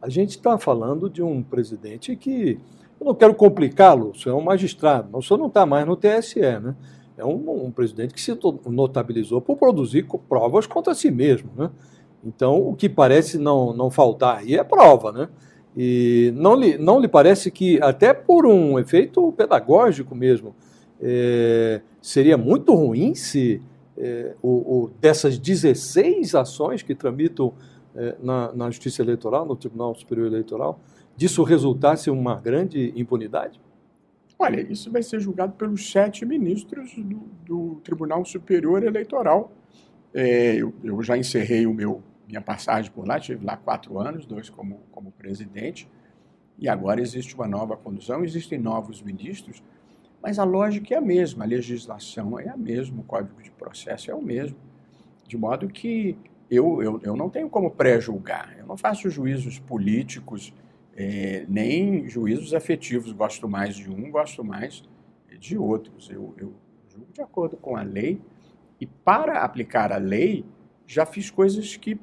A 0.00 0.08
gente 0.08 0.30
está 0.30 0.58
falando 0.58 1.08
de 1.08 1.22
um 1.22 1.42
presidente 1.42 2.14
que. 2.16 2.58
Eu 3.00 3.06
não 3.06 3.14
quero 3.14 3.32
complicá-lo, 3.32 4.10
o 4.10 4.14
senhor 4.18 4.36
é 4.36 4.40
um 4.40 4.44
magistrado, 4.44 5.16
o 5.16 5.22
senhor 5.22 5.38
não 5.38 5.46
está 5.46 5.64
mais 5.64 5.86
no 5.86 5.96
TSE, 5.96 6.40
né? 6.40 6.74
é 7.18 7.24
um, 7.24 7.66
um, 7.66 7.70
presidente 7.70 8.14
que 8.14 8.20
se 8.20 8.36
notabilizou 8.66 9.40
por 9.40 9.56
produzir 9.56 10.06
provas 10.28 10.66
contra 10.66 10.94
si 10.94 11.10
mesmo. 11.10 11.50
Né? 11.56 11.70
Então, 12.24 12.60
o 12.60 12.74
que 12.74 12.88
parece 12.88 13.38
não, 13.38 13.72
não 13.72 13.90
faltar 13.90 14.38
aí 14.38 14.54
é 14.54 14.62
prova. 14.62 15.10
Né? 15.10 15.28
E 15.76 16.32
não 16.36 16.54
lhe, 16.54 16.78
não 16.78 17.00
lhe 17.00 17.08
parece 17.08 17.50
que, 17.50 17.80
até 17.82 18.14
por 18.14 18.46
um 18.46 18.78
efeito 18.78 19.32
pedagógico 19.32 20.14
mesmo, 20.14 20.54
é, 21.00 21.80
seria 22.00 22.36
muito 22.36 22.72
ruim 22.72 23.14
se 23.14 23.60
é, 23.96 24.34
o, 24.40 24.48
o, 24.48 24.90
dessas 25.00 25.38
16 25.38 26.36
ações 26.36 26.82
que 26.82 26.94
tramitam 26.94 27.52
na, 28.20 28.52
na 28.52 28.70
Justiça 28.70 29.02
Eleitoral, 29.02 29.46
no 29.46 29.56
Tribunal 29.56 29.94
Superior 29.94 30.26
Eleitoral, 30.26 30.80
disso 31.16 31.42
resultasse 31.42 32.10
uma 32.10 32.40
grande 32.40 32.92
impunidade? 32.96 33.60
Olha, 34.38 34.60
isso 34.60 34.90
vai 34.90 35.02
ser 35.02 35.18
julgado 35.18 35.54
pelos 35.54 35.90
sete 35.90 36.24
ministros 36.24 36.94
do, 36.94 37.22
do 37.44 37.80
Tribunal 37.82 38.24
Superior 38.24 38.84
Eleitoral. 38.84 39.50
É, 40.14 40.54
eu, 40.54 40.72
eu, 40.82 41.02
já 41.02 41.18
encerrei 41.18 41.66
o 41.66 41.74
meu 41.74 42.02
minha 42.28 42.40
passagem 42.42 42.90
por 42.90 43.08
lá, 43.08 43.18
tive 43.18 43.44
lá 43.44 43.56
quatro 43.56 43.98
anos, 43.98 44.26
dois 44.26 44.50
como, 44.50 44.82
como 44.92 45.10
presidente, 45.12 45.88
e 46.58 46.68
agora 46.68 47.00
existe 47.00 47.34
uma 47.34 47.48
nova 47.48 47.74
condução, 47.76 48.22
existem 48.22 48.58
novos 48.58 49.00
ministros, 49.00 49.62
mas 50.22 50.38
a 50.38 50.44
lógica 50.44 50.94
é 50.94 50.98
a 50.98 51.00
mesma, 51.00 51.44
a 51.44 51.46
legislação 51.46 52.38
é 52.38 52.48
a 52.48 52.56
mesma, 52.56 53.00
o 53.00 53.04
código 53.04 53.42
de 53.42 53.50
processo 53.50 54.10
é 54.10 54.14
o 54.14 54.20
mesmo, 54.20 54.58
de 55.26 55.38
modo 55.38 55.68
que 55.68 56.18
eu, 56.50 56.82
eu, 56.82 57.00
eu 57.02 57.16
não 57.16 57.28
tenho 57.28 57.48
como 57.48 57.70
pré-julgar, 57.70 58.56
eu 58.58 58.66
não 58.66 58.76
faço 58.76 59.10
juízos 59.10 59.58
políticos 59.58 60.52
é, 60.98 61.44
nem 61.48 62.08
juízos 62.08 62.52
afetivos. 62.52 63.12
Gosto 63.12 63.48
mais 63.48 63.76
de 63.76 63.88
um, 63.88 64.10
gosto 64.10 64.42
mais 64.44 64.82
de 65.38 65.56
outros. 65.56 66.10
Eu, 66.10 66.34
eu 66.36 66.52
julgo 66.88 67.12
de 67.12 67.22
acordo 67.22 67.56
com 67.56 67.76
a 67.76 67.82
lei 67.82 68.20
e, 68.80 68.86
para 68.86 69.44
aplicar 69.44 69.92
a 69.92 69.96
lei, 69.96 70.44
já 70.86 71.06
fiz 71.06 71.30
coisas 71.30 71.76
que 71.76 71.98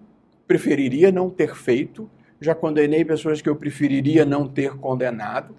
preferiria 0.47 1.11
não 1.11 1.29
ter 1.29 1.53
feito, 1.55 2.09
já 2.39 2.55
condenei 2.55 3.03
pessoas 3.03 3.41
que 3.41 3.49
eu 3.49 3.55
preferiria 3.55 4.23
não 4.23 4.47
ter 4.47 4.77
condenado, 4.77 5.53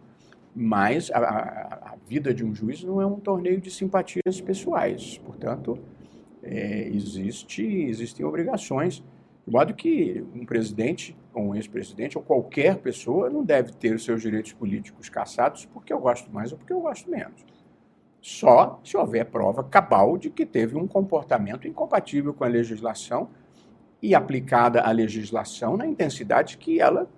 mas 0.54 1.10
a, 1.10 1.18
a, 1.18 1.92
a 1.92 1.96
vida 2.08 2.32
de 2.32 2.42
um 2.42 2.54
juiz 2.54 2.82
não 2.82 3.02
é 3.02 3.06
um 3.06 3.20
torneio 3.20 3.60
de 3.60 3.70
simpatias 3.70 4.40
pessoais. 4.40 5.18
Portanto, 5.18 5.78
é, 6.46 6.88
existe, 6.88 7.62
existem 7.62 8.24
obrigações 8.24 9.02
de 9.46 9.52
modo 9.52 9.74
que 9.74 10.24
um 10.34 10.44
presidente, 10.44 11.16
ou 11.32 11.44
um 11.44 11.54
ex-presidente, 11.54 12.18
ou 12.18 12.24
qualquer 12.24 12.78
pessoa 12.78 13.30
não 13.30 13.44
deve 13.44 13.72
ter 13.72 13.94
os 13.94 14.04
seus 14.04 14.20
direitos 14.20 14.52
políticos 14.52 15.08
cassados 15.08 15.64
porque 15.66 15.92
eu 15.92 16.00
gosto 16.00 16.30
mais 16.32 16.50
ou 16.50 16.58
porque 16.58 16.72
eu 16.72 16.80
gosto 16.80 17.08
menos. 17.08 17.44
Só 18.20 18.80
se 18.82 18.96
houver 18.96 19.24
prova 19.26 19.62
cabal 19.62 20.18
de 20.18 20.30
que 20.30 20.44
teve 20.44 20.76
um 20.76 20.88
comportamento 20.88 21.68
incompatível 21.68 22.34
com 22.34 22.42
a 22.42 22.48
legislação 22.48 23.28
e 24.02 24.16
aplicada 24.16 24.80
a 24.80 24.90
legislação 24.90 25.76
na 25.76 25.86
intensidade 25.86 26.58
que 26.58 26.80
ela 26.80 27.08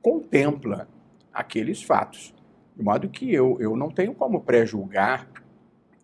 contempla 0.00 0.88
aqueles 1.32 1.82
fatos. 1.82 2.32
De 2.76 2.82
modo 2.82 3.08
que 3.08 3.32
eu, 3.34 3.56
eu 3.60 3.76
não 3.76 3.90
tenho 3.90 4.14
como 4.14 4.40
pré-julgar, 4.40 5.28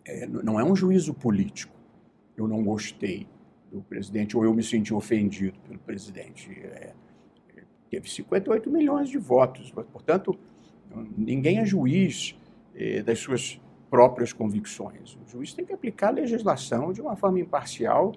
é, 0.05 0.27
não 0.27 0.59
é 0.59 0.63
um 0.63 0.75
juízo 0.75 1.13
político. 1.13 1.78
Eu 2.39 2.47
não 2.47 2.63
gostei 2.63 3.27
do 3.71 3.81
presidente, 3.81 4.35
ou 4.35 4.43
eu 4.43 4.53
me 4.53 4.63
senti 4.63 4.93
ofendido 4.93 5.59
pelo 5.59 5.79
presidente. 5.79 6.51
É, 6.51 6.93
teve 7.89 8.09
58 8.09 8.69
milhões 8.69 9.09
de 9.09 9.17
votos, 9.17 9.71
portanto, 9.71 10.37
ninguém 11.17 11.59
é 11.59 11.65
juiz 11.65 12.35
é, 12.75 13.01
das 13.03 13.19
suas 13.19 13.59
próprias 13.89 14.31
convicções. 14.31 15.17
O 15.25 15.29
juiz 15.29 15.53
tem 15.53 15.65
que 15.65 15.73
aplicar 15.73 16.09
a 16.09 16.11
legislação 16.11 16.93
de 16.93 17.01
uma 17.01 17.15
forma 17.15 17.39
imparcial 17.39 18.13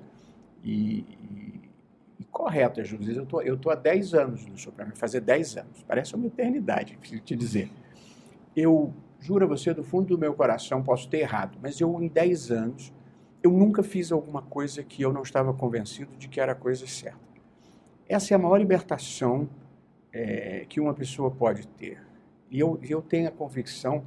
e, 0.63 1.01
e, 1.01 1.61
e 2.21 2.25
correta. 2.31 2.85
Juiz, 2.85 3.17
eu 3.17 3.27
tô, 3.27 3.41
estou 3.41 3.73
há 3.73 3.75
10 3.75 4.15
anos 4.15 4.47
no 4.47 4.59
Supremo, 4.59 4.93
fazer 4.95 5.21
10 5.21 5.57
anos, 5.59 5.83
parece 5.87 6.15
uma 6.15 6.27
eternidade, 6.27 6.97
preciso 6.97 7.23
te 7.23 7.35
dizer. 7.35 7.71
Eu 8.55 8.93
juro 9.19 9.45
a 9.45 9.49
você, 9.49 9.73
do 9.73 9.83
fundo 9.83 10.09
do 10.09 10.19
meu 10.19 10.35
coração, 10.35 10.83
posso 10.83 11.09
ter 11.09 11.19
errado, 11.21 11.59
mas 11.63 11.81
eu, 11.81 12.03
em 12.03 12.09
10 12.09 12.51
anos, 12.51 12.93
eu 13.43 13.51
nunca 13.51 13.83
fiz 13.83 14.13
alguma 14.13 14.43
coisa 14.43 14.83
que 14.83 15.03
eu 15.03 15.13
não 15.13 15.23
estava 15.23 15.53
convencido 15.53 16.17
de 16.17 16.29
que 16.29 16.41
era 16.41 16.53
a 16.53 16.55
coisa 16.55 16.87
certa. 16.87 17.19
Essa 18.09 18.35
é 18.35 18.37
a 18.37 18.39
maior 18.39 18.57
libertação 18.57 19.49
é, 20.13 20.65
que 20.69 20.81
uma 20.81 20.95
pessoa 20.95 21.31
pode 21.31 21.67
ter. 21.67 21.99
E 22.51 22.61
eu, 22.61 22.79
eu 22.83 23.01
tenho 23.01 23.29
a 23.29 23.31
convicção 23.31 24.05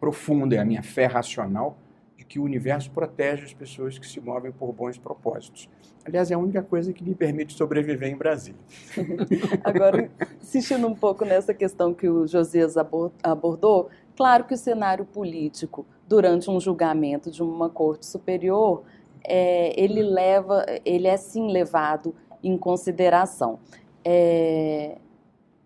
profunda, 0.00 0.60
a 0.60 0.64
minha 0.64 0.82
fé 0.82 1.06
racional, 1.06 1.78
de 2.16 2.24
que 2.24 2.38
o 2.38 2.42
universo 2.42 2.90
protege 2.90 3.44
as 3.44 3.52
pessoas 3.52 3.98
que 3.98 4.06
se 4.06 4.20
movem 4.20 4.50
por 4.50 4.72
bons 4.72 4.96
propósitos. 4.98 5.68
Aliás, 6.04 6.30
é 6.30 6.34
a 6.34 6.38
única 6.38 6.62
coisa 6.62 6.92
que 6.92 7.02
me 7.02 7.14
permite 7.14 7.54
sobreviver 7.54 8.10
em 8.10 8.16
Brasília. 8.16 8.60
Agora, 9.64 10.10
insistindo 10.40 10.86
um 10.86 10.94
pouco 10.94 11.24
nessa 11.24 11.54
questão 11.54 11.94
que 11.94 12.08
o 12.08 12.26
Josias 12.26 12.76
abordou, 13.22 13.88
Claro 14.16 14.44
que 14.44 14.54
o 14.54 14.56
cenário 14.56 15.04
político, 15.04 15.84
durante 16.06 16.50
um 16.50 16.60
julgamento 16.60 17.30
de 17.30 17.42
uma 17.42 17.68
corte 17.68 18.06
superior, 18.06 18.82
é, 19.24 19.78
ele 19.80 20.02
leva, 20.02 20.64
ele 20.84 21.08
é 21.08 21.16
sim 21.16 21.50
levado 21.50 22.14
em 22.42 22.56
consideração. 22.56 23.58
É, 24.04 24.98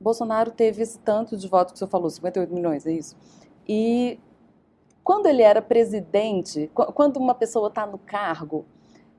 Bolsonaro 0.01 0.51
teve 0.51 0.83
esse 0.83 0.99
tanto 1.01 1.37
de 1.37 1.49
votos 1.49 1.73
que 1.73 1.77
o 1.77 1.79
senhor 1.79 1.91
falou, 1.91 2.09
58 2.09 2.55
milhões, 2.55 2.87
é 2.87 2.93
isso? 2.93 3.17
E 3.69 4.19
quando 5.03 5.27
ele 5.27 5.43
era 5.43 5.61
presidente, 5.61 6.71
quando 6.75 7.17
uma 7.17 7.35
pessoa 7.35 7.69
está 7.69 7.87
no 7.87 7.99
cargo, 7.99 8.65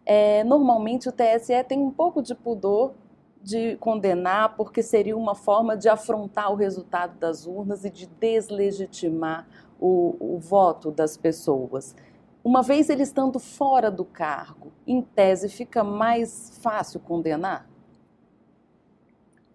é, 0.05 0.43
normalmente 0.43 1.09
o 1.09 1.11
TSE 1.11 1.63
tem 1.67 1.79
um 1.79 1.91
pouco 1.91 2.21
de 2.21 2.33
pudor 2.33 2.93
de 3.41 3.77
condenar, 3.77 4.55
porque 4.55 4.83
seria 4.83 5.15
uma 5.15 5.35
forma 5.35 5.77
de 5.77 5.87
afrontar 5.87 6.51
o 6.51 6.55
resultado 6.55 7.17
das 7.17 7.47
urnas 7.47 7.85
e 7.85 7.89
de 7.89 8.05
deslegitimar 8.05 9.47
o, 9.79 10.15
o 10.19 10.39
voto 10.39 10.91
das 10.91 11.15
pessoas. 11.15 11.95
Uma 12.43 12.61
vez 12.61 12.89
ele 12.89 13.03
estando 13.03 13.39
fora 13.39 13.89
do 13.89 14.05
cargo, 14.05 14.71
em 14.85 15.01
tese, 15.01 15.49
fica 15.49 15.83
mais 15.83 16.57
fácil 16.61 16.99
condenar? 16.99 17.67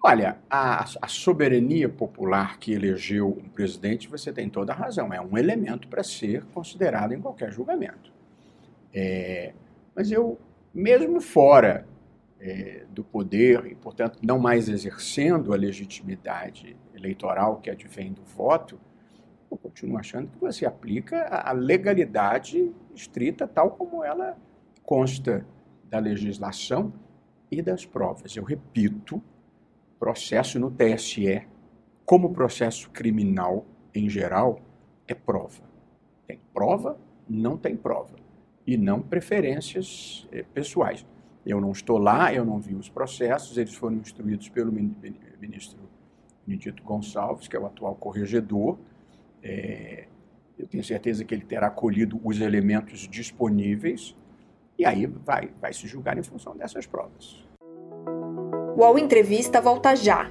Olha, 0.06 0.36
a, 0.50 0.84
a, 1.00 1.08
soberania 1.08 1.88
popular 1.88 2.58
que 2.58 2.72
elegeu 2.72 3.28
um 3.28 3.48
presidente, 3.48 4.06
você 4.06 4.30
tem 4.30 4.50
toda 4.50 4.70
a 4.70 4.76
razão, 4.76 5.14
é 5.14 5.20
um 5.20 5.38
elemento 5.38 5.88
para 5.88 6.02
ser 6.02 6.44
considerado 6.52 7.12
em 7.12 7.20
qualquer 7.22 7.50
julgamento. 7.50 8.12
É, 8.92 9.54
mas 9.96 10.12
eu, 10.12 10.38
mesmo 10.74 11.22
fora 11.22 11.86
é, 12.44 12.84
do 12.90 13.02
poder 13.02 13.64
e, 13.64 13.74
portanto, 13.74 14.18
não 14.22 14.38
mais 14.38 14.68
exercendo 14.68 15.54
a 15.54 15.56
legitimidade 15.56 16.76
eleitoral 16.94 17.56
que 17.56 17.70
advém 17.70 18.12
do 18.12 18.22
voto, 18.22 18.78
eu 19.50 19.56
continuo 19.56 19.96
achando 19.96 20.28
que 20.28 20.38
você 20.38 20.66
aplica 20.66 21.26
a 21.26 21.52
legalidade 21.52 22.70
estrita 22.94 23.48
tal 23.48 23.70
como 23.70 24.04
ela 24.04 24.36
consta 24.82 25.46
da 25.88 25.98
legislação 25.98 26.92
e 27.50 27.62
das 27.62 27.86
provas. 27.86 28.36
Eu 28.36 28.44
repito, 28.44 29.22
processo 29.98 30.58
no 30.58 30.70
TSE, 30.70 31.46
como 32.04 32.34
processo 32.34 32.90
criminal 32.90 33.64
em 33.94 34.06
geral, 34.06 34.60
é 35.08 35.14
prova. 35.14 35.62
Tem 36.26 36.38
prova, 36.52 36.98
não 37.26 37.56
tem 37.56 37.74
prova. 37.74 38.16
E 38.66 38.76
não 38.76 39.00
preferências 39.00 40.28
eh, 40.30 40.44
pessoais. 40.52 41.06
Eu 41.46 41.60
não 41.60 41.72
estou 41.72 41.98
lá, 41.98 42.32
eu 42.32 42.44
não 42.44 42.58
vi 42.58 42.74
os 42.74 42.88
processos, 42.88 43.58
eles 43.58 43.74
foram 43.74 43.96
instruídos 43.96 44.48
pelo 44.48 44.72
ministro 44.72 45.78
Benedito 46.46 46.82
Gonçalves, 46.82 47.48
que 47.48 47.56
é 47.56 47.60
o 47.60 47.66
atual 47.66 47.94
corregedor. 47.94 48.78
É, 49.42 50.06
eu 50.58 50.66
tenho 50.66 50.82
certeza 50.82 51.24
que 51.24 51.34
ele 51.34 51.44
terá 51.44 51.68
colhido 51.68 52.20
os 52.24 52.40
elementos 52.40 53.00
disponíveis 53.08 54.16
e 54.78 54.84
aí 54.84 55.06
vai, 55.06 55.50
vai 55.60 55.72
se 55.72 55.86
julgar 55.86 56.18
em 56.18 56.22
função 56.22 56.56
dessas 56.56 56.86
provas. 56.86 57.44
O 58.76 58.98
Entrevista 58.98 59.60
volta 59.60 59.94
já. 59.94 60.30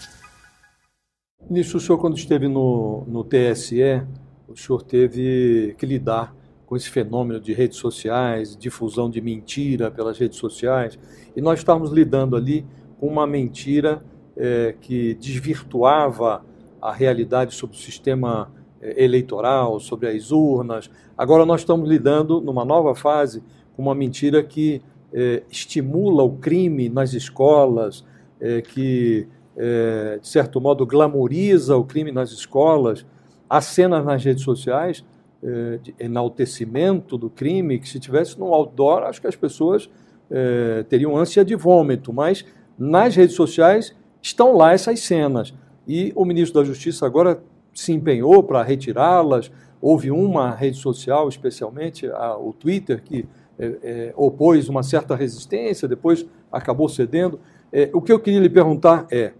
Nisso, 1.51 1.75
o 1.75 1.79
senhor, 1.81 1.97
quando 1.97 2.15
esteve 2.15 2.47
no, 2.47 3.03
no 3.05 3.25
TSE, 3.25 4.01
o 4.47 4.55
senhor 4.55 4.81
teve 4.83 5.75
que 5.77 5.85
lidar 5.85 6.33
com 6.65 6.77
esse 6.77 6.89
fenômeno 6.89 7.41
de 7.41 7.51
redes 7.51 7.77
sociais, 7.77 8.55
difusão 8.55 9.09
de 9.09 9.19
mentira 9.19 9.91
pelas 9.91 10.17
redes 10.17 10.37
sociais, 10.37 10.97
e 11.35 11.41
nós 11.41 11.59
estávamos 11.59 11.91
lidando 11.91 12.37
ali 12.37 12.65
com 13.01 13.07
uma 13.07 13.27
mentira 13.27 14.01
é, 14.37 14.75
que 14.79 15.13
desvirtuava 15.15 16.45
a 16.81 16.93
realidade 16.93 17.53
sobre 17.53 17.75
o 17.75 17.79
sistema 17.79 18.49
é, 18.81 19.03
eleitoral, 19.03 19.77
sobre 19.81 20.07
as 20.07 20.31
urnas. 20.31 20.89
Agora 21.17 21.45
nós 21.45 21.59
estamos 21.59 21.89
lidando 21.89 22.39
numa 22.39 22.63
nova 22.63 22.95
fase 22.95 23.43
com 23.75 23.81
uma 23.81 23.93
mentira 23.93 24.41
que 24.41 24.81
é, 25.11 25.43
estimula 25.51 26.23
o 26.23 26.31
crime 26.37 26.87
nas 26.87 27.11
escolas, 27.11 28.05
é, 28.39 28.61
que 28.61 29.27
é, 29.57 30.19
de 30.21 30.27
certo 30.27 30.59
modo, 30.59 30.85
glamoriza 30.85 31.75
o 31.75 31.83
crime 31.83 32.11
nas 32.11 32.31
escolas, 32.31 33.05
há 33.49 33.61
cenas 33.61 34.05
nas 34.05 34.23
redes 34.23 34.43
sociais 34.43 35.03
é, 35.43 35.77
de 35.81 35.95
enaltecimento 35.99 37.17
do 37.17 37.29
crime, 37.29 37.79
que 37.79 37.89
se 37.89 37.99
tivesse 37.99 38.39
no 38.39 38.53
outdoor, 38.53 39.03
acho 39.03 39.19
que 39.19 39.27
as 39.27 39.35
pessoas 39.35 39.89
é, 40.29 40.83
teriam 40.87 41.17
ânsia 41.17 41.43
de 41.43 41.55
vômito, 41.55 42.13
mas 42.13 42.45
nas 42.77 43.15
redes 43.15 43.35
sociais 43.35 43.95
estão 44.21 44.55
lá 44.55 44.73
essas 44.73 44.99
cenas. 45.01 45.53
E 45.87 46.13
o 46.15 46.23
ministro 46.23 46.61
da 46.61 46.65
Justiça 46.65 47.05
agora 47.05 47.41
se 47.73 47.91
empenhou 47.91 48.43
para 48.43 48.63
retirá-las. 48.63 49.51
Houve 49.81 50.11
uma 50.11 50.51
rede 50.51 50.77
social, 50.77 51.27
especialmente 51.27 52.07
a, 52.07 52.37
o 52.37 52.53
Twitter, 52.53 53.01
que 53.03 53.27
é, 53.57 53.65
é, 53.83 54.13
opôs 54.15 54.69
uma 54.69 54.83
certa 54.83 55.15
resistência, 55.15 55.87
depois 55.87 56.25
acabou 56.51 56.87
cedendo. 56.87 57.39
É, 57.71 57.89
o 57.93 58.01
que 58.01 58.11
eu 58.11 58.19
queria 58.19 58.39
lhe 58.39 58.49
perguntar 58.49 59.05
é: 59.11 59.33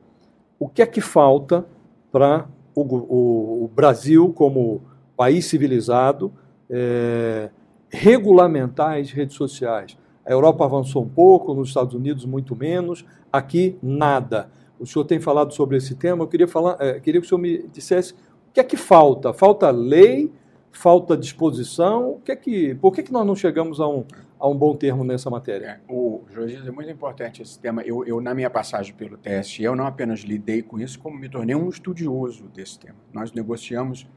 o 0.62 0.70
que 0.70 0.84
é 0.84 0.86
que 0.86 1.02
falta 1.02 1.66
para 2.12 2.48
o, 2.76 2.82
o, 2.82 3.64
o, 3.64 3.68
Brasil, 3.68 4.32
como 4.32 4.84
país 5.18 5.46
civilizado, 5.46 6.32
é, 6.70 7.50
regulamentar 7.90 9.00
as 9.00 9.10
redes 9.10 9.36
sociais? 9.36 9.98
A 10.24 10.32
Europa 10.32 10.64
avançou 10.64 11.02
um 11.02 11.10
pouco, 11.10 11.56
nos 11.56 11.70
Estados 11.70 11.96
Unidos 11.96 12.26
muito 12.26 12.56
menos, 12.56 13.04
aqui 13.34 13.76
nada. 13.82 14.52
O 14.80 14.86
senhor 14.86 15.04
tem 15.06 15.20
falado 15.20 15.52
sobre 15.52 15.78
esse 15.78 15.96
tema, 15.96 16.26
eu 16.26 16.28
queria, 16.28 16.48
falar, 16.48 16.78
é, 16.80 17.00
queria 17.00 17.20
que 17.20 17.26
o 17.26 17.28
senhor 17.28 17.42
me 17.42 17.68
dissesse 17.74 18.14
o 18.14 18.54
que 18.54 18.60
é 18.60 18.64
que 18.64 18.78
falta? 18.78 19.34
Falta 19.34 19.72
lei? 19.72 20.32
Falta 20.72 21.18
disposição? 21.18 22.12
O 22.12 22.20
que 22.20 22.32
é 22.32 22.36
que, 22.36 22.76
por 22.76 22.92
que, 22.92 23.02
que 23.02 23.12
nós 23.12 23.26
não 23.26 23.36
chegamos 23.36 23.80
a 23.80 23.88
um, 23.88 24.06
a 24.42 24.48
um 24.48 24.58
bom 24.58 24.76
termo 24.76 25.04
nessa 25.04 25.30
matéria. 25.30 25.66
É, 25.68 25.80
o 25.88 26.24
Josias, 26.34 26.68
é 26.68 26.72
muito 26.72 26.90
importante 26.90 27.44
esse 27.44 27.60
tema. 27.60 27.84
Eu, 27.84 28.04
eu, 28.04 28.20
na 28.20 28.34
minha 28.34 28.50
passagem 28.50 28.92
pelo 28.96 29.16
TSE, 29.16 29.62
eu 29.62 29.76
não 29.76 29.86
apenas 29.86 30.22
lidei 30.22 30.64
com 30.64 30.80
isso, 30.80 31.00
como 31.00 31.16
me 31.16 31.30
tornei 31.30 31.56
um 31.56 31.70
estudioso 31.70 32.46
desse 32.50 32.80
tema. 32.80 32.98
Nós 33.14 33.32
negociamos 33.32 34.08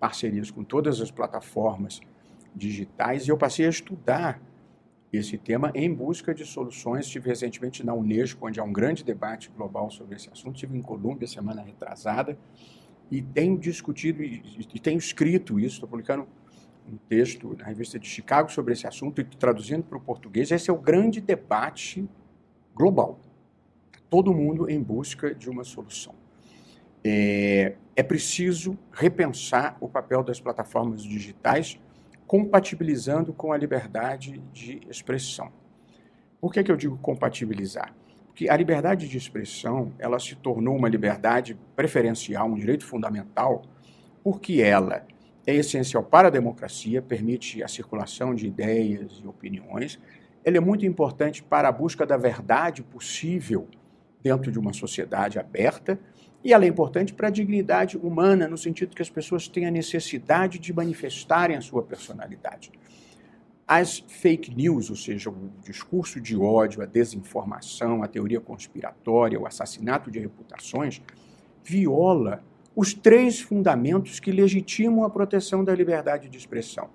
parcerias 0.00 0.50
com 0.50 0.64
todas 0.64 1.00
as 1.00 1.12
plataformas 1.12 2.00
digitais 2.56 3.28
e 3.28 3.30
eu 3.30 3.38
passei 3.38 3.66
a 3.66 3.68
estudar 3.68 4.42
esse 5.12 5.38
tema 5.38 5.70
em 5.76 5.94
busca 5.94 6.34
de 6.34 6.44
soluções. 6.44 7.06
Estive 7.06 7.28
recentemente 7.28 7.86
na 7.86 7.94
Unesco, 7.94 8.48
onde 8.48 8.58
há 8.58 8.64
um 8.64 8.72
grande 8.72 9.04
debate 9.04 9.48
global 9.56 9.92
sobre 9.92 10.16
esse 10.16 10.28
assunto. 10.28 10.56
Estive 10.56 10.76
em 10.76 10.82
Colômbia 10.82 11.28
semana 11.28 11.62
retrasada 11.62 12.36
e 13.12 13.22
tenho 13.22 13.56
discutido 13.56 14.24
e, 14.24 14.42
e 14.74 14.80
tenho 14.80 14.98
escrito 14.98 15.60
isso, 15.60 15.76
estou 15.76 15.88
publicando 15.88 16.26
um 16.90 16.96
texto 17.08 17.56
na 17.58 17.64
revista 17.64 17.98
de 17.98 18.08
Chicago 18.08 18.50
sobre 18.50 18.72
esse 18.72 18.86
assunto 18.86 19.20
e 19.20 19.24
traduzindo 19.24 19.82
para 19.82 19.98
o 19.98 20.00
português. 20.00 20.50
Esse 20.50 20.70
é 20.70 20.72
o 20.72 20.78
grande 20.78 21.20
debate 21.20 22.08
global. 22.74 23.18
Todo 24.08 24.32
mundo 24.32 24.70
em 24.70 24.82
busca 24.82 25.34
de 25.34 25.50
uma 25.50 25.64
solução. 25.64 26.14
É, 27.04 27.74
é 27.94 28.02
preciso 28.02 28.78
repensar 28.92 29.76
o 29.80 29.88
papel 29.88 30.22
das 30.22 30.40
plataformas 30.40 31.02
digitais, 31.02 31.78
compatibilizando 32.26 33.32
com 33.32 33.52
a 33.52 33.56
liberdade 33.56 34.42
de 34.52 34.80
expressão. 34.88 35.50
Por 36.40 36.52
que, 36.52 36.62
que 36.62 36.70
eu 36.70 36.76
digo 36.76 36.96
compatibilizar? 36.98 37.94
Porque 38.26 38.48
a 38.48 38.56
liberdade 38.56 39.08
de 39.08 39.16
expressão 39.16 39.92
ela 39.98 40.20
se 40.20 40.36
tornou 40.36 40.76
uma 40.76 40.88
liberdade 40.88 41.58
preferencial, 41.74 42.46
um 42.48 42.54
direito 42.54 42.84
fundamental, 42.84 43.62
porque 44.22 44.62
ela 44.62 45.04
é 45.50 45.54
essencial 45.54 46.02
para 46.02 46.28
a 46.28 46.30
democracia, 46.30 47.00
permite 47.00 47.62
a 47.62 47.68
circulação 47.68 48.34
de 48.34 48.46
ideias 48.46 49.22
e 49.24 49.26
opiniões. 49.26 49.98
Ele 50.44 50.58
é 50.58 50.60
muito 50.60 50.84
importante 50.84 51.42
para 51.42 51.68
a 51.68 51.72
busca 51.72 52.04
da 52.04 52.18
verdade 52.18 52.82
possível 52.82 53.66
dentro 54.22 54.52
de 54.52 54.58
uma 54.58 54.74
sociedade 54.74 55.38
aberta 55.38 55.98
e 56.44 56.52
ela 56.52 56.66
é 56.66 56.68
importante 56.68 57.14
para 57.14 57.28
a 57.28 57.30
dignidade 57.30 57.96
humana, 57.96 58.46
no 58.46 58.58
sentido 58.58 58.94
que 58.94 59.00
as 59.00 59.08
pessoas 59.08 59.48
têm 59.48 59.64
a 59.64 59.70
necessidade 59.70 60.58
de 60.58 60.70
manifestarem 60.70 61.56
a 61.56 61.62
sua 61.62 61.82
personalidade. 61.82 62.70
As 63.66 64.00
fake 64.06 64.54
news, 64.54 64.90
ou 64.90 64.96
seja, 64.96 65.30
o 65.30 65.50
discurso 65.64 66.20
de 66.20 66.36
ódio, 66.36 66.82
a 66.82 66.86
desinformação, 66.86 68.02
a 68.02 68.08
teoria 68.08 68.40
conspiratória, 68.40 69.40
o 69.40 69.46
assassinato 69.46 70.10
de 70.10 70.18
reputações, 70.18 71.02
viola 71.64 72.44
os 72.78 72.94
três 72.94 73.40
fundamentos 73.40 74.20
que 74.20 74.30
legitimam 74.30 75.02
a 75.02 75.10
proteção 75.10 75.64
da 75.64 75.74
liberdade 75.74 76.28
de 76.28 76.38
expressão. 76.38 76.88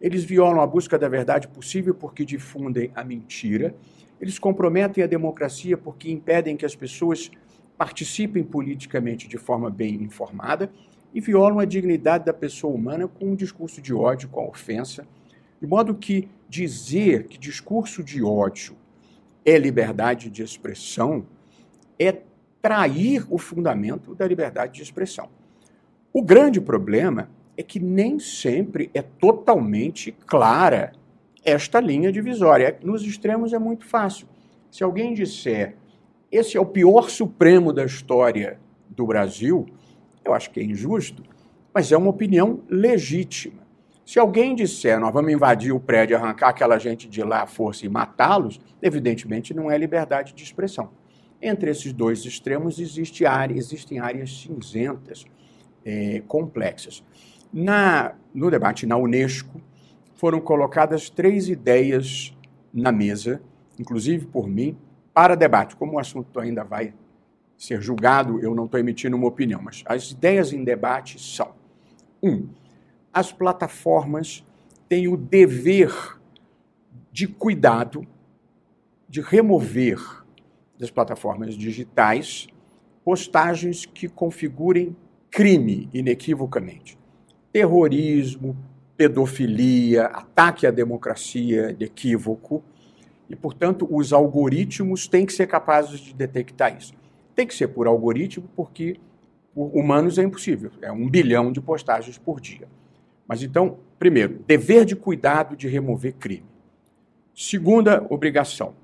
Eles 0.00 0.24
violam 0.24 0.62
a 0.62 0.66
busca 0.66 0.98
da 0.98 1.10
verdade 1.10 1.46
possível 1.46 1.94
porque 1.94 2.24
difundem 2.24 2.90
a 2.94 3.04
mentira, 3.04 3.74
eles 4.18 4.38
comprometem 4.38 5.04
a 5.04 5.06
democracia 5.06 5.76
porque 5.76 6.10
impedem 6.10 6.56
que 6.56 6.64
as 6.64 6.74
pessoas 6.74 7.30
participem 7.76 8.42
politicamente 8.42 9.28
de 9.28 9.36
forma 9.36 9.68
bem 9.68 9.96
informada 9.96 10.72
e 11.12 11.20
violam 11.20 11.58
a 11.58 11.66
dignidade 11.66 12.24
da 12.24 12.32
pessoa 12.32 12.74
humana 12.74 13.06
com 13.06 13.26
um 13.26 13.36
discurso 13.36 13.82
de 13.82 13.92
ódio, 13.92 14.30
com 14.30 14.40
a 14.40 14.48
ofensa 14.48 15.06
de 15.60 15.66
modo 15.66 15.94
que 15.94 16.30
dizer 16.48 17.24
que 17.24 17.36
discurso 17.36 18.02
de 18.02 18.22
ódio 18.22 18.74
é 19.44 19.58
liberdade 19.58 20.30
de 20.30 20.42
expressão 20.42 21.26
é 21.98 22.22
trair 22.60 23.24
o 23.30 23.38
fundamento 23.38 24.14
da 24.14 24.26
liberdade 24.26 24.74
de 24.74 24.82
expressão. 24.82 25.28
O 26.12 26.22
grande 26.22 26.60
problema 26.60 27.30
é 27.56 27.62
que 27.62 27.78
nem 27.78 28.18
sempre 28.18 28.90
é 28.94 29.02
totalmente 29.02 30.12
clara 30.26 30.92
esta 31.44 31.80
linha 31.80 32.10
divisória. 32.10 32.78
Nos 32.82 33.02
extremos 33.02 33.52
é 33.52 33.58
muito 33.58 33.84
fácil. 33.86 34.26
Se 34.70 34.82
alguém 34.82 35.14
disser 35.14 35.76
esse 36.30 36.56
é 36.56 36.60
o 36.60 36.66
pior 36.66 37.10
Supremo 37.10 37.72
da 37.72 37.84
história 37.84 38.60
do 38.88 39.04
Brasil, 39.04 39.66
eu 40.24 40.32
acho 40.32 40.50
que 40.50 40.60
é 40.60 40.62
injusto, 40.62 41.24
mas 41.74 41.90
é 41.90 41.96
uma 41.96 42.10
opinião 42.10 42.60
legítima. 42.68 43.60
Se 44.06 44.18
alguém 44.18 44.54
disser, 44.54 44.98
nós 45.00 45.12
vamos 45.12 45.32
invadir 45.32 45.72
o 45.72 45.80
prédio, 45.80 46.16
arrancar 46.16 46.50
aquela 46.50 46.78
gente 46.78 47.08
de 47.08 47.22
lá 47.22 47.42
à 47.42 47.46
força 47.46 47.84
e 47.84 47.88
matá-los, 47.88 48.60
evidentemente 48.80 49.52
não 49.52 49.70
é 49.70 49.76
liberdade 49.76 50.32
de 50.32 50.42
expressão. 50.44 50.90
Entre 51.42 51.70
esses 51.70 51.92
dois 51.92 52.24
extremos 52.24 52.78
existe 52.78 53.24
área, 53.24 53.56
existem 53.56 53.98
áreas 53.98 54.42
cinzentas, 54.42 55.24
é, 55.84 56.22
complexas. 56.28 57.02
Na, 57.52 58.14
no 58.34 58.50
debate 58.50 58.86
na 58.86 58.96
Unesco, 58.96 59.60
foram 60.14 60.40
colocadas 60.40 61.08
três 61.08 61.48
ideias 61.48 62.36
na 62.72 62.92
mesa, 62.92 63.40
inclusive 63.78 64.26
por 64.26 64.46
mim, 64.46 64.76
para 65.14 65.34
debate. 65.34 65.74
Como 65.76 65.94
o 65.94 65.98
assunto 65.98 66.38
ainda 66.38 66.62
vai 66.62 66.92
ser 67.56 67.80
julgado, 67.80 68.38
eu 68.40 68.54
não 68.54 68.66
estou 68.66 68.78
emitindo 68.78 69.16
uma 69.16 69.26
opinião, 69.26 69.62
mas 69.62 69.82
as 69.86 70.10
ideias 70.10 70.52
em 70.52 70.62
debate 70.62 71.18
são: 71.18 71.54
um, 72.22 72.48
as 73.12 73.32
plataformas 73.32 74.44
têm 74.88 75.08
o 75.08 75.16
dever 75.16 76.18
de 77.10 77.26
cuidado 77.26 78.06
de 79.08 79.20
remover 79.20 80.19
das 80.80 80.90
plataformas 80.90 81.54
digitais 81.54 82.48
postagens 83.04 83.84
que 83.84 84.08
configurem 84.08 84.96
crime 85.30 85.88
inequivocamente. 85.92 86.98
Terrorismo, 87.52 88.56
pedofilia, 88.96 90.06
ataque 90.06 90.66
à 90.66 90.70
democracia 90.70 91.74
de 91.74 91.84
equívoco. 91.84 92.62
E, 93.28 93.36
portanto, 93.36 93.86
os 93.90 94.12
algoritmos 94.12 95.06
têm 95.06 95.24
que 95.24 95.32
ser 95.32 95.46
capazes 95.46 96.00
de 96.00 96.14
detectar 96.14 96.76
isso. 96.76 96.94
Tem 97.34 97.46
que 97.46 97.54
ser 97.54 97.68
por 97.68 97.86
algoritmo, 97.86 98.48
porque 98.56 98.96
por 99.54 99.70
humanos 99.74 100.18
é 100.18 100.22
impossível. 100.22 100.70
É 100.82 100.90
um 100.90 101.08
bilhão 101.08 101.52
de 101.52 101.60
postagens 101.60 102.18
por 102.18 102.40
dia. 102.40 102.68
Mas 103.26 103.42
então, 103.42 103.78
primeiro, 103.98 104.42
dever 104.46 104.84
de 104.84 104.96
cuidado 104.96 105.56
de 105.56 105.68
remover 105.68 106.14
crime. 106.14 106.46
Segunda 107.34 108.04
obrigação, 108.10 108.74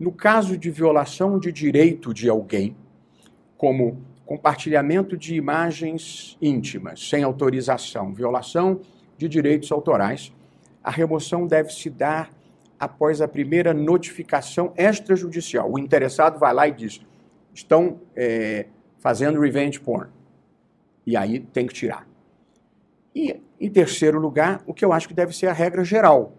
no 0.00 0.10
caso 0.10 0.56
de 0.56 0.70
violação 0.70 1.38
de 1.38 1.52
direito 1.52 2.14
de 2.14 2.26
alguém, 2.26 2.74
como 3.58 3.98
compartilhamento 4.24 5.14
de 5.14 5.34
imagens 5.34 6.38
íntimas 6.40 7.06
sem 7.10 7.22
autorização, 7.22 8.14
violação 8.14 8.80
de 9.18 9.28
direitos 9.28 9.70
autorais, 9.70 10.32
a 10.82 10.90
remoção 10.90 11.46
deve 11.46 11.70
se 11.70 11.90
dar 11.90 12.30
após 12.78 13.20
a 13.20 13.28
primeira 13.28 13.74
notificação 13.74 14.72
extrajudicial. 14.74 15.70
O 15.70 15.78
interessado 15.78 16.38
vai 16.38 16.54
lá 16.54 16.66
e 16.66 16.72
diz: 16.72 17.02
estão 17.52 18.00
é, 18.16 18.66
fazendo 18.98 19.38
revenge 19.38 19.78
porn. 19.78 20.08
E 21.06 21.14
aí 21.14 21.40
tem 21.40 21.66
que 21.66 21.74
tirar. 21.74 22.08
E, 23.14 23.38
em 23.60 23.68
terceiro 23.68 24.18
lugar, 24.18 24.62
o 24.66 24.72
que 24.72 24.82
eu 24.82 24.94
acho 24.94 25.06
que 25.06 25.12
deve 25.12 25.36
ser 25.36 25.48
a 25.48 25.52
regra 25.52 25.84
geral: 25.84 26.32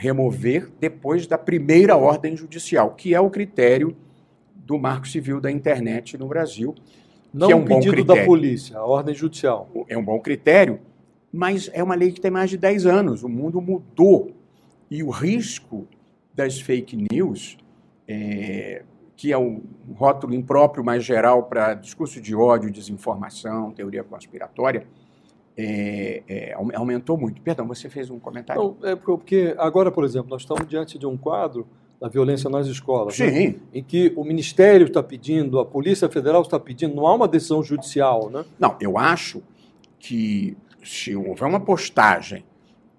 remover 0.00 0.70
depois 0.80 1.26
da 1.26 1.36
primeira 1.36 1.94
ordem 1.94 2.34
judicial, 2.34 2.94
que 2.94 3.14
é 3.14 3.20
o 3.20 3.28
critério 3.28 3.94
do 4.56 4.78
Marco 4.78 5.06
Civil 5.06 5.42
da 5.42 5.50
Internet 5.50 6.16
no 6.16 6.26
Brasil. 6.26 6.74
Não 7.34 7.46
que 7.46 7.52
é 7.52 7.56
um 7.56 7.60
o 7.60 7.64
bom 7.66 7.74
pedido 7.76 7.92
critério. 7.92 8.22
da 8.22 8.26
polícia, 8.26 8.78
a 8.78 8.84
ordem 8.84 9.14
judicial. 9.14 9.68
É 9.88 9.98
um 9.98 10.02
bom 10.02 10.18
critério, 10.18 10.80
mas 11.30 11.68
é 11.74 11.82
uma 11.82 11.94
lei 11.94 12.12
que 12.12 12.20
tem 12.20 12.30
mais 12.30 12.48
de 12.48 12.56
10 12.56 12.86
anos. 12.86 13.22
O 13.22 13.28
mundo 13.28 13.60
mudou. 13.60 14.34
E 14.90 15.02
o 15.02 15.10
risco 15.10 15.86
das 16.34 16.58
fake 16.58 17.06
news, 17.12 17.58
é, 18.08 18.82
que 19.14 19.30
é 19.30 19.38
um 19.38 19.62
rótulo 19.94 20.34
impróprio 20.34 20.82
mais 20.82 21.04
geral 21.04 21.42
para 21.42 21.74
discurso 21.74 22.22
de 22.22 22.34
ódio, 22.34 22.70
desinformação, 22.70 23.70
teoria 23.70 24.02
conspiratória, 24.02 24.86
é, 25.56 26.22
é, 26.28 26.52
aume- 26.54 26.74
aumentou 26.74 27.16
muito. 27.18 27.40
Perdão, 27.42 27.66
você 27.66 27.88
fez 27.88 28.10
um 28.10 28.18
comentário? 28.18 28.76
Não, 28.80 28.88
é 28.88 28.96
porque 28.96 29.54
agora, 29.58 29.90
por 29.90 30.04
exemplo, 30.04 30.30
nós 30.30 30.42
estamos 30.42 30.66
diante 30.68 30.98
de 30.98 31.06
um 31.06 31.16
quadro 31.16 31.66
da 32.00 32.08
violência 32.08 32.48
nas 32.48 32.66
escolas, 32.66 33.18
né? 33.18 33.30
Sim, 33.30 33.60
em 33.74 33.82
que 33.82 34.10
o 34.16 34.24
Ministério 34.24 34.86
está 34.86 35.02
pedindo, 35.02 35.58
a 35.58 35.66
Polícia 35.66 36.08
Federal 36.08 36.40
está 36.40 36.58
pedindo, 36.58 36.94
não 36.94 37.06
há 37.06 37.14
uma 37.14 37.28
decisão 37.28 37.62
judicial, 37.62 38.30
né? 38.30 38.44
Não, 38.58 38.74
eu 38.80 38.96
acho 38.96 39.42
que 39.98 40.56
se 40.82 41.14
houver 41.14 41.46
uma 41.46 41.60
postagem, 41.60 42.42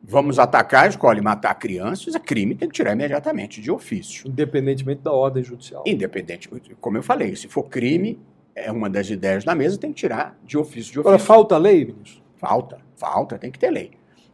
vamos 0.04 0.38
atacar 0.38 0.84
a 0.84 0.88
escola 0.88 1.18
e 1.18 1.22
matar 1.22 1.56
crianças, 1.56 2.14
é 2.14 2.20
crime, 2.20 2.54
tem 2.54 2.68
que 2.70 2.76
tirar 2.76 2.92
imediatamente, 2.94 3.60
de 3.60 3.72
ofício. 3.72 4.28
independentemente 4.28 5.02
da 5.02 5.12
ordem 5.12 5.44
judicial. 5.44 5.84
Independente, 5.88 6.48
como 6.80 6.98
eu 6.98 7.02
falei, 7.04 7.36
se 7.36 7.48
for 7.48 7.64
crime, 7.64 8.20
é 8.54 8.72
uma 8.72 8.88
das 8.88 9.10
ideias 9.10 9.44
da 9.44 9.56
mesa, 9.56 9.80
tem 9.80 9.92
que 9.92 10.00
tirar 10.00 10.38
de 10.46 10.60
ofício 10.60 10.94
de 10.94 11.00
Agora, 11.00 11.16
ofício. 11.16 11.28
falta 11.28 11.58
lei, 11.58 11.86
ministro? 11.86 12.21
Falta, 12.42 12.80
falta, 12.98 13.38
tem 13.38 13.52
que 13.52 13.60
ter 13.60 13.70
lei. 13.70 13.92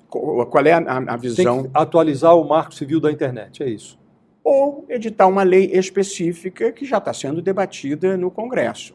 Qual 0.10 0.66
é 0.66 0.72
a, 0.72 0.78
a- 0.78 0.97
a 0.99 1.05
Tem 1.05 1.18
visão? 1.18 1.64
que 1.64 1.70
atualizar 1.74 2.36
o 2.36 2.47
marco 2.47 2.74
civil 2.74 2.99
da 3.01 3.12
internet, 3.12 3.62
é 3.62 3.70
isso. 3.70 3.99
Ou 4.43 4.86
editar 4.88 5.28
uma 5.28 5.43
lei 5.43 5.66
específica 5.74 6.72
que 6.72 6.86
já 6.86 6.99
está 6.99 7.14
sendo 7.14 7.41
debatida 7.41 8.16
no 8.16 8.32
Congresso. 8.32 8.93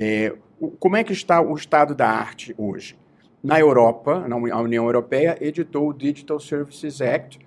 É, 0.00 0.34
como 0.80 0.96
é 0.96 1.04
que 1.04 1.12
está 1.12 1.40
o 1.40 1.54
estado 1.54 1.94
da 1.94 2.08
arte 2.08 2.52
hoje? 2.58 2.98
Na 3.42 3.58
Europa, 3.60 4.26
na 4.28 4.36
União 4.36 4.84
Europeia 4.84 5.38
editou 5.40 5.88
o 5.88 5.94
Digital 5.94 6.40
Services 6.40 7.00
Act, 7.00 7.38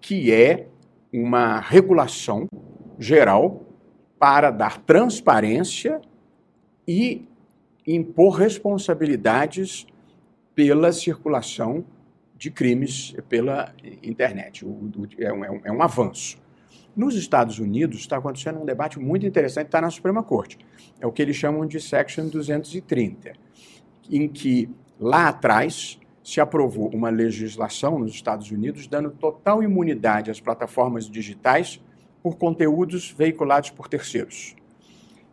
que 0.00 0.32
é 0.32 0.68
uma 1.12 1.58
regulação 1.58 2.46
geral 2.98 3.62
para 4.18 4.50
dar 4.52 4.78
transparência 4.82 6.00
e 6.86 7.26
impor 7.86 8.34
responsabilidades 8.36 9.86
pela 10.54 10.92
circulação 10.92 11.84
de 12.36 12.50
crimes 12.50 13.14
pela 13.28 13.72
internet. 14.02 14.64
O- 14.64 14.68
o- 14.68 15.08
é, 15.18 15.32
um, 15.32 15.44
é 15.44 15.50
um- 15.50 15.60
é 15.64 15.72
um 15.72 15.82
avanço. 15.82 16.36
Nos 16.94 17.14
Estados 17.14 17.58
Unidos 17.58 18.00
está 18.00 18.18
acontecendo 18.18 18.60
um 18.60 18.64
debate 18.66 18.98
muito 18.98 19.24
interessante, 19.24 19.66
está 19.66 19.80
na 19.80 19.88
Suprema 19.90 20.22
Corte. 20.22 20.58
É 21.00 21.06
o 21.06 21.12
que 21.12 21.22
eles 21.22 21.36
chamam 21.36 21.64
de 21.66 21.80
Section 21.80 22.28
230, 22.28 23.32
em 24.10 24.28
que 24.28 24.68
lá 25.00 25.28
atrás 25.28 25.98
se 26.22 26.40
aprovou 26.40 26.88
uma 26.94 27.08
legislação 27.08 27.98
nos 27.98 28.12
Estados 28.12 28.50
Unidos 28.50 28.86
dando 28.86 29.10
total 29.10 29.62
imunidade 29.62 30.30
às 30.30 30.38
plataformas 30.40 31.08
digitais 31.08 31.80
por 32.22 32.36
conteúdos 32.36 33.10
veiculados 33.10 33.70
por 33.70 33.88
terceiros. 33.88 34.54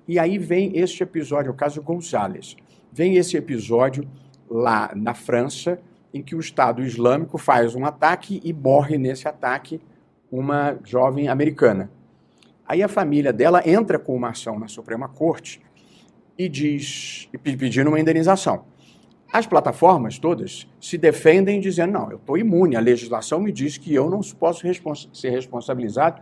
E 0.08 0.18
aí 0.18 0.38
vem 0.40 0.78
este 0.78 1.04
episódio, 1.04 1.52
o 1.52 1.56
caso 1.56 1.82
Gonzales. 1.84 2.56
Vem 2.92 3.18
esse 3.18 3.38
episódio 3.38 4.08
lá 4.50 4.92
na 4.96 5.14
França, 5.14 5.80
em 6.14 6.22
que 6.24 6.36
o 6.36 6.40
Estado 6.40 6.82
Islâmico 6.82 7.38
faz 7.38 7.76
um 7.76 7.86
ataque 7.86 8.42
e 8.44 8.52
morre 8.52 8.98
nesse 8.98 9.28
ataque 9.28 9.80
uma 10.32 10.78
jovem 10.84 11.28
americana. 11.28 11.92
Aí 12.68 12.84
a 12.84 12.88
família 12.88 13.32
dela 13.34 13.62
entra 13.68 13.98
com 14.00 14.16
uma 14.16 14.30
ação 14.30 14.60
na 14.60 14.68
Suprema 14.68 15.08
Corte 15.08 15.62
e 16.38 16.48
diz, 16.48 17.28
pe- 17.44 17.58
pedindo 17.58 17.90
uma 17.90 18.00
indenização. 18.00 18.66
As 19.32 19.46
plataformas 19.46 20.18
todas 20.18 20.68
se 20.82 20.98
defendem 20.98 21.60
dizendo, 21.60 21.94
não, 21.94 22.10
eu 22.10 22.18
estou 22.18 22.38
imune, 22.38 22.76
a 22.76 22.80
legislação 22.80 23.40
me 23.40 23.52
diz 23.52 23.78
que 23.78 23.94
eu 23.94 24.10
não 24.10 24.22
posso 24.40 24.66
respons- 24.66 25.10
ser 25.14 25.30
responsabilizado 25.30 26.22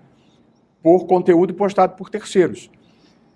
por 0.84 1.06
conteúdo 1.06 1.54
postado 1.54 1.96
por 1.96 2.10
terceiros. 2.10 2.70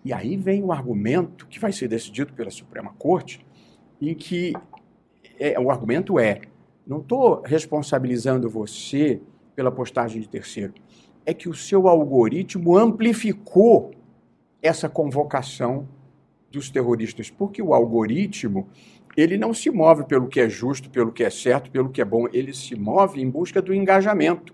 E 0.04 0.12
aí 0.12 0.36
vem 0.36 0.64
o 0.64 0.72
argumento 0.72 1.48
que 1.48 1.60
vai 1.60 1.72
ser 1.72 1.88
decidido 1.88 2.34
pela 2.34 2.50
Suprema 2.50 2.94
Corte, 2.98 3.46
em 4.02 4.14
que 4.16 4.54
é, 5.42 5.60
o 5.60 5.72
argumento 5.72 6.20
é: 6.20 6.42
não 6.86 7.00
estou 7.00 7.42
responsabilizando 7.44 8.50
você 8.50 9.20
pela 9.56 9.72
postagem 9.72 10.22
de 10.22 10.30
terceiro, 10.30 10.74
é 11.26 11.34
que 11.34 11.50
o 11.50 11.54
seu 11.54 11.88
algoritmo 11.88 12.78
amplificou 12.78 13.92
essa 14.62 14.88
convocação 14.88 15.88
dos 16.52 16.70
terroristas, 16.70 17.30
porque 17.30 17.62
o 17.62 17.74
algoritmo 17.74 18.68
ele 19.18 19.38
não 19.38 19.54
se 19.54 19.70
move 19.70 20.06
pelo 20.06 20.28
que 20.28 20.39
é 20.39 20.48
justo, 20.48 20.89
pelo 20.89 21.12
que 21.12 21.24
é 21.24 21.30
certo, 21.30 21.70
pelo 21.72 21.89
que 21.89 22.02
é 22.02 22.06
bom, 22.06 22.28
ele 22.32 22.54
se 22.54 22.76
move 22.76 23.22
em 23.22 23.30
busca 23.30 23.62
do 23.62 23.74
engajamento. 23.74 24.54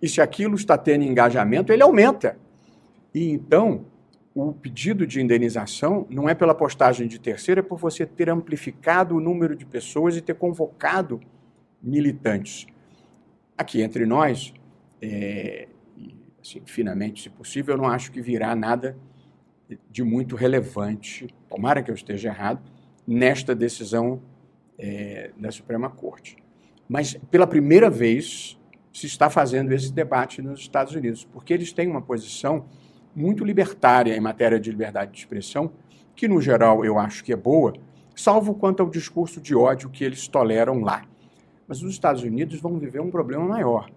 E 0.00 0.08
se 0.08 0.20
aquilo 0.20 0.54
está 0.54 0.78
tendo 0.78 1.04
engajamento, 1.04 1.72
ele 1.72 1.82
aumenta. 1.82 2.38
E 3.14 3.30
então, 3.30 3.84
o 4.34 4.52
pedido 4.52 5.06
de 5.06 5.20
indenização 5.20 6.06
não 6.08 6.28
é 6.28 6.34
pela 6.34 6.54
postagem 6.54 7.06
de 7.06 7.20
terceiro, 7.20 7.60
é 7.60 7.62
por 7.62 7.78
você 7.78 8.06
ter 8.06 8.30
amplificado 8.30 9.16
o 9.16 9.20
número 9.20 9.54
de 9.54 9.66
pessoas 9.66 10.16
e 10.16 10.20
ter 10.20 10.34
convocado 10.34 11.20
militantes. 11.82 12.66
Aqui 13.56 13.82
entre 13.82 14.06
nós, 14.06 14.54
é, 15.00 15.68
assim, 16.40 16.62
finamente, 16.64 17.22
se 17.22 17.30
possível, 17.30 17.74
eu 17.74 17.78
não 17.78 17.88
acho 17.88 18.10
que 18.10 18.22
virá 18.22 18.56
nada 18.56 18.96
de 19.90 20.02
muito 20.02 20.36
relevante, 20.36 21.28
tomara 21.48 21.82
que 21.82 21.90
eu 21.90 21.94
esteja 21.94 22.28
errado, 22.28 22.62
nesta 23.06 23.54
decisão 23.54 24.22
é, 24.78 25.30
da 25.36 25.50
Suprema 25.50 25.90
Corte. 25.90 26.36
Mas, 26.88 27.14
pela 27.30 27.46
primeira 27.46 27.88
vez, 27.88 28.58
se 28.92 29.06
está 29.06 29.30
fazendo 29.30 29.72
esse 29.72 29.92
debate 29.92 30.42
nos 30.42 30.60
Estados 30.60 30.94
Unidos, 30.94 31.24
porque 31.24 31.52
eles 31.52 31.72
têm 31.72 31.88
uma 31.88 32.02
posição 32.02 32.66
muito 33.14 33.44
libertária 33.44 34.16
em 34.16 34.20
matéria 34.20 34.58
de 34.58 34.70
liberdade 34.70 35.12
de 35.12 35.18
expressão, 35.18 35.70
que, 36.14 36.28
no 36.28 36.40
geral, 36.40 36.84
eu 36.84 36.98
acho 36.98 37.24
que 37.24 37.32
é 37.32 37.36
boa, 37.36 37.72
salvo 38.14 38.54
quanto 38.54 38.82
ao 38.82 38.90
discurso 38.90 39.40
de 39.40 39.54
ódio 39.54 39.90
que 39.90 40.04
eles 40.04 40.28
toleram 40.28 40.80
lá. 40.80 41.04
Mas 41.66 41.82
os 41.82 41.92
Estados 41.92 42.22
Unidos 42.22 42.60
vão 42.60 42.78
viver 42.78 43.00
um 43.00 43.10
problema 43.10 43.44
maior 43.44 43.90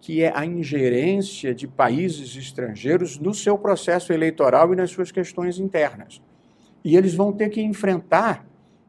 que 0.00 0.22
é 0.22 0.32
a 0.34 0.44
ingerência 0.44 1.54
de 1.54 1.66
países 1.66 2.36
estrangeiros 2.36 3.18
no 3.18 3.34
seu 3.34 3.58
processo 3.58 4.12
eleitoral 4.12 4.72
e 4.72 4.76
nas 4.76 4.90
suas 4.90 5.10
questões 5.10 5.58
internas. 5.58 6.22
E 6.84 6.96
eles 6.96 7.14
vão 7.14 7.32
ter 7.32 7.48
que 7.48 7.60
enfrentar 7.60 8.46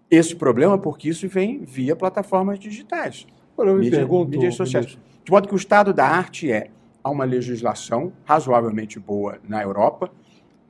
esse 0.09 0.35
problema, 0.35 0.77
porque 0.77 1.09
isso 1.09 1.27
vem 1.27 1.63
via 1.63 1.95
plataformas 1.95 2.59
digitais. 2.59 3.25
Mídia, 3.57 3.99
pergunto, 3.99 4.31
mídias 4.31 4.55
sociais. 4.55 4.97
De 5.23 5.31
modo 5.31 5.47
que 5.47 5.53
o 5.53 5.57
estado 5.57 5.93
da 5.93 6.05
arte 6.05 6.51
é 6.51 6.69
há 7.09 7.11
uma 7.11 7.25
legislação 7.25 8.13
razoavelmente 8.23 8.99
boa 8.99 9.39
na 9.47 9.61
Europa, 9.63 10.11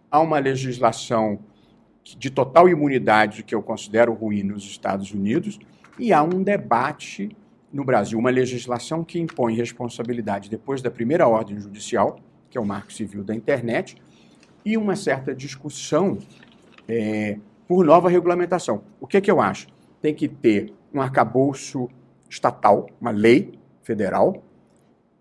há 0.09 0.21
uma 0.21 0.39
legislação 0.39 1.39
de 2.17 2.29
total 2.29 2.69
imunidade 2.69 3.43
que 3.43 3.53
eu 3.53 3.61
considero 3.61 4.13
ruim 4.13 4.41
nos 4.41 4.63
Estados 4.63 5.11
Unidos, 5.11 5.59
e 5.99 6.13
há 6.13 6.23
um 6.23 6.41
debate 6.41 7.35
no 7.71 7.83
Brasil 7.83 8.17
uma 8.17 8.29
legislação 8.29 9.03
que 9.03 9.19
impõe 9.19 9.53
responsabilidade 9.53 10.49
depois 10.49 10.81
da 10.81 10.89
primeira 10.89 11.27
ordem 11.27 11.59
judicial, 11.59 12.19
que 12.49 12.57
é 12.57 12.61
o 12.61 12.65
marco 12.65 12.91
civil 12.91 13.23
da 13.23 13.35
internet, 13.35 13.97
e 14.65 14.77
uma 14.77 14.95
certa 14.95 15.35
discussão 15.35 16.17
é, 16.87 17.37
por 17.67 17.85
nova 17.85 18.09
regulamentação. 18.09 18.81
O 18.99 19.05
que, 19.05 19.17
é 19.17 19.21
que 19.21 19.29
eu 19.29 19.41
acho? 19.41 19.67
Tem 20.01 20.15
que 20.15 20.27
ter 20.27 20.73
um 20.93 21.01
arcabouço 21.01 21.89
estatal, 22.29 22.87
uma 22.99 23.11
lei 23.11 23.59
federal, 23.83 24.41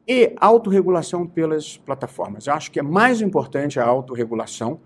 e 0.09 0.33
autorregulação 0.41 1.27
pelas 1.27 1.77
plataformas. 1.77 2.47
Eu 2.47 2.55
acho 2.55 2.71
que 2.71 2.81
é 2.81 2.83
mais 2.83 3.21
importante 3.21 3.79
a 3.79 3.85
autorregulação 3.85 4.81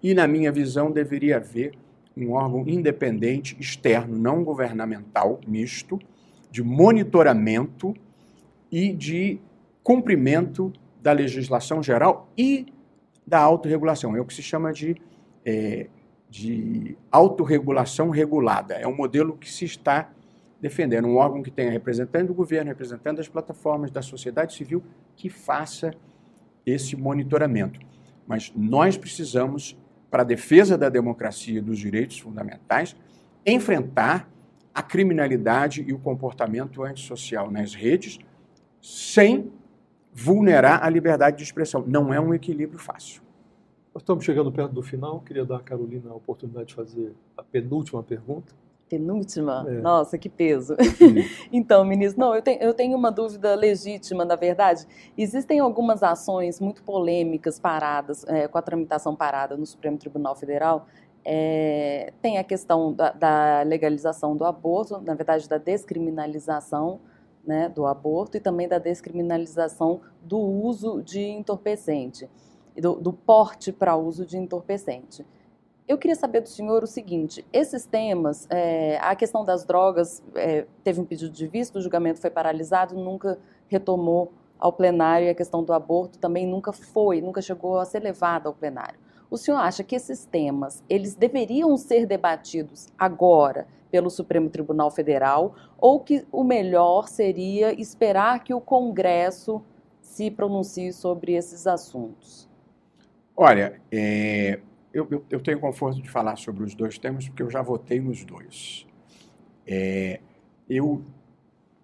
e, 0.00 0.14
na 0.14 0.28
minha 0.28 0.52
visão, 0.52 0.92
deveria 0.92 1.36
haver 1.38 1.72
um 2.16 2.32
órgão 2.32 2.62
independente, 2.68 3.56
externo, 3.58 4.16
não 4.16 4.44
governamental, 4.44 5.40
misto, 5.48 5.98
de 6.48 6.62
monitoramento 6.62 7.92
e 8.70 8.92
de 8.92 9.40
cumprimento 9.82 10.72
da 11.00 11.10
legislação 11.10 11.82
geral 11.82 12.28
e 12.38 12.66
da 13.26 13.40
autorregulação. 13.40 14.14
É 14.14 14.20
o 14.20 14.24
que 14.24 14.34
se 14.34 14.42
chama 14.42 14.72
de, 14.72 14.94
é, 15.44 15.88
de 16.30 16.96
autorregulação 17.10 18.10
regulada. 18.10 18.74
É 18.74 18.86
um 18.86 18.94
modelo 18.94 19.36
que 19.36 19.50
se 19.50 19.64
está 19.64 20.12
defendendo, 20.62 21.08
um 21.08 21.16
órgão 21.16 21.42
que 21.42 21.50
tenha 21.50 21.70
representante 21.72 22.28
do 22.28 22.34
governo, 22.34 22.68
representante 22.68 23.16
das 23.16 23.28
plataformas, 23.28 23.90
da 23.90 24.00
sociedade 24.00 24.54
civil, 24.54 24.80
que 25.16 25.28
faça 25.28 25.92
esse 26.64 26.94
monitoramento. 26.96 27.80
Mas 28.28 28.52
nós 28.54 28.96
precisamos, 28.96 29.76
para 30.08 30.22
a 30.22 30.24
defesa 30.24 30.78
da 30.78 30.88
democracia 30.88 31.58
e 31.58 31.60
dos 31.60 31.80
direitos 31.80 32.20
fundamentais, 32.20 32.94
enfrentar 33.44 34.30
a 34.72 34.82
criminalidade 34.82 35.84
e 35.86 35.92
o 35.92 35.98
comportamento 35.98 36.84
antissocial 36.84 37.50
nas 37.50 37.74
redes 37.74 38.20
sem 38.80 39.52
vulnerar 40.12 40.84
a 40.84 40.88
liberdade 40.88 41.38
de 41.38 41.42
expressão. 41.42 41.84
Não 41.86 42.14
é 42.14 42.20
um 42.20 42.32
equilíbrio 42.32 42.78
fácil. 42.78 43.20
Nós 43.92 44.02
estamos 44.02 44.24
chegando 44.24 44.52
perto 44.52 44.72
do 44.72 44.82
final. 44.82 45.20
Queria 45.20 45.44
dar 45.44 45.56
à 45.56 45.60
Carolina 45.60 46.10
a 46.10 46.14
oportunidade 46.14 46.66
de 46.66 46.74
fazer 46.74 47.12
a 47.36 47.42
penúltima 47.42 48.02
pergunta. 48.02 48.54
Penúltima? 48.92 49.64
É. 49.66 49.70
Nossa, 49.80 50.18
que 50.18 50.28
peso. 50.28 50.76
então, 51.50 51.82
ministro, 51.82 52.20
não, 52.20 52.34
eu 52.34 52.42
tenho, 52.42 52.60
eu 52.60 52.74
tenho 52.74 52.94
uma 52.94 53.10
dúvida 53.10 53.54
legítima, 53.54 54.22
na 54.22 54.36
verdade. 54.36 54.86
Existem 55.16 55.60
algumas 55.60 56.02
ações 56.02 56.60
muito 56.60 56.82
polêmicas 56.82 57.58
paradas, 57.58 58.22
é, 58.28 58.46
com 58.46 58.58
a 58.58 58.62
tramitação 58.62 59.16
parada 59.16 59.56
no 59.56 59.64
Supremo 59.64 59.96
Tribunal 59.96 60.36
Federal, 60.36 60.86
é, 61.24 62.12
tem 62.20 62.36
a 62.36 62.44
questão 62.44 62.92
da, 62.92 63.12
da, 63.12 63.62
legalização 63.62 64.36
do 64.36 64.44
aborto, 64.44 65.00
na 65.00 65.14
verdade, 65.14 65.48
da 65.48 65.56
descriminalização 65.56 67.00
né, 67.46 67.70
do 67.70 67.86
aborto 67.86 68.36
e 68.36 68.40
também 68.40 68.68
da 68.68 68.78
descriminalização 68.78 70.02
do 70.20 70.38
uso 70.38 71.00
de 71.00 71.20
entorpecente, 71.20 72.28
do, 72.76 72.96
do 72.96 73.12
porte 73.12 73.72
para 73.72 73.96
uso 73.96 74.26
de 74.26 74.36
entorpecente. 74.36 75.24
Eu 75.86 75.98
queria 75.98 76.14
saber 76.14 76.40
do 76.40 76.48
senhor 76.48 76.82
o 76.82 76.86
seguinte: 76.86 77.44
esses 77.52 77.84
temas, 77.84 78.46
é, 78.50 78.98
a 79.00 79.14
questão 79.14 79.44
das 79.44 79.64
drogas 79.64 80.22
é, 80.34 80.66
teve 80.84 81.00
um 81.00 81.04
pedido 81.04 81.30
de 81.30 81.46
vista, 81.46 81.78
o 81.78 81.82
julgamento 81.82 82.20
foi 82.20 82.30
paralisado, 82.30 82.94
nunca 82.94 83.38
retomou 83.68 84.32
ao 84.58 84.72
plenário 84.72 85.26
e 85.26 85.30
a 85.30 85.34
questão 85.34 85.64
do 85.64 85.72
aborto 85.72 86.18
também 86.18 86.46
nunca 86.46 86.72
foi, 86.72 87.20
nunca 87.20 87.42
chegou 87.42 87.78
a 87.78 87.84
ser 87.84 88.00
levada 88.00 88.48
ao 88.48 88.54
plenário. 88.54 88.98
O 89.28 89.36
senhor 89.36 89.56
acha 89.56 89.82
que 89.82 89.96
esses 89.96 90.24
temas, 90.24 90.84
eles 90.88 91.14
deveriam 91.14 91.76
ser 91.76 92.06
debatidos 92.06 92.86
agora 92.98 93.66
pelo 93.90 94.08
Supremo 94.08 94.48
Tribunal 94.48 94.90
Federal 94.90 95.54
ou 95.78 96.00
que 96.00 96.24
o 96.30 96.44
melhor 96.44 97.08
seria 97.08 97.72
esperar 97.80 98.44
que 98.44 98.54
o 98.54 98.60
Congresso 98.60 99.62
se 100.00 100.30
pronuncie 100.30 100.92
sobre 100.92 101.32
esses 101.32 101.66
assuntos? 101.66 102.48
Olha, 103.34 103.80
é, 103.90 104.60
eu, 104.92 105.06
eu, 105.10 105.24
eu, 105.30 105.40
tenho 105.40 105.58
conforto 105.58 106.00
de 106.00 106.08
falar 106.08 106.36
sobre 106.36 106.64
os 106.64 106.74
dois 106.74 106.98
temas 106.98 107.28
porque 107.28 107.42
eu 107.42 107.50
já 107.50 107.62
votei 107.62 108.00
nos 108.00 108.24
dois. 108.24 108.86
É, 109.66 110.20
eu 110.68 111.04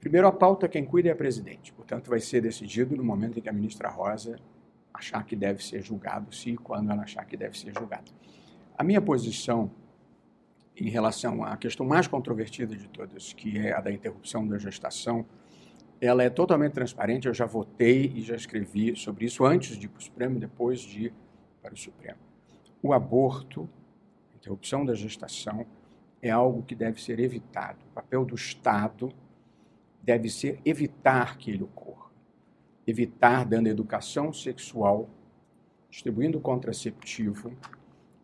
Primeiro, 0.00 0.28
a 0.28 0.32
pauta 0.32 0.68
quem 0.68 0.84
cuida 0.84 1.08
é 1.08 1.12
a 1.12 1.16
presidente, 1.16 1.72
portanto, 1.72 2.08
vai 2.08 2.20
ser 2.20 2.40
decidido 2.40 2.96
no 2.96 3.02
momento 3.02 3.38
em 3.38 3.42
que 3.42 3.48
a 3.48 3.52
ministra 3.52 3.88
Rosa 3.88 4.38
achar 4.94 5.24
que 5.24 5.34
deve 5.34 5.62
ser 5.62 5.82
julgado, 5.82 6.32
se 6.32 6.50
e 6.50 6.56
quando 6.56 6.90
ela 6.90 7.02
achar 7.02 7.24
que 7.24 7.36
deve 7.36 7.58
ser 7.58 7.74
julgado. 7.74 8.12
A 8.76 8.84
minha 8.84 9.00
posição 9.00 9.70
em 10.76 10.88
relação 10.88 11.42
à 11.42 11.56
questão 11.56 11.84
mais 11.84 12.06
controvertida 12.06 12.76
de 12.76 12.88
todas, 12.88 13.32
que 13.32 13.58
é 13.58 13.72
a 13.72 13.80
da 13.80 13.90
interrupção 13.90 14.46
da 14.46 14.56
gestação, 14.56 15.26
ela 16.00 16.22
é 16.22 16.30
totalmente 16.30 16.74
transparente. 16.74 17.26
Eu 17.26 17.34
já 17.34 17.46
votei 17.46 18.12
e 18.14 18.22
já 18.22 18.36
escrevi 18.36 18.94
sobre 18.94 19.24
isso 19.24 19.44
antes 19.44 19.76
de 19.76 19.86
ir 19.86 19.88
para 19.88 19.98
o 19.98 20.02
Supremo 20.02 20.38
depois 20.38 20.80
de 20.80 21.06
ir 21.06 21.14
para 21.60 21.74
o 21.74 21.76
Supremo. 21.76 22.27
O 22.82 22.92
aborto, 22.92 23.68
a 24.32 24.36
interrupção 24.36 24.84
da 24.84 24.94
gestação, 24.94 25.66
é 26.20 26.30
algo 26.30 26.62
que 26.62 26.74
deve 26.74 27.00
ser 27.00 27.20
evitado. 27.20 27.78
O 27.90 27.94
papel 27.94 28.24
do 28.24 28.34
Estado 28.34 29.12
deve 30.02 30.28
ser 30.28 30.60
evitar 30.64 31.36
que 31.36 31.50
ele 31.50 31.62
ocorra 31.62 32.08
evitar 32.90 33.44
dando 33.44 33.66
educação 33.66 34.32
sexual, 34.32 35.10
distribuindo 35.90 36.40
contraceptivo 36.40 37.52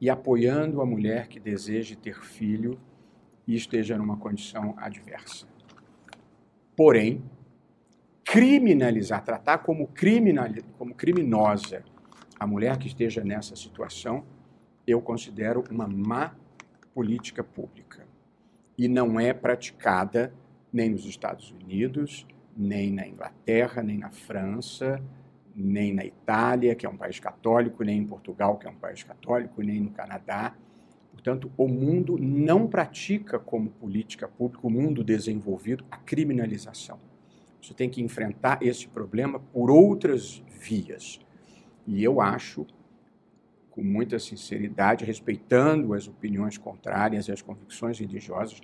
e 0.01 0.09
apoiando 0.09 0.81
a 0.81 0.87
mulher 0.87 1.29
que 1.29 1.39
deseje 1.39 1.95
ter 1.95 2.19
filho 2.23 2.81
e 3.47 3.55
esteja 3.55 3.99
numa 3.99 4.17
condição 4.17 4.75
adversa. 4.79 5.47
Porém, 6.75 7.23
criminalizar, 8.25 9.23
tratar 9.23 9.59
como, 9.59 9.87
criminal, 9.89 10.47
como 10.79 10.95
criminosa 10.95 11.85
a 12.41 12.47
mulher 12.47 12.79
que 12.79 12.87
esteja 12.87 13.23
nessa 13.23 13.55
situação, 13.55 14.25
eu 14.87 15.01
considero 15.01 15.65
uma 15.71 15.87
má 15.87 16.35
política 16.95 17.43
pública. 17.43 18.07
E 18.77 18.89
não 18.89 19.19
é 19.19 19.33
praticada 19.33 20.33
nem 20.73 20.91
nos 20.91 21.05
Estados 21.05 21.51
Unidos, 21.53 22.27
nem 22.57 22.91
na 22.91 23.07
Inglaterra, 23.07 23.83
nem 23.83 23.99
na 23.99 24.11
França, 24.11 25.03
nem 25.55 25.95
na 25.95 26.05
Itália, 26.05 26.75
que 26.75 26.85
é 26.85 26.89
um 26.89 26.97
país 26.97 27.21
católico, 27.21 27.85
nem 27.85 27.99
em 27.99 28.07
Portugal, 28.07 28.59
que 28.59 28.67
é 28.67 28.71
um 28.71 28.77
país 28.77 29.03
católico, 29.03 29.63
nem 29.63 29.81
no 29.81 29.91
Canadá. 29.91 30.55
Portanto, 31.13 31.51
o 31.57 31.69
mundo 31.69 32.19
não 32.19 32.67
pratica 32.67 33.39
como 33.39 33.71
política 33.71 34.27
pública, 34.27 34.67
o 34.67 34.71
mundo 34.71 35.05
desenvolvido, 35.05 35.85
a 35.91 35.97
criminalização. 35.97 36.99
Você 37.63 37.73
tem 37.73 37.89
que 37.89 38.03
enfrentar 38.03 38.59
esse 38.61 38.89
problema 38.89 39.39
por 39.39 39.71
outras 39.71 40.43
vias. 40.61 41.21
E 41.87 42.03
eu 42.03 42.21
acho, 42.21 42.67
com 43.75 43.83
muita 43.83 44.21
sinceridade, 44.21 45.05
respeitando 45.05 45.95
as 45.95 46.07
opiniões 46.07 46.57
contrárias 46.57 47.27
e 47.27 47.33
as 47.33 47.43
convicções 47.43 47.99
religiosas, 47.99 48.61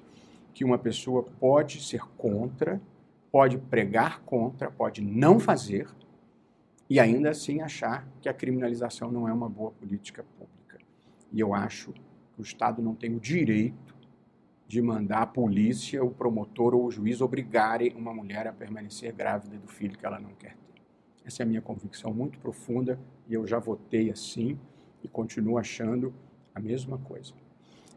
que 0.55 0.65
uma 0.65 0.79
pessoa 0.79 1.25
pode 1.25 1.83
ser 1.83 2.03
contra, 2.17 2.81
pode 3.33 3.59
pregar 3.59 4.21
contra, 4.21 4.71
pode 4.71 5.03
não 5.03 5.41
fazer 5.41 5.89
e 6.89 7.01
ainda 7.01 7.31
assim 7.31 7.61
achar 7.61 8.07
que 8.21 8.29
a 8.29 8.33
criminalização 8.33 9.11
não 9.11 9.27
é 9.27 9.33
uma 9.33 9.49
boa 9.49 9.73
política 9.73 10.25
pública. 10.39 10.79
E 11.33 11.41
eu 11.41 11.55
acho 11.55 11.93
que 11.93 12.41
o 12.41 12.43
Estado 12.43 12.81
não 12.81 12.95
tem 12.95 13.13
o 13.13 13.19
direito 13.19 13.97
de 14.69 14.81
mandar 14.81 15.23
a 15.23 15.27
polícia, 15.27 16.05
o 16.05 16.11
promotor 16.13 16.73
ou 16.73 16.85
o 16.85 16.91
juiz 16.91 17.21
obrigarem 17.21 17.93
uma 17.97 18.15
mulher 18.15 18.47
a 18.47 18.53
permanecer 18.53 19.13
grávida 19.13 19.59
do 19.59 19.67
filho 19.67 19.99
que 19.99 20.07
ela 20.07 20.21
não 20.21 20.31
quer 20.37 20.55
ter. 20.55 20.83
Essa 21.25 21.43
é 21.43 21.45
a 21.45 21.49
minha 21.49 21.61
convicção 21.61 22.15
muito 22.15 22.39
profunda 22.39 22.97
e 23.29 23.35
eu 23.35 23.45
já 23.45 23.59
votei 23.59 24.09
assim 24.09 24.57
e 25.03 25.09
continuo 25.09 25.59
achando 25.59 26.13
a 26.55 26.61
mesma 26.61 26.99
coisa. 26.99 27.33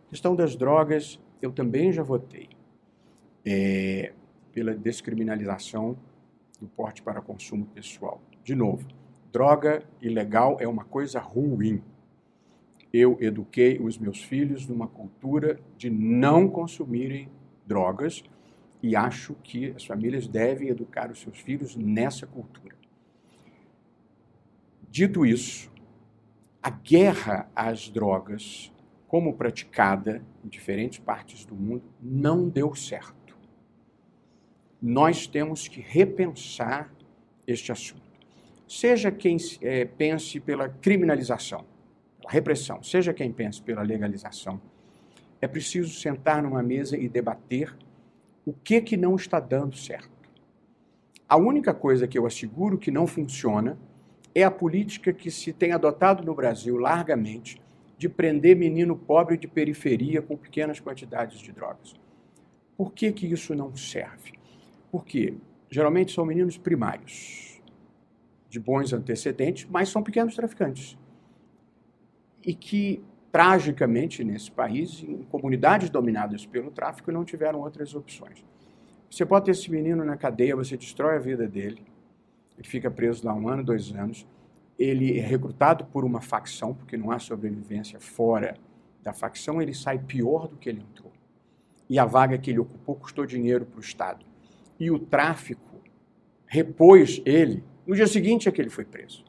Questão 0.10 0.36
das 0.36 0.56
drogas, 0.56 1.20
eu 1.42 1.52
também 1.52 1.92
já 1.92 2.04
votei 2.04 2.50
é, 3.46 4.14
pela 4.52 4.74
descriminalização 4.74 5.98
do 6.60 6.68
porte 6.68 7.02
para 7.02 7.22
consumo 7.22 7.66
pessoal. 7.66 8.22
De 8.44 8.56
novo, 8.56 8.88
droga 9.32 9.84
ilegal 10.02 10.58
é 10.60 10.68
uma 10.68 10.86
coisa 10.86 11.20
ruim. 11.20 11.82
Eu 12.94 13.18
eduquei 13.20 13.80
os 13.80 13.98
meus 13.98 14.24
filhos 14.24 14.68
numa 14.68 14.88
cultura 14.88 15.60
de 15.76 15.90
não 15.90 16.48
consumirem 16.48 17.30
drogas 17.66 18.24
e 18.84 18.96
acho 18.96 19.34
que 19.44 19.72
as 19.72 19.86
famílias 19.86 20.28
devem 20.28 20.68
educar 20.68 21.10
os 21.10 21.20
seus 21.20 21.40
filhos 21.40 21.76
nessa 21.76 22.28
cultura. 22.28 22.76
Dito 24.90 25.26
isso, 25.26 25.72
a 26.64 26.70
guerra 26.70 27.50
às 27.54 27.90
drogas, 27.90 28.72
como 29.06 29.34
praticada 29.34 30.24
em 30.44 30.48
diferentes 30.48 30.98
partes 30.98 31.46
do 31.46 31.54
mundo, 31.54 31.84
não 32.02 32.48
deu 32.48 32.74
certo. 32.74 33.38
Nós 34.82 35.28
temos 35.28 35.68
que 35.68 35.82
repensar 35.82 36.90
este 37.46 37.72
assunto. 37.72 38.02
Seja 38.66 39.12
quem 39.12 39.36
é, 39.62 39.84
pense 39.84 40.40
pela 40.40 40.70
criminalização, 40.70 41.66
pela 42.22 42.32
repressão, 42.32 42.82
seja 42.82 43.14
quem 43.14 43.32
pense 43.32 43.62
pela 43.62 43.82
legalização, 43.82 44.60
é 45.42 45.48
preciso 45.48 45.94
sentar 46.00 46.42
numa 46.42 46.64
mesa 46.64 46.98
e 46.98 47.10
debater 47.10 47.76
o 48.46 48.54
que 48.54 48.80
que 48.82 48.96
não 48.96 49.16
está 49.16 49.40
dando 49.40 49.76
certo. 49.76 50.10
A 51.28 51.36
única 51.36 51.74
coisa 51.74 52.08
que 52.08 52.18
eu 52.18 52.26
asseguro 52.26 52.78
que 52.78 52.90
não 52.90 53.06
funciona 53.06 53.78
é 54.36 54.44
a 54.44 54.52
política 54.52 55.14
que 55.14 55.30
se 55.30 55.54
tem 55.54 55.72
adotado 55.72 56.24
no 56.24 56.34
Brasil 56.34 56.78
largamente 56.78 57.62
de 57.98 58.10
prender 58.10 58.56
menino 58.56 58.96
pobre 58.96 59.38
de 59.38 59.48
periferia 59.48 60.22
com 60.22 60.36
pequenas 60.36 60.80
quantidades 60.80 61.40
de 61.40 61.52
drogas. 61.52 61.94
Por 62.76 62.92
que, 62.92 63.12
que 63.12 63.28
isso 63.28 63.54
não 63.54 63.76
serve? 63.76 64.34
Porque 64.92 65.36
geralmente 65.70 66.12
são 66.12 66.26
meninos 66.26 66.58
primários, 66.58 67.62
de 68.50 68.60
bons 68.60 68.94
antecedentes, 68.94 69.68
mas 69.70 69.90
são 69.90 70.04
pequenos 70.04 70.36
traficantes. 70.36 70.98
E 72.46 72.54
que, 72.54 73.04
tragicamente, 73.32 74.24
nesse 74.24 74.52
país, 74.52 75.04
em 75.04 75.24
comunidades 75.24 75.90
dominadas 75.90 76.46
pelo 76.46 76.70
tráfico, 76.70 77.12
não 77.12 77.24
tiveram 77.24 77.62
outras 77.62 77.96
opções. 77.96 78.44
Você 79.10 79.24
bota 79.26 79.50
esse 79.50 79.72
menino 79.72 80.04
na 80.04 80.18
cadeia, 80.18 80.56
você 80.56 80.76
destrói 80.76 81.16
a 81.16 81.20
vida 81.20 81.48
dele, 81.48 81.82
ele 82.58 82.68
fica 82.68 82.90
preso 82.90 83.26
lá 83.26 83.34
um 83.34 83.48
ano, 83.48 83.64
dois 83.64 83.92
anos. 83.94 84.28
Ele 84.78 85.20
é 85.20 85.26
recrutado 85.26 85.86
por 85.86 86.04
uma 86.04 86.22
facção, 86.22 86.74
porque 86.74 86.98
não 86.98 87.12
há 87.12 87.20
sobrevivência 87.20 88.00
fora 88.00 88.56
da 89.02 89.14
facção, 89.14 89.62
ele 89.62 89.74
sai 89.74 90.00
pior 90.00 90.48
do 90.48 90.56
que 90.58 90.70
ele 90.70 90.82
entrou. 90.82 91.12
E 91.90 92.00
a 92.00 92.06
vaga 92.06 92.38
que 92.38 92.50
ele 92.50 92.60
ocupou 92.60 92.96
custou 92.96 93.26
dinheiro 93.26 93.66
para 93.66 93.78
o 93.78 93.82
Estado. 93.82 94.26
E 94.80 94.90
o 94.90 94.98
tráfico 94.98 95.82
repôs 96.48 97.22
ele 97.26 97.64
no 97.86 97.96
dia 97.96 98.08
seguinte 98.08 98.48
é 98.48 98.52
que 98.52 98.62
ele 98.62 98.70
foi 98.70 98.86
preso. 98.86 99.26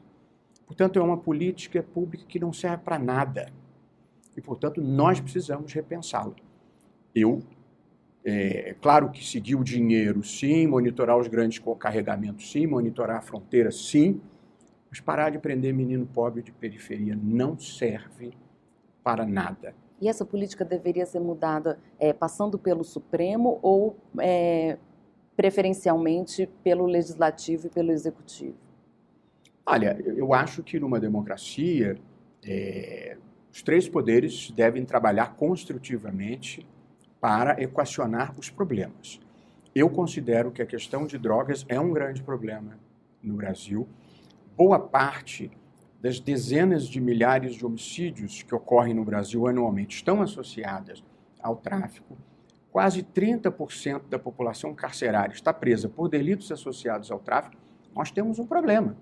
Portanto, 0.65 0.97
é 0.97 1.01
uma 1.01 1.17
política 1.17 1.83
pública 1.83 2.25
que 2.25 2.39
não 2.39 2.53
serve 2.53 2.83
para 2.83 2.97
nada. 2.97 3.51
E, 4.35 4.41
portanto, 4.41 4.81
nós 4.81 5.19
precisamos 5.19 5.71
repensá-la. 5.73 6.33
Eu 7.13 7.43
é 8.25 8.75
claro 8.81 9.11
que 9.11 9.23
seguir 9.23 9.55
o 9.55 9.63
dinheiro, 9.63 10.23
sim, 10.23 10.65
monitorar 10.65 11.15
os 11.15 11.27
grandes 11.27 11.61
carregamentos, 11.79 12.51
sim, 12.51 12.65
monitorar 12.65 13.17
a 13.17 13.21
fronteira, 13.21 13.71
sim, 13.71 14.19
mas 14.89 14.99
parar 14.99 15.29
de 15.29 15.37
prender 15.37 15.73
menino 15.73 16.07
pobre 16.07 16.41
de 16.41 16.51
periferia 16.51 17.15
não 17.21 17.57
serve 17.59 18.33
para 19.03 19.25
nada. 19.25 19.75
E 20.01 20.09
essa 20.09 20.25
política 20.25 20.65
deveria 20.65 21.05
ser 21.05 21.19
mudada 21.19 21.79
é, 21.99 22.11
passando 22.11 22.57
pelo 22.57 22.83
Supremo 22.83 23.59
ou 23.61 23.95
é, 24.19 24.77
preferencialmente 25.35 26.49
pelo 26.63 26.85
Legislativo 26.87 27.67
e 27.67 27.69
pelo 27.69 27.91
Executivo? 27.91 28.55
Olha, 29.65 29.97
eu 30.03 30.33
acho 30.33 30.63
que 30.63 30.79
numa 30.79 30.99
democracia, 30.99 31.97
é, 32.43 33.17
os 33.51 33.61
três 33.61 33.87
poderes 33.87 34.51
devem 34.51 34.83
trabalhar 34.83 35.35
construtivamente 35.35 36.65
para 37.25 37.59
equacionar 37.59 38.35
os 38.37 38.51
problemas. 38.51 39.19
Eu 39.73 39.89
considero 39.89 40.51
que 40.51 40.61
a 40.61 40.65
questão 40.65 41.07
de 41.07 41.17
drogas 41.17 41.65
é 41.67 41.79
um 41.79 41.91
grande 41.91 42.21
problema 42.21 42.77
no 43.19 43.33
Brasil. 43.33 43.89
Boa 44.55 44.77
parte 44.77 45.49
das 45.99 46.19
dezenas 46.19 46.87
de 46.87 47.01
milhares 47.01 47.55
de 47.55 47.65
homicídios 47.65 48.43
que 48.43 48.53
ocorrem 48.53 48.93
no 48.93 49.03
Brasil 49.03 49.47
anualmente 49.47 49.95
estão 49.95 50.21
associadas 50.21 51.03
ao 51.41 51.55
tráfico. 51.55 52.15
Quase 52.71 53.01
30% 53.01 54.03
da 54.07 54.19
população 54.19 54.75
carcerária 54.75 55.33
está 55.33 55.51
presa 55.51 55.89
por 55.89 56.07
delitos 56.07 56.51
associados 56.51 57.09
ao 57.09 57.17
tráfico. 57.17 57.57
Nós 57.95 58.11
temos 58.11 58.37
um 58.37 58.45
problema. 58.45 58.95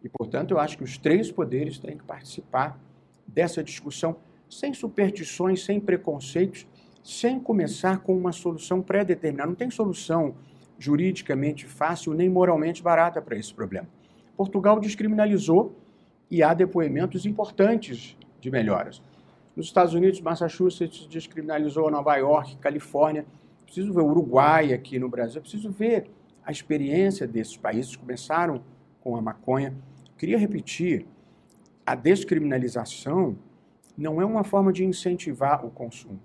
E, 0.00 0.08
portanto, 0.08 0.52
eu 0.52 0.60
acho 0.60 0.78
que 0.78 0.84
os 0.84 0.96
três 0.96 1.32
poderes 1.32 1.80
têm 1.80 1.98
que 1.98 2.04
participar 2.04 2.78
dessa 3.26 3.64
discussão 3.64 4.14
sem 4.48 4.72
superstições, 4.72 5.64
sem 5.64 5.80
preconceitos 5.80 6.68
sem 7.04 7.38
começar 7.38 7.98
com 7.98 8.16
uma 8.16 8.32
solução 8.32 8.80
pré-determinada. 8.80 9.50
Não 9.50 9.54
tem 9.54 9.70
solução 9.70 10.34
juridicamente 10.78 11.66
fácil 11.66 12.14
nem 12.14 12.30
moralmente 12.30 12.82
barata 12.82 13.20
para 13.20 13.36
esse 13.36 13.52
problema. 13.52 13.86
Portugal 14.34 14.80
descriminalizou 14.80 15.76
e 16.30 16.42
há 16.42 16.54
depoimentos 16.54 17.26
importantes 17.26 18.16
de 18.40 18.50
melhoras. 18.50 19.02
Nos 19.54 19.66
Estados 19.66 19.92
Unidos, 19.92 20.20
Massachusetts 20.22 21.06
descriminalizou 21.06 21.90
Nova 21.90 22.16
York, 22.16 22.56
Califórnia. 22.56 23.26
Preciso 23.66 23.92
ver 23.92 24.00
o 24.00 24.06
Uruguai 24.06 24.72
aqui 24.72 24.98
no 24.98 25.08
Brasil. 25.08 25.42
Preciso 25.42 25.70
ver 25.70 26.10
a 26.42 26.50
experiência 26.50 27.26
desses 27.26 27.56
países. 27.56 27.94
Começaram 27.94 28.62
com 29.02 29.14
a 29.14 29.20
maconha. 29.20 29.74
Queria 30.16 30.38
repetir: 30.38 31.06
a 31.84 31.94
descriminalização 31.94 33.36
não 33.96 34.22
é 34.22 34.24
uma 34.24 34.42
forma 34.42 34.72
de 34.72 34.84
incentivar 34.84 35.64
o 35.64 35.70
consumo 35.70 36.18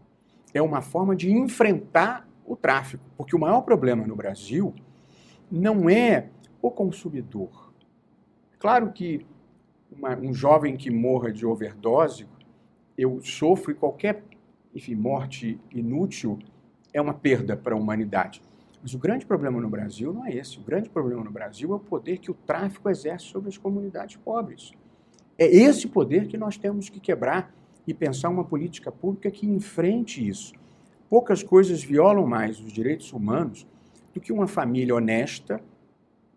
é 0.53 0.61
uma 0.61 0.81
forma 0.81 1.15
de 1.15 1.31
enfrentar 1.31 2.27
o 2.45 2.55
tráfico, 2.55 3.03
porque 3.15 3.35
o 3.35 3.39
maior 3.39 3.61
problema 3.61 4.05
no 4.07 4.15
Brasil 4.15 4.73
não 5.51 5.89
é 5.89 6.29
o 6.61 6.71
consumidor. 6.71 7.71
Claro 8.57 8.91
que 8.91 9.25
uma, 9.91 10.15
um 10.17 10.33
jovem 10.33 10.75
que 10.75 10.89
morra 10.89 11.31
de 11.31 11.45
overdose, 11.45 12.27
eu 12.97 13.21
sofro 13.21 13.71
e 13.71 13.75
qualquer 13.75 14.23
enfim, 14.73 14.95
morte 14.95 15.59
inútil 15.71 16.39
é 16.93 17.01
uma 17.01 17.13
perda 17.13 17.55
para 17.55 17.73
a 17.73 17.77
humanidade. 17.77 18.41
Mas 18.81 18.93
o 18.93 18.97
grande 18.97 19.25
problema 19.25 19.59
no 19.59 19.69
Brasil 19.69 20.13
não 20.13 20.25
é 20.25 20.33
esse. 20.33 20.57
O 20.57 20.63
grande 20.63 20.89
problema 20.89 21.23
no 21.23 21.31
Brasil 21.31 21.71
é 21.71 21.75
o 21.75 21.79
poder 21.79 22.17
que 22.17 22.31
o 22.31 22.33
tráfico 22.33 22.89
exerce 22.89 23.25
sobre 23.25 23.49
as 23.49 23.57
comunidades 23.57 24.15
pobres. 24.17 24.71
É 25.37 25.45
esse 25.45 25.87
poder 25.87 26.27
que 26.27 26.37
nós 26.37 26.57
temos 26.57 26.89
que 26.89 26.99
quebrar 26.99 27.53
e 27.89 27.93
pensar 27.93 28.29
uma 28.29 28.43
política 28.43 28.91
pública 28.91 29.31
que 29.31 29.47
enfrente 29.47 30.25
isso. 30.25 30.53
Poucas 31.09 31.41
coisas 31.41 31.83
violam 31.83 32.27
mais 32.27 32.59
os 32.59 32.71
direitos 32.71 33.11
humanos 33.11 33.65
do 34.13 34.21
que 34.21 34.31
uma 34.31 34.45
família 34.45 34.93
honesta, 34.93 35.59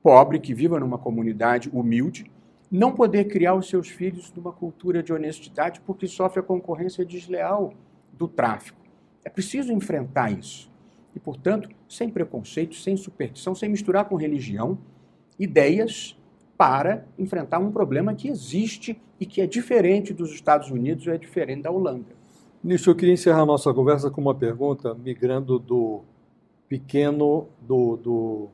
pobre, 0.03 0.41
que 0.41 0.55
viva 0.55 0.81
numa 0.81 0.97
comunidade 0.97 1.69
humilde, 1.71 2.25
não 2.71 2.91
poder 2.91 3.27
criar 3.27 3.55
os 3.55 3.69
seus 3.69 3.89
filhos 3.89 4.33
numa 4.33 4.51
cultura 4.51 5.03
de 5.03 5.13
honestidade 5.13 5.83
porque 5.83 6.07
sofre 6.07 6.41
a 6.41 6.43
concorrência 6.43 7.05
desleal 7.05 7.75
do 8.15 8.27
tráfico. 8.27 8.81
É 9.23 9.29
preciso 9.29 9.75
enfrentar 9.75 10.31
isso. 10.31 10.73
E, 11.15 11.21
portanto, 11.21 11.69
sem 11.87 12.09
preconceito, 12.09 12.75
sem 12.77 12.97
superstição, 12.97 13.55
sem 13.55 13.69
misturar 13.69 14.07
com 14.07 14.17
religião, 14.17 14.79
ideias 15.39 16.19
para 16.57 17.07
enfrentar 17.19 17.59
um 17.59 17.73
problema 17.73 18.15
que 18.15 18.29
existe 18.29 19.01
e 19.19 19.27
que 19.27 19.41
é 19.41 19.47
diferente 19.47 20.13
dos 20.13 20.33
Estados 20.33 20.71
Unidos 20.71 21.07
ou 21.07 21.13
é 21.13 21.19
diferente 21.19 21.63
da 21.63 21.71
Holanda. 21.71 22.15
Nisso, 22.63 22.91
eu 22.91 22.95
queria 22.95 23.15
encerrar 23.15 23.45
nossa 23.45 23.73
conversa 23.75 24.11
com 24.11 24.21
uma 24.21 24.35
pergunta, 24.35 24.95
migrando 24.95 25.59
do 25.59 26.03
pequeno, 26.69 27.49
do, 27.61 27.97
do 27.97 28.51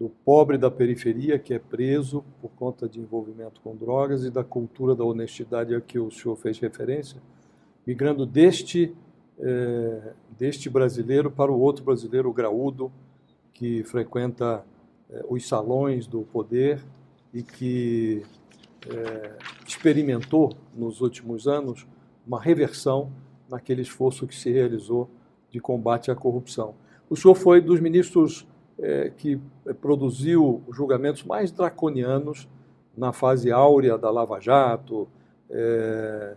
do 0.00 0.08
pobre 0.24 0.56
da 0.56 0.70
periferia 0.70 1.38
que 1.38 1.52
é 1.52 1.58
preso 1.58 2.24
por 2.40 2.50
conta 2.52 2.88
de 2.88 2.98
envolvimento 2.98 3.60
com 3.60 3.76
drogas 3.76 4.24
e 4.24 4.30
da 4.30 4.42
cultura 4.42 4.94
da 4.94 5.04
honestidade 5.04 5.74
a 5.74 5.80
que 5.80 5.98
o 5.98 6.10
senhor 6.10 6.34
fez 6.36 6.58
referência, 6.58 7.20
migrando 7.86 8.24
deste, 8.24 8.96
é, 9.38 10.14
deste 10.38 10.70
brasileiro 10.70 11.30
para 11.30 11.52
o 11.52 11.60
outro 11.60 11.84
brasileiro 11.84 12.32
graúdo 12.32 12.90
que 13.52 13.84
frequenta 13.84 14.64
é, 15.10 15.22
os 15.28 15.46
salões 15.46 16.06
do 16.06 16.22
poder 16.22 16.82
e 17.32 17.42
que 17.42 18.22
é, 18.88 19.36
experimentou 19.66 20.52
nos 20.74 21.00
últimos 21.00 21.46
anos 21.46 21.86
uma 22.26 22.40
reversão 22.40 23.10
naquele 23.48 23.82
esforço 23.82 24.26
que 24.26 24.34
se 24.34 24.50
realizou 24.50 25.10
de 25.50 25.60
combate 25.60 26.10
à 26.10 26.14
corrupção. 26.14 26.74
O 27.08 27.16
senhor 27.16 27.34
foi 27.34 27.60
dos 27.60 27.80
ministros 27.80 28.46
é, 28.78 29.10
que 29.10 29.40
produziu 29.80 30.62
julgamentos 30.72 31.24
mais 31.24 31.50
draconianos 31.50 32.48
na 32.96 33.12
fase 33.12 33.50
áurea 33.50 33.98
da 33.98 34.10
Lava 34.10 34.40
Jato. 34.40 35.08
É, 35.50 36.36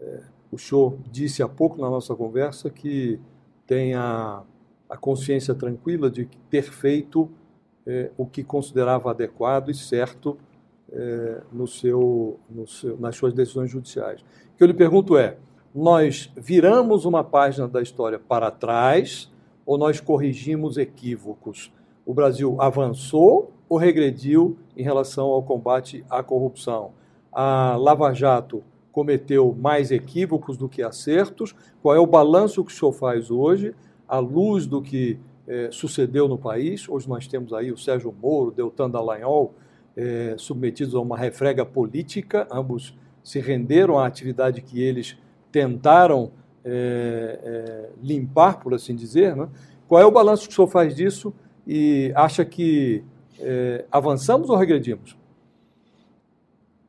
é, 0.00 0.20
o 0.50 0.58
senhor 0.58 0.98
disse 1.10 1.42
há 1.42 1.48
pouco 1.48 1.80
na 1.80 1.88
nossa 1.88 2.14
conversa 2.14 2.68
que 2.68 3.20
tem 3.66 3.94
a, 3.94 4.42
a 4.88 4.96
consciência 4.96 5.54
tranquila 5.54 6.10
de 6.10 6.26
ter 6.50 6.62
feito 6.62 7.30
o 8.16 8.26
que 8.26 8.42
considerava 8.42 9.10
adequado 9.10 9.70
e 9.70 9.74
certo 9.74 10.36
é, 10.92 11.40
no 11.52 11.66
seu, 11.66 12.38
no 12.48 12.66
seu, 12.66 12.98
nas 12.98 13.16
suas 13.16 13.32
decisões 13.32 13.70
judiciais. 13.70 14.20
O 14.20 14.56
que 14.56 14.64
eu 14.64 14.66
lhe 14.66 14.74
pergunto 14.74 15.16
é: 15.16 15.36
nós 15.74 16.30
viramos 16.36 17.04
uma 17.04 17.24
página 17.24 17.66
da 17.66 17.80
história 17.80 18.18
para 18.18 18.50
trás 18.50 19.30
ou 19.64 19.78
nós 19.78 20.00
corrigimos 20.00 20.76
equívocos? 20.76 21.72
o 22.08 22.14
Brasil 22.14 22.56
avançou 22.58 23.52
ou 23.68 23.76
regrediu 23.76 24.56
em 24.74 24.82
relação 24.82 25.26
ao 25.26 25.42
combate 25.42 26.02
à 26.08 26.22
corrupção? 26.22 26.92
A 27.30 27.76
Lava 27.76 28.14
Jato 28.14 28.64
cometeu 28.90 29.54
mais 29.54 29.90
equívocos 29.90 30.56
do 30.56 30.70
que 30.70 30.82
acertos? 30.82 31.54
Qual 31.82 31.94
é 31.94 32.00
o 32.00 32.06
balanço 32.06 32.64
que 32.64 32.72
o 32.72 32.74
senhor 32.74 32.92
faz 32.92 33.30
hoje, 33.30 33.74
à 34.08 34.18
luz 34.20 34.66
do 34.66 34.80
que 34.80 35.18
eh, 35.48 35.68
sucedeu 35.72 36.28
no 36.28 36.38
país? 36.38 36.88
Hoje 36.88 37.08
nós 37.08 37.26
temos 37.26 37.52
aí 37.52 37.72
o 37.72 37.76
Sérgio 37.76 38.14
Moro, 38.22 38.52
Deltan 38.52 38.88
Dallagnol, 38.88 39.54
eh, 39.96 40.34
submetidos 40.38 40.94
a 40.94 41.00
uma 41.00 41.16
refrega 41.16 41.64
política, 41.64 42.46
ambos 42.50 42.94
se 43.24 43.40
renderam 43.40 43.98
à 43.98 44.06
atividade 44.06 44.60
que 44.60 44.80
eles 44.80 45.16
tentaram 45.50 46.30
eh, 46.64 47.88
limpar, 48.02 48.60
por 48.60 48.74
assim 48.74 48.94
dizer. 48.94 49.34
Né? 49.34 49.48
Qual 49.88 50.00
é 50.00 50.06
o 50.06 50.10
balanço 50.10 50.46
que 50.46 50.52
o 50.52 50.54
senhor 50.54 50.68
faz 50.68 50.94
disso? 50.94 51.34
e 51.68 52.10
acha 52.16 52.46
que 52.46 53.04
é, 53.38 53.84
avançamos 53.92 54.48
ou 54.48 54.56
regredimos? 54.56 55.16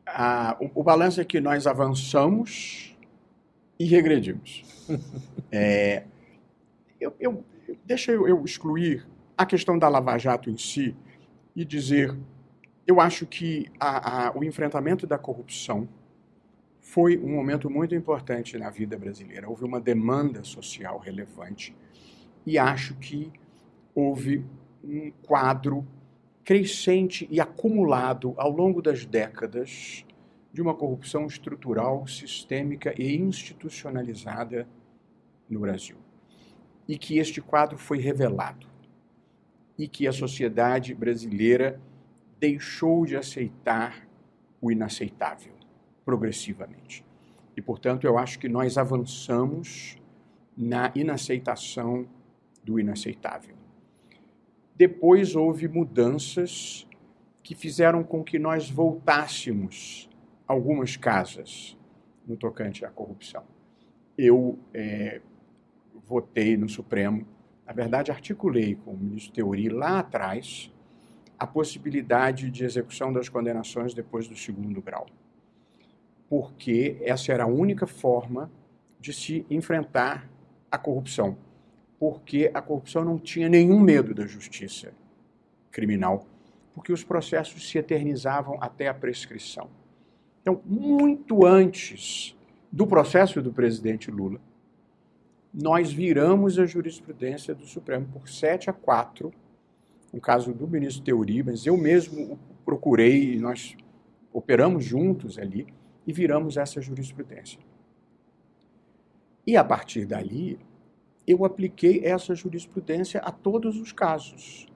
Ah, 0.05 0.57
o, 0.61 0.79
o 0.79 0.83
balanço 0.83 1.19
é 1.19 1.25
que 1.25 1.41
nós 1.41 1.67
avançamos 1.67 2.95
e 3.77 3.83
regredimos. 3.83 4.63
é, 5.51 6.03
eu, 6.99 7.13
eu, 7.19 7.43
deixa 7.89 8.11
eu, 8.11 8.45
excluir 8.45 9.03
a 9.35 9.47
questão 9.47 9.79
da 9.79 9.89
Lava 9.89 10.15
Jato 10.15 10.47
em 10.51 10.57
si 10.57 10.95
e 11.55 11.65
dizer, 11.65 12.15
eu 12.85 13.01
acho 13.01 13.25
que 13.25 13.65
a, 13.79 14.27
a, 14.27 14.37
o 14.37 14.43
enfrentamento 14.43 15.07
da 15.07 15.17
corrupção 15.17 15.89
foi 16.79 17.17
um 17.17 17.33
momento 17.33 17.67
muito 17.67 17.95
importante 17.95 18.55
na 18.59 18.69
vida 18.69 18.95
brasileira. 18.95 19.49
Houve 19.49 19.65
uma 19.65 19.81
demanda 19.81 20.43
social 20.43 20.99
relevante 20.99 21.75
e 22.45 22.59
acho 22.59 22.93
que 22.93 23.33
houve 23.95 24.45
um 24.83 25.09
quadro 25.23 25.83
crescente 26.43 27.27
e 27.31 27.41
acumulado 27.41 28.35
ao 28.37 28.51
longo 28.51 28.83
das 28.83 29.03
décadas 29.03 30.05
de 30.53 30.61
uma 30.61 30.75
corrupção 30.75 31.25
estrutural, 31.25 32.05
sistêmica 32.05 32.93
e 33.01 33.15
institucionalizada 33.17 34.67
no 35.49 35.61
Brasil. 35.61 35.97
E 36.89 36.97
que 36.97 37.19
este 37.19 37.39
quadro 37.39 37.77
foi 37.77 37.99
revelado. 37.99 38.67
E 39.77 39.87
que 39.87 40.07
a 40.07 40.11
sociedade 40.11 40.93
brasileira 40.93 41.79
deixou 42.39 43.05
de 43.05 43.15
aceitar 43.15 44.09
o 44.59 44.71
inaceitável 44.71 45.53
progressivamente. 46.03 47.05
E, 47.55 47.61
portanto, 47.61 48.05
eu 48.05 48.17
acho 48.17 48.39
que 48.39 48.49
nós 48.49 48.77
avançamos 48.77 49.97
na 50.57 50.91
inaceitação 50.95 52.07
do 52.63 52.79
inaceitável. 52.79 53.55
Depois 54.75 55.35
houve 55.35 55.67
mudanças 55.67 56.87
que 57.43 57.53
fizeram 57.53 58.03
com 58.03 58.23
que 58.23 58.39
nós 58.39 58.69
voltássemos 58.69 60.09
algumas 60.47 60.97
casas 60.97 61.77
no 62.25 62.35
tocante 62.35 62.85
à 62.85 62.89
corrupção. 62.89 63.43
Eu 64.17 64.57
é, 64.73 65.21
votei 66.09 66.57
no 66.57 66.67
Supremo, 66.67 67.23
na 67.67 67.71
verdade, 67.71 68.09
articulei 68.09 68.73
com 68.73 68.91
o 68.91 68.97
ministro 68.97 69.31
Teori 69.31 69.69
lá 69.69 69.99
atrás 69.99 70.71
a 71.37 71.45
possibilidade 71.45 72.49
de 72.49 72.65
execução 72.65 73.13
das 73.13 73.29
condenações 73.29 73.93
depois 73.93 74.27
do 74.27 74.35
segundo 74.35 74.81
grau, 74.81 75.05
porque 76.27 76.97
essa 77.01 77.31
era 77.31 77.43
a 77.43 77.47
única 77.47 77.85
forma 77.85 78.51
de 78.99 79.13
se 79.13 79.45
enfrentar 79.51 80.27
a 80.71 80.77
corrupção. 80.79 81.37
Porque 81.99 82.49
a 82.53 82.61
corrupção 82.61 83.05
não 83.05 83.19
tinha 83.19 83.47
nenhum 83.47 83.79
medo 83.79 84.13
da 84.15 84.25
justiça 84.25 84.91
criminal, 85.69 86.25
porque 86.73 86.91
os 86.91 87.03
processos 87.03 87.69
se 87.69 87.77
eternizavam 87.77 88.57
até 88.59 88.87
a 88.87 88.93
prescrição. 88.93 89.69
Então, 90.41 90.61
muito 90.65 91.45
antes 91.45 92.35
do 92.71 92.87
processo 92.87 93.41
do 93.41 93.51
presidente 93.51 94.09
Lula, 94.09 94.39
nós 95.53 95.91
viramos 95.91 96.59
a 96.59 96.65
jurisprudência 96.65 97.55
do 97.55 97.65
Supremo 97.65 98.07
por 98.07 98.29
7 98.29 98.69
a 98.69 98.73
4, 98.73 99.31
no 100.13 100.21
caso 100.21 100.53
do 100.53 100.67
ministro 100.67 101.03
Teori, 101.03 101.43
mas 101.43 101.65
eu 101.65 101.75
mesmo 101.75 102.39
procurei, 102.63 103.39
nós 103.39 103.75
operamos 104.31 104.85
juntos 104.85 105.39
ali 105.39 105.67
e 106.05 106.13
viramos 106.13 106.57
essa 106.57 106.81
jurisprudência. 106.81 107.59
E 109.45 109.57
a 109.57 109.63
partir 109.63 110.05
dali, 110.05 110.59
eu 111.25 111.43
apliquei 111.45 112.05
essa 112.05 112.35
jurisprudência 112.35 113.19
a 113.21 113.31
todos 113.31 113.79
os 113.79 113.91
casos, 113.91 114.67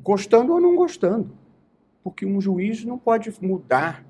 gostando 0.00 0.52
ou 0.52 0.60
não 0.60 0.76
gostando, 0.76 1.36
porque 2.02 2.26
um 2.26 2.40
juiz 2.40 2.84
não 2.84 2.98
pode 2.98 3.32
mudar 3.40 4.04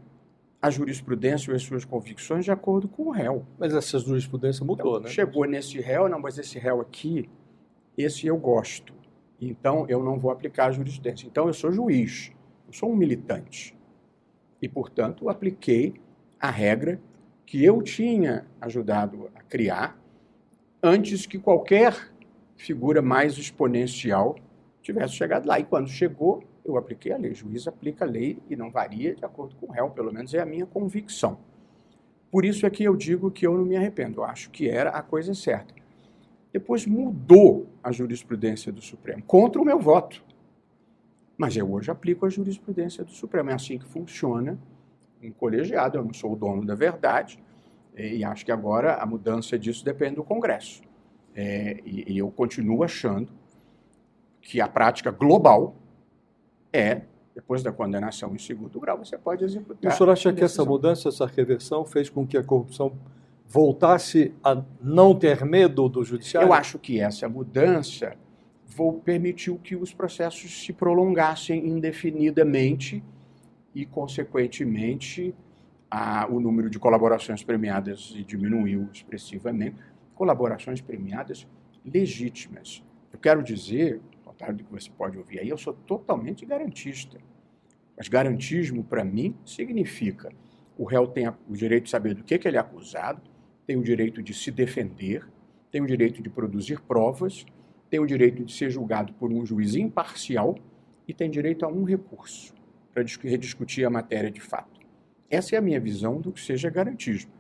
a 0.63 0.71
jurisprudência 0.71 1.51
ou 1.51 1.57
as 1.57 1.63
suas 1.63 1.85
convicções 1.85 2.45
de 2.45 2.51
acordo 2.51 2.87
com 2.87 3.05
o 3.05 3.11
réu. 3.11 3.47
Mas 3.59 3.75
essa 3.75 3.99
jurisprudência 3.99 4.65
mudou, 4.65 4.99
então, 4.99 5.03
né? 5.05 5.09
Chegou 5.09 5.45
nesse 5.47 5.81
réu, 5.81 6.09
não, 6.09 6.21
mas 6.21 6.39
esse 6.39 6.59
réu 6.59 6.81
aqui, 6.81 7.29
esse 7.97 8.27
eu 8.27 8.37
gosto. 8.37 8.93
Então 9.41 9.87
eu 9.89 10.03
não 10.03 10.19
vou 10.19 10.31
aplicar 10.31 10.67
a 10.67 10.73
jurisprudência. 10.73 11.27
Então 11.27 11.47
eu 11.47 11.55
sou 11.55 11.73
juiz, 11.73 12.31
eu 12.67 12.73
sou 12.73 12.93
um 12.93 12.97
militante. 12.97 13.75
E, 14.61 14.69
portanto, 14.69 15.31
apliquei 15.31 15.95
a 16.39 16.51
regra 16.51 17.01
que 17.47 17.65
eu 17.65 17.81
tinha 17.83 18.47
ajudado 18.61 19.31
a 19.35 19.43
criar 19.43 19.99
antes 20.83 21.25
que 21.25 21.39
qualquer 21.39 22.13
figura 22.57 23.01
mais 23.01 23.39
exponencial 23.39 24.37
tivesse 24.83 25.15
chegado 25.15 25.47
lá. 25.47 25.59
E 25.59 25.65
quando 25.65 25.89
chegou, 25.89 26.45
eu 26.71 26.79
apliquei 26.79 27.13
a 27.13 27.17
lei. 27.17 27.33
O 27.33 27.35
juiz 27.35 27.67
aplica 27.67 28.05
a 28.05 28.09
lei 28.09 28.39
e 28.49 28.57
não 28.57 28.71
varia 28.71 29.15
de 29.15 29.25
acordo 29.25 29.55
com 29.57 29.67
o 29.67 29.71
réu, 29.71 29.91
pelo 29.91 30.13
menos 30.13 30.33
é 30.35 30.41
a 30.41 30.47
minha 30.47 30.67
convicção. 30.67 31.39
Por 32.31 32.45
isso 32.45 32.65
é 32.65 32.71
que 32.71 32.85
eu 32.85 32.97
digo 32.97 33.31
que 33.31 33.47
eu 33.47 33.57
não 33.57 33.65
me 33.65 33.77
arrependo, 33.77 34.21
eu 34.21 34.25
acho 34.25 34.51
que 34.51 34.69
era 34.69 34.91
a 34.91 35.03
coisa 35.03 35.35
certa. 35.35 35.75
Depois 36.53 36.87
mudou 36.87 37.67
a 37.83 37.93
jurisprudência 37.93 38.73
do 38.73 38.81
Supremo, 38.81 39.23
contra 39.23 39.61
o 39.61 39.65
meu 39.65 39.79
voto. 39.79 40.23
Mas 41.37 41.57
eu 41.57 41.73
hoje 41.73 41.91
aplico 41.91 42.27
a 42.27 42.29
jurisprudência 42.29 43.05
do 43.05 43.13
Supremo. 43.13 43.51
É 43.51 43.55
assim 43.55 43.79
que 43.79 43.87
funciona 43.87 44.59
um 45.23 45.31
colegiado. 45.31 45.97
Eu 45.97 46.05
não 46.05 46.13
sou 46.13 46.33
o 46.33 46.37
dono 46.37 46.65
da 46.65 46.75
verdade, 46.75 47.39
e 47.97 48.25
acho 48.25 48.45
que 48.45 48.53
agora 48.53 48.97
a 48.97 49.07
mudança 49.07 49.59
disso 49.59 49.85
depende 49.85 50.17
do 50.17 50.25
Congresso. 50.25 50.83
É, 51.35 51.81
e, 51.85 52.13
e, 52.13 52.19
eu 52.19 52.31
continuo 52.31 52.83
achando 52.83 53.33
que 54.41 54.61
a 54.61 54.67
prática 54.67 55.11
global 55.11 55.77
é, 56.73 57.03
depois 57.35 57.63
da 57.63 57.73
condenação 57.73 58.35
em 58.35 58.39
segundo 58.39 58.79
grau, 58.81 58.99
você 58.99 59.17
pode 59.17 59.45
executar. 59.45 59.93
O 59.93 59.97
senhor 59.97 60.11
acha 60.11 60.33
que 60.33 60.45
essa 60.45 60.65
mudança, 60.65 61.09
essa 61.09 61.27
reversão, 61.27 61.85
fez 61.85 62.09
com 62.09 62.27
que 62.27 62.37
a 62.37 62.43
corrupção 62.43 62.93
voltasse 63.47 64.33
a 64.45 64.63
não 64.81 65.15
ter 65.15 65.45
medo 65.45 65.89
do 65.89 66.05
judiciário? 66.05 66.49
Eu 66.49 66.53
acho 66.53 66.79
que 66.79 67.01
essa 67.01 67.29
mudança 67.29 68.17
permitiu 69.05 69.59
que 69.59 69.77
os 69.77 69.93
processos 69.93 70.65
se 70.65 70.73
prolongassem 70.73 71.67
indefinidamente 71.67 73.03
e, 73.75 73.85
consequentemente, 73.85 75.35
a, 75.91 76.27
o 76.29 76.41
número 76.41 76.71
de 76.71 76.79
colaborações 76.79 77.43
premiadas 77.43 78.15
diminuiu 78.27 78.89
expressivamente. 78.93 79.77
Colaborações 80.15 80.81
premiadas 80.81 81.47
legítimas. 81.85 82.83
Eu 83.13 83.19
quero 83.19 83.43
dizer, 83.43 84.01
com 84.41 84.53
deputado 84.53 84.65
que 84.65 84.73
você 84.73 84.91
pode 84.91 85.19
ouvir 85.19 85.41
aí, 85.41 85.49
eu 85.49 85.59
sou 85.59 85.73
totalmente 85.73 86.47
garantista. 86.47 87.19
Mas 87.97 88.09
garantismo, 88.09 88.83
para 88.83 89.05
mim, 89.05 89.37
significa 89.45 90.33
o 90.79 90.85
réu 90.85 91.07
tem 91.07 91.29
o 91.29 91.55
direito 91.55 91.85
de 91.85 91.91
saber 91.91 92.15
do 92.15 92.25
que, 92.25 92.39
que 92.39 92.49
ele 92.49 92.57
é 92.57 92.61
acusado, 92.61 93.21
tem 93.67 93.77
o 93.77 93.83
direito 93.83 94.23
de 94.23 94.33
se 94.33 94.51
defender, 94.51 95.29
tem 95.71 95.83
o 95.83 95.87
direito 95.87 96.23
de 96.23 96.31
produzir 96.31 96.81
provas, 96.81 97.45
tem 97.91 98.01
o 98.01 98.07
direito 98.07 98.43
de 98.45 98.53
ser 98.53 98.71
julgado 98.71 99.13
por 99.15 99.31
um 99.31 99.45
juiz 99.45 99.75
imparcial 99.75 100.57
e 101.07 101.13
tem 101.13 101.31
direito 101.31 101.67
a 101.67 101.69
um 101.69 101.85
recurso 101.85 102.55
para 102.95 103.05
rediscutir 103.23 103.87
a 103.87 103.91
matéria 103.91 104.31
de 104.31 104.41
fato. 104.41 104.81
Essa 105.29 105.55
é 105.55 105.59
a 105.59 105.63
minha 105.63 105.79
visão 105.79 106.21
do 106.21 106.33
que 106.33 106.41
seja 106.41 106.71
garantismo. 106.71 107.31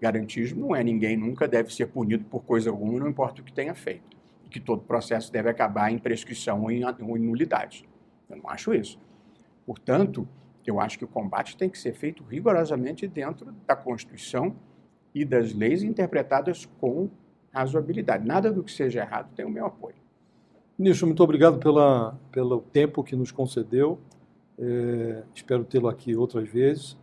Garantismo 0.00 0.60
não 0.60 0.76
é 0.76 0.84
ninguém 0.84 1.16
nunca 1.16 1.48
deve 1.48 1.74
ser 1.74 1.86
punido 1.86 2.24
por 2.24 2.44
coisa 2.44 2.70
alguma, 2.70 3.00
não 3.00 3.08
importa 3.08 3.42
o 3.42 3.44
que 3.44 3.52
tenha 3.52 3.74
feito. 3.74 4.13
E 4.44 4.48
que 4.48 4.60
todo 4.60 4.82
processo 4.82 5.32
deve 5.32 5.48
acabar 5.48 5.90
em 5.90 5.98
prescrição 5.98 6.62
ou 6.62 6.70
em, 6.70 6.82
ou 6.84 7.16
em 7.16 7.20
nulidade. 7.20 7.88
Eu 8.28 8.36
não 8.36 8.48
acho 8.48 8.74
isso. 8.74 8.98
Portanto, 9.66 10.28
eu 10.66 10.80
acho 10.80 10.98
que 10.98 11.04
o 11.04 11.08
combate 11.08 11.56
tem 11.56 11.68
que 11.68 11.78
ser 11.78 11.92
feito 11.92 12.22
rigorosamente 12.24 13.06
dentro 13.06 13.52
da 13.66 13.76
Constituição 13.76 14.56
e 15.14 15.24
das 15.24 15.52
leis 15.52 15.82
interpretadas 15.82 16.66
com 16.80 17.08
razoabilidade. 17.52 18.26
Nada 18.26 18.52
do 18.52 18.62
que 18.62 18.72
seja 18.72 19.00
errado 19.00 19.32
tem 19.34 19.44
o 19.44 19.50
meu 19.50 19.66
apoio. 19.66 19.94
Ministro, 20.76 21.06
muito 21.06 21.22
obrigado 21.22 21.58
pela, 21.58 22.18
pelo 22.32 22.60
tempo 22.60 23.04
que 23.04 23.14
nos 23.14 23.30
concedeu. 23.30 24.00
É, 24.58 25.22
espero 25.34 25.64
tê-lo 25.64 25.88
aqui 25.88 26.16
outras 26.16 26.48
vezes 26.48 26.96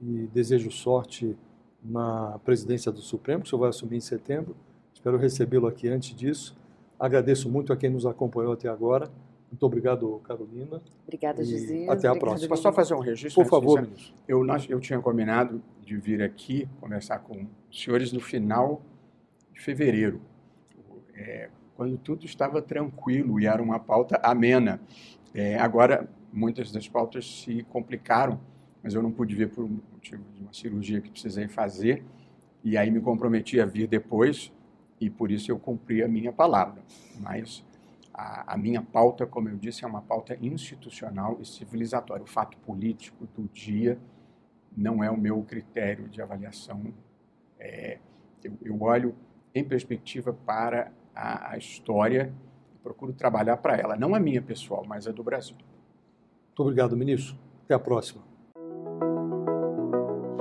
e 0.00 0.26
desejo 0.32 0.70
sorte 0.70 1.36
na 1.82 2.38
presidência 2.44 2.90
do 2.90 3.00
Supremo, 3.00 3.42
que 3.42 3.46
o 3.46 3.50
senhor 3.50 3.60
vai 3.60 3.68
assumir 3.68 3.96
em 3.96 4.00
setembro. 4.00 4.56
Espero 4.94 5.18
recebê-lo 5.18 5.66
aqui 5.66 5.88
antes 5.88 6.14
disso. 6.14 6.56
Agradeço 7.00 7.50
muito 7.50 7.72
a 7.72 7.76
quem 7.76 7.88
nos 7.88 8.04
acompanhou 8.04 8.52
até 8.52 8.68
agora. 8.68 9.10
Muito 9.50 9.64
obrigado, 9.64 10.20
Carolina. 10.22 10.82
Obrigada, 11.02 11.42
José. 11.42 11.86
Até 11.88 12.06
a 12.06 12.14
próxima. 12.14 12.50
Posso 12.50 12.62
só 12.62 12.72
fazer 12.72 12.94
um 12.94 13.00
registro? 13.00 13.42
Por 13.42 13.48
favor, 13.48 13.80
ministro. 13.80 14.14
Eu, 14.28 14.44
nós, 14.44 14.68
eu 14.68 14.78
tinha 14.78 15.00
combinado 15.00 15.62
de 15.82 15.96
vir 15.96 16.22
aqui 16.22 16.68
conversar 16.78 17.20
com 17.20 17.46
os 17.70 17.82
senhores 17.82 18.12
no 18.12 18.20
final 18.20 18.82
de 19.52 19.60
fevereiro, 19.60 20.20
é, 21.14 21.48
quando 21.74 21.96
tudo 21.96 22.26
estava 22.26 22.60
tranquilo 22.60 23.40
e 23.40 23.46
era 23.46 23.62
uma 23.62 23.80
pauta 23.80 24.20
amena. 24.22 24.78
É, 25.34 25.58
agora, 25.58 26.08
muitas 26.32 26.70
das 26.70 26.86
pautas 26.86 27.42
se 27.42 27.64
complicaram, 27.70 28.38
mas 28.82 28.94
eu 28.94 29.02
não 29.02 29.10
pude 29.10 29.34
vir 29.34 29.48
por 29.48 29.64
um 29.64 29.80
motivo 29.92 30.22
de 30.34 30.42
uma 30.42 30.52
cirurgia 30.52 31.00
que 31.00 31.10
precisei 31.10 31.48
fazer, 31.48 32.04
e 32.62 32.76
aí 32.76 32.90
me 32.90 33.00
comprometi 33.00 33.58
a 33.60 33.64
vir 33.64 33.88
depois, 33.88 34.52
e 35.00 35.08
por 35.08 35.30
isso 35.30 35.50
eu 35.50 35.58
cumpri 35.58 36.02
a 36.02 36.08
minha 36.08 36.32
palavra. 36.32 36.82
Mas 37.18 37.64
a, 38.12 38.54
a, 38.54 38.56
minha 38.56 38.82
pauta, 38.82 39.26
como 39.26 39.48
eu 39.48 39.56
disse, 39.56 39.84
é 39.84 39.88
uma 39.88 40.02
pauta 40.02 40.36
institucional 40.40 41.38
e 41.40 41.46
civilizatória. 41.46 42.22
O 42.22 42.28
fato 42.28 42.56
político 42.58 43.26
do 43.34 43.48
dia 43.48 43.98
não 44.76 45.02
é 45.02 45.10
o 45.10 45.16
meu 45.16 45.42
critério 45.42 46.08
de 46.08 46.20
avaliação. 46.20 46.92
É, 47.58 47.98
eu, 48.44 48.52
eu, 48.62 48.82
olho 48.82 49.14
em 49.54 49.64
perspectiva 49.64 50.32
para 50.32 50.92
a, 51.14 51.52
a 51.52 51.58
história 51.58 52.32
e 52.74 52.78
procuro 52.78 53.12
trabalhar 53.12 53.56
para 53.56 53.76
ela, 53.76 53.96
não 53.96 54.14
a 54.14 54.20
minha 54.20 54.42
pessoal, 54.42 54.84
mas 54.86 55.06
a 55.06 55.12
do 55.12 55.22
Brasil. 55.22 55.56
Muito 55.56 56.60
obrigado, 56.60 56.96
ministro. 56.96 57.36
Até 57.64 57.74
a 57.74 57.78
próxima. 57.78 58.29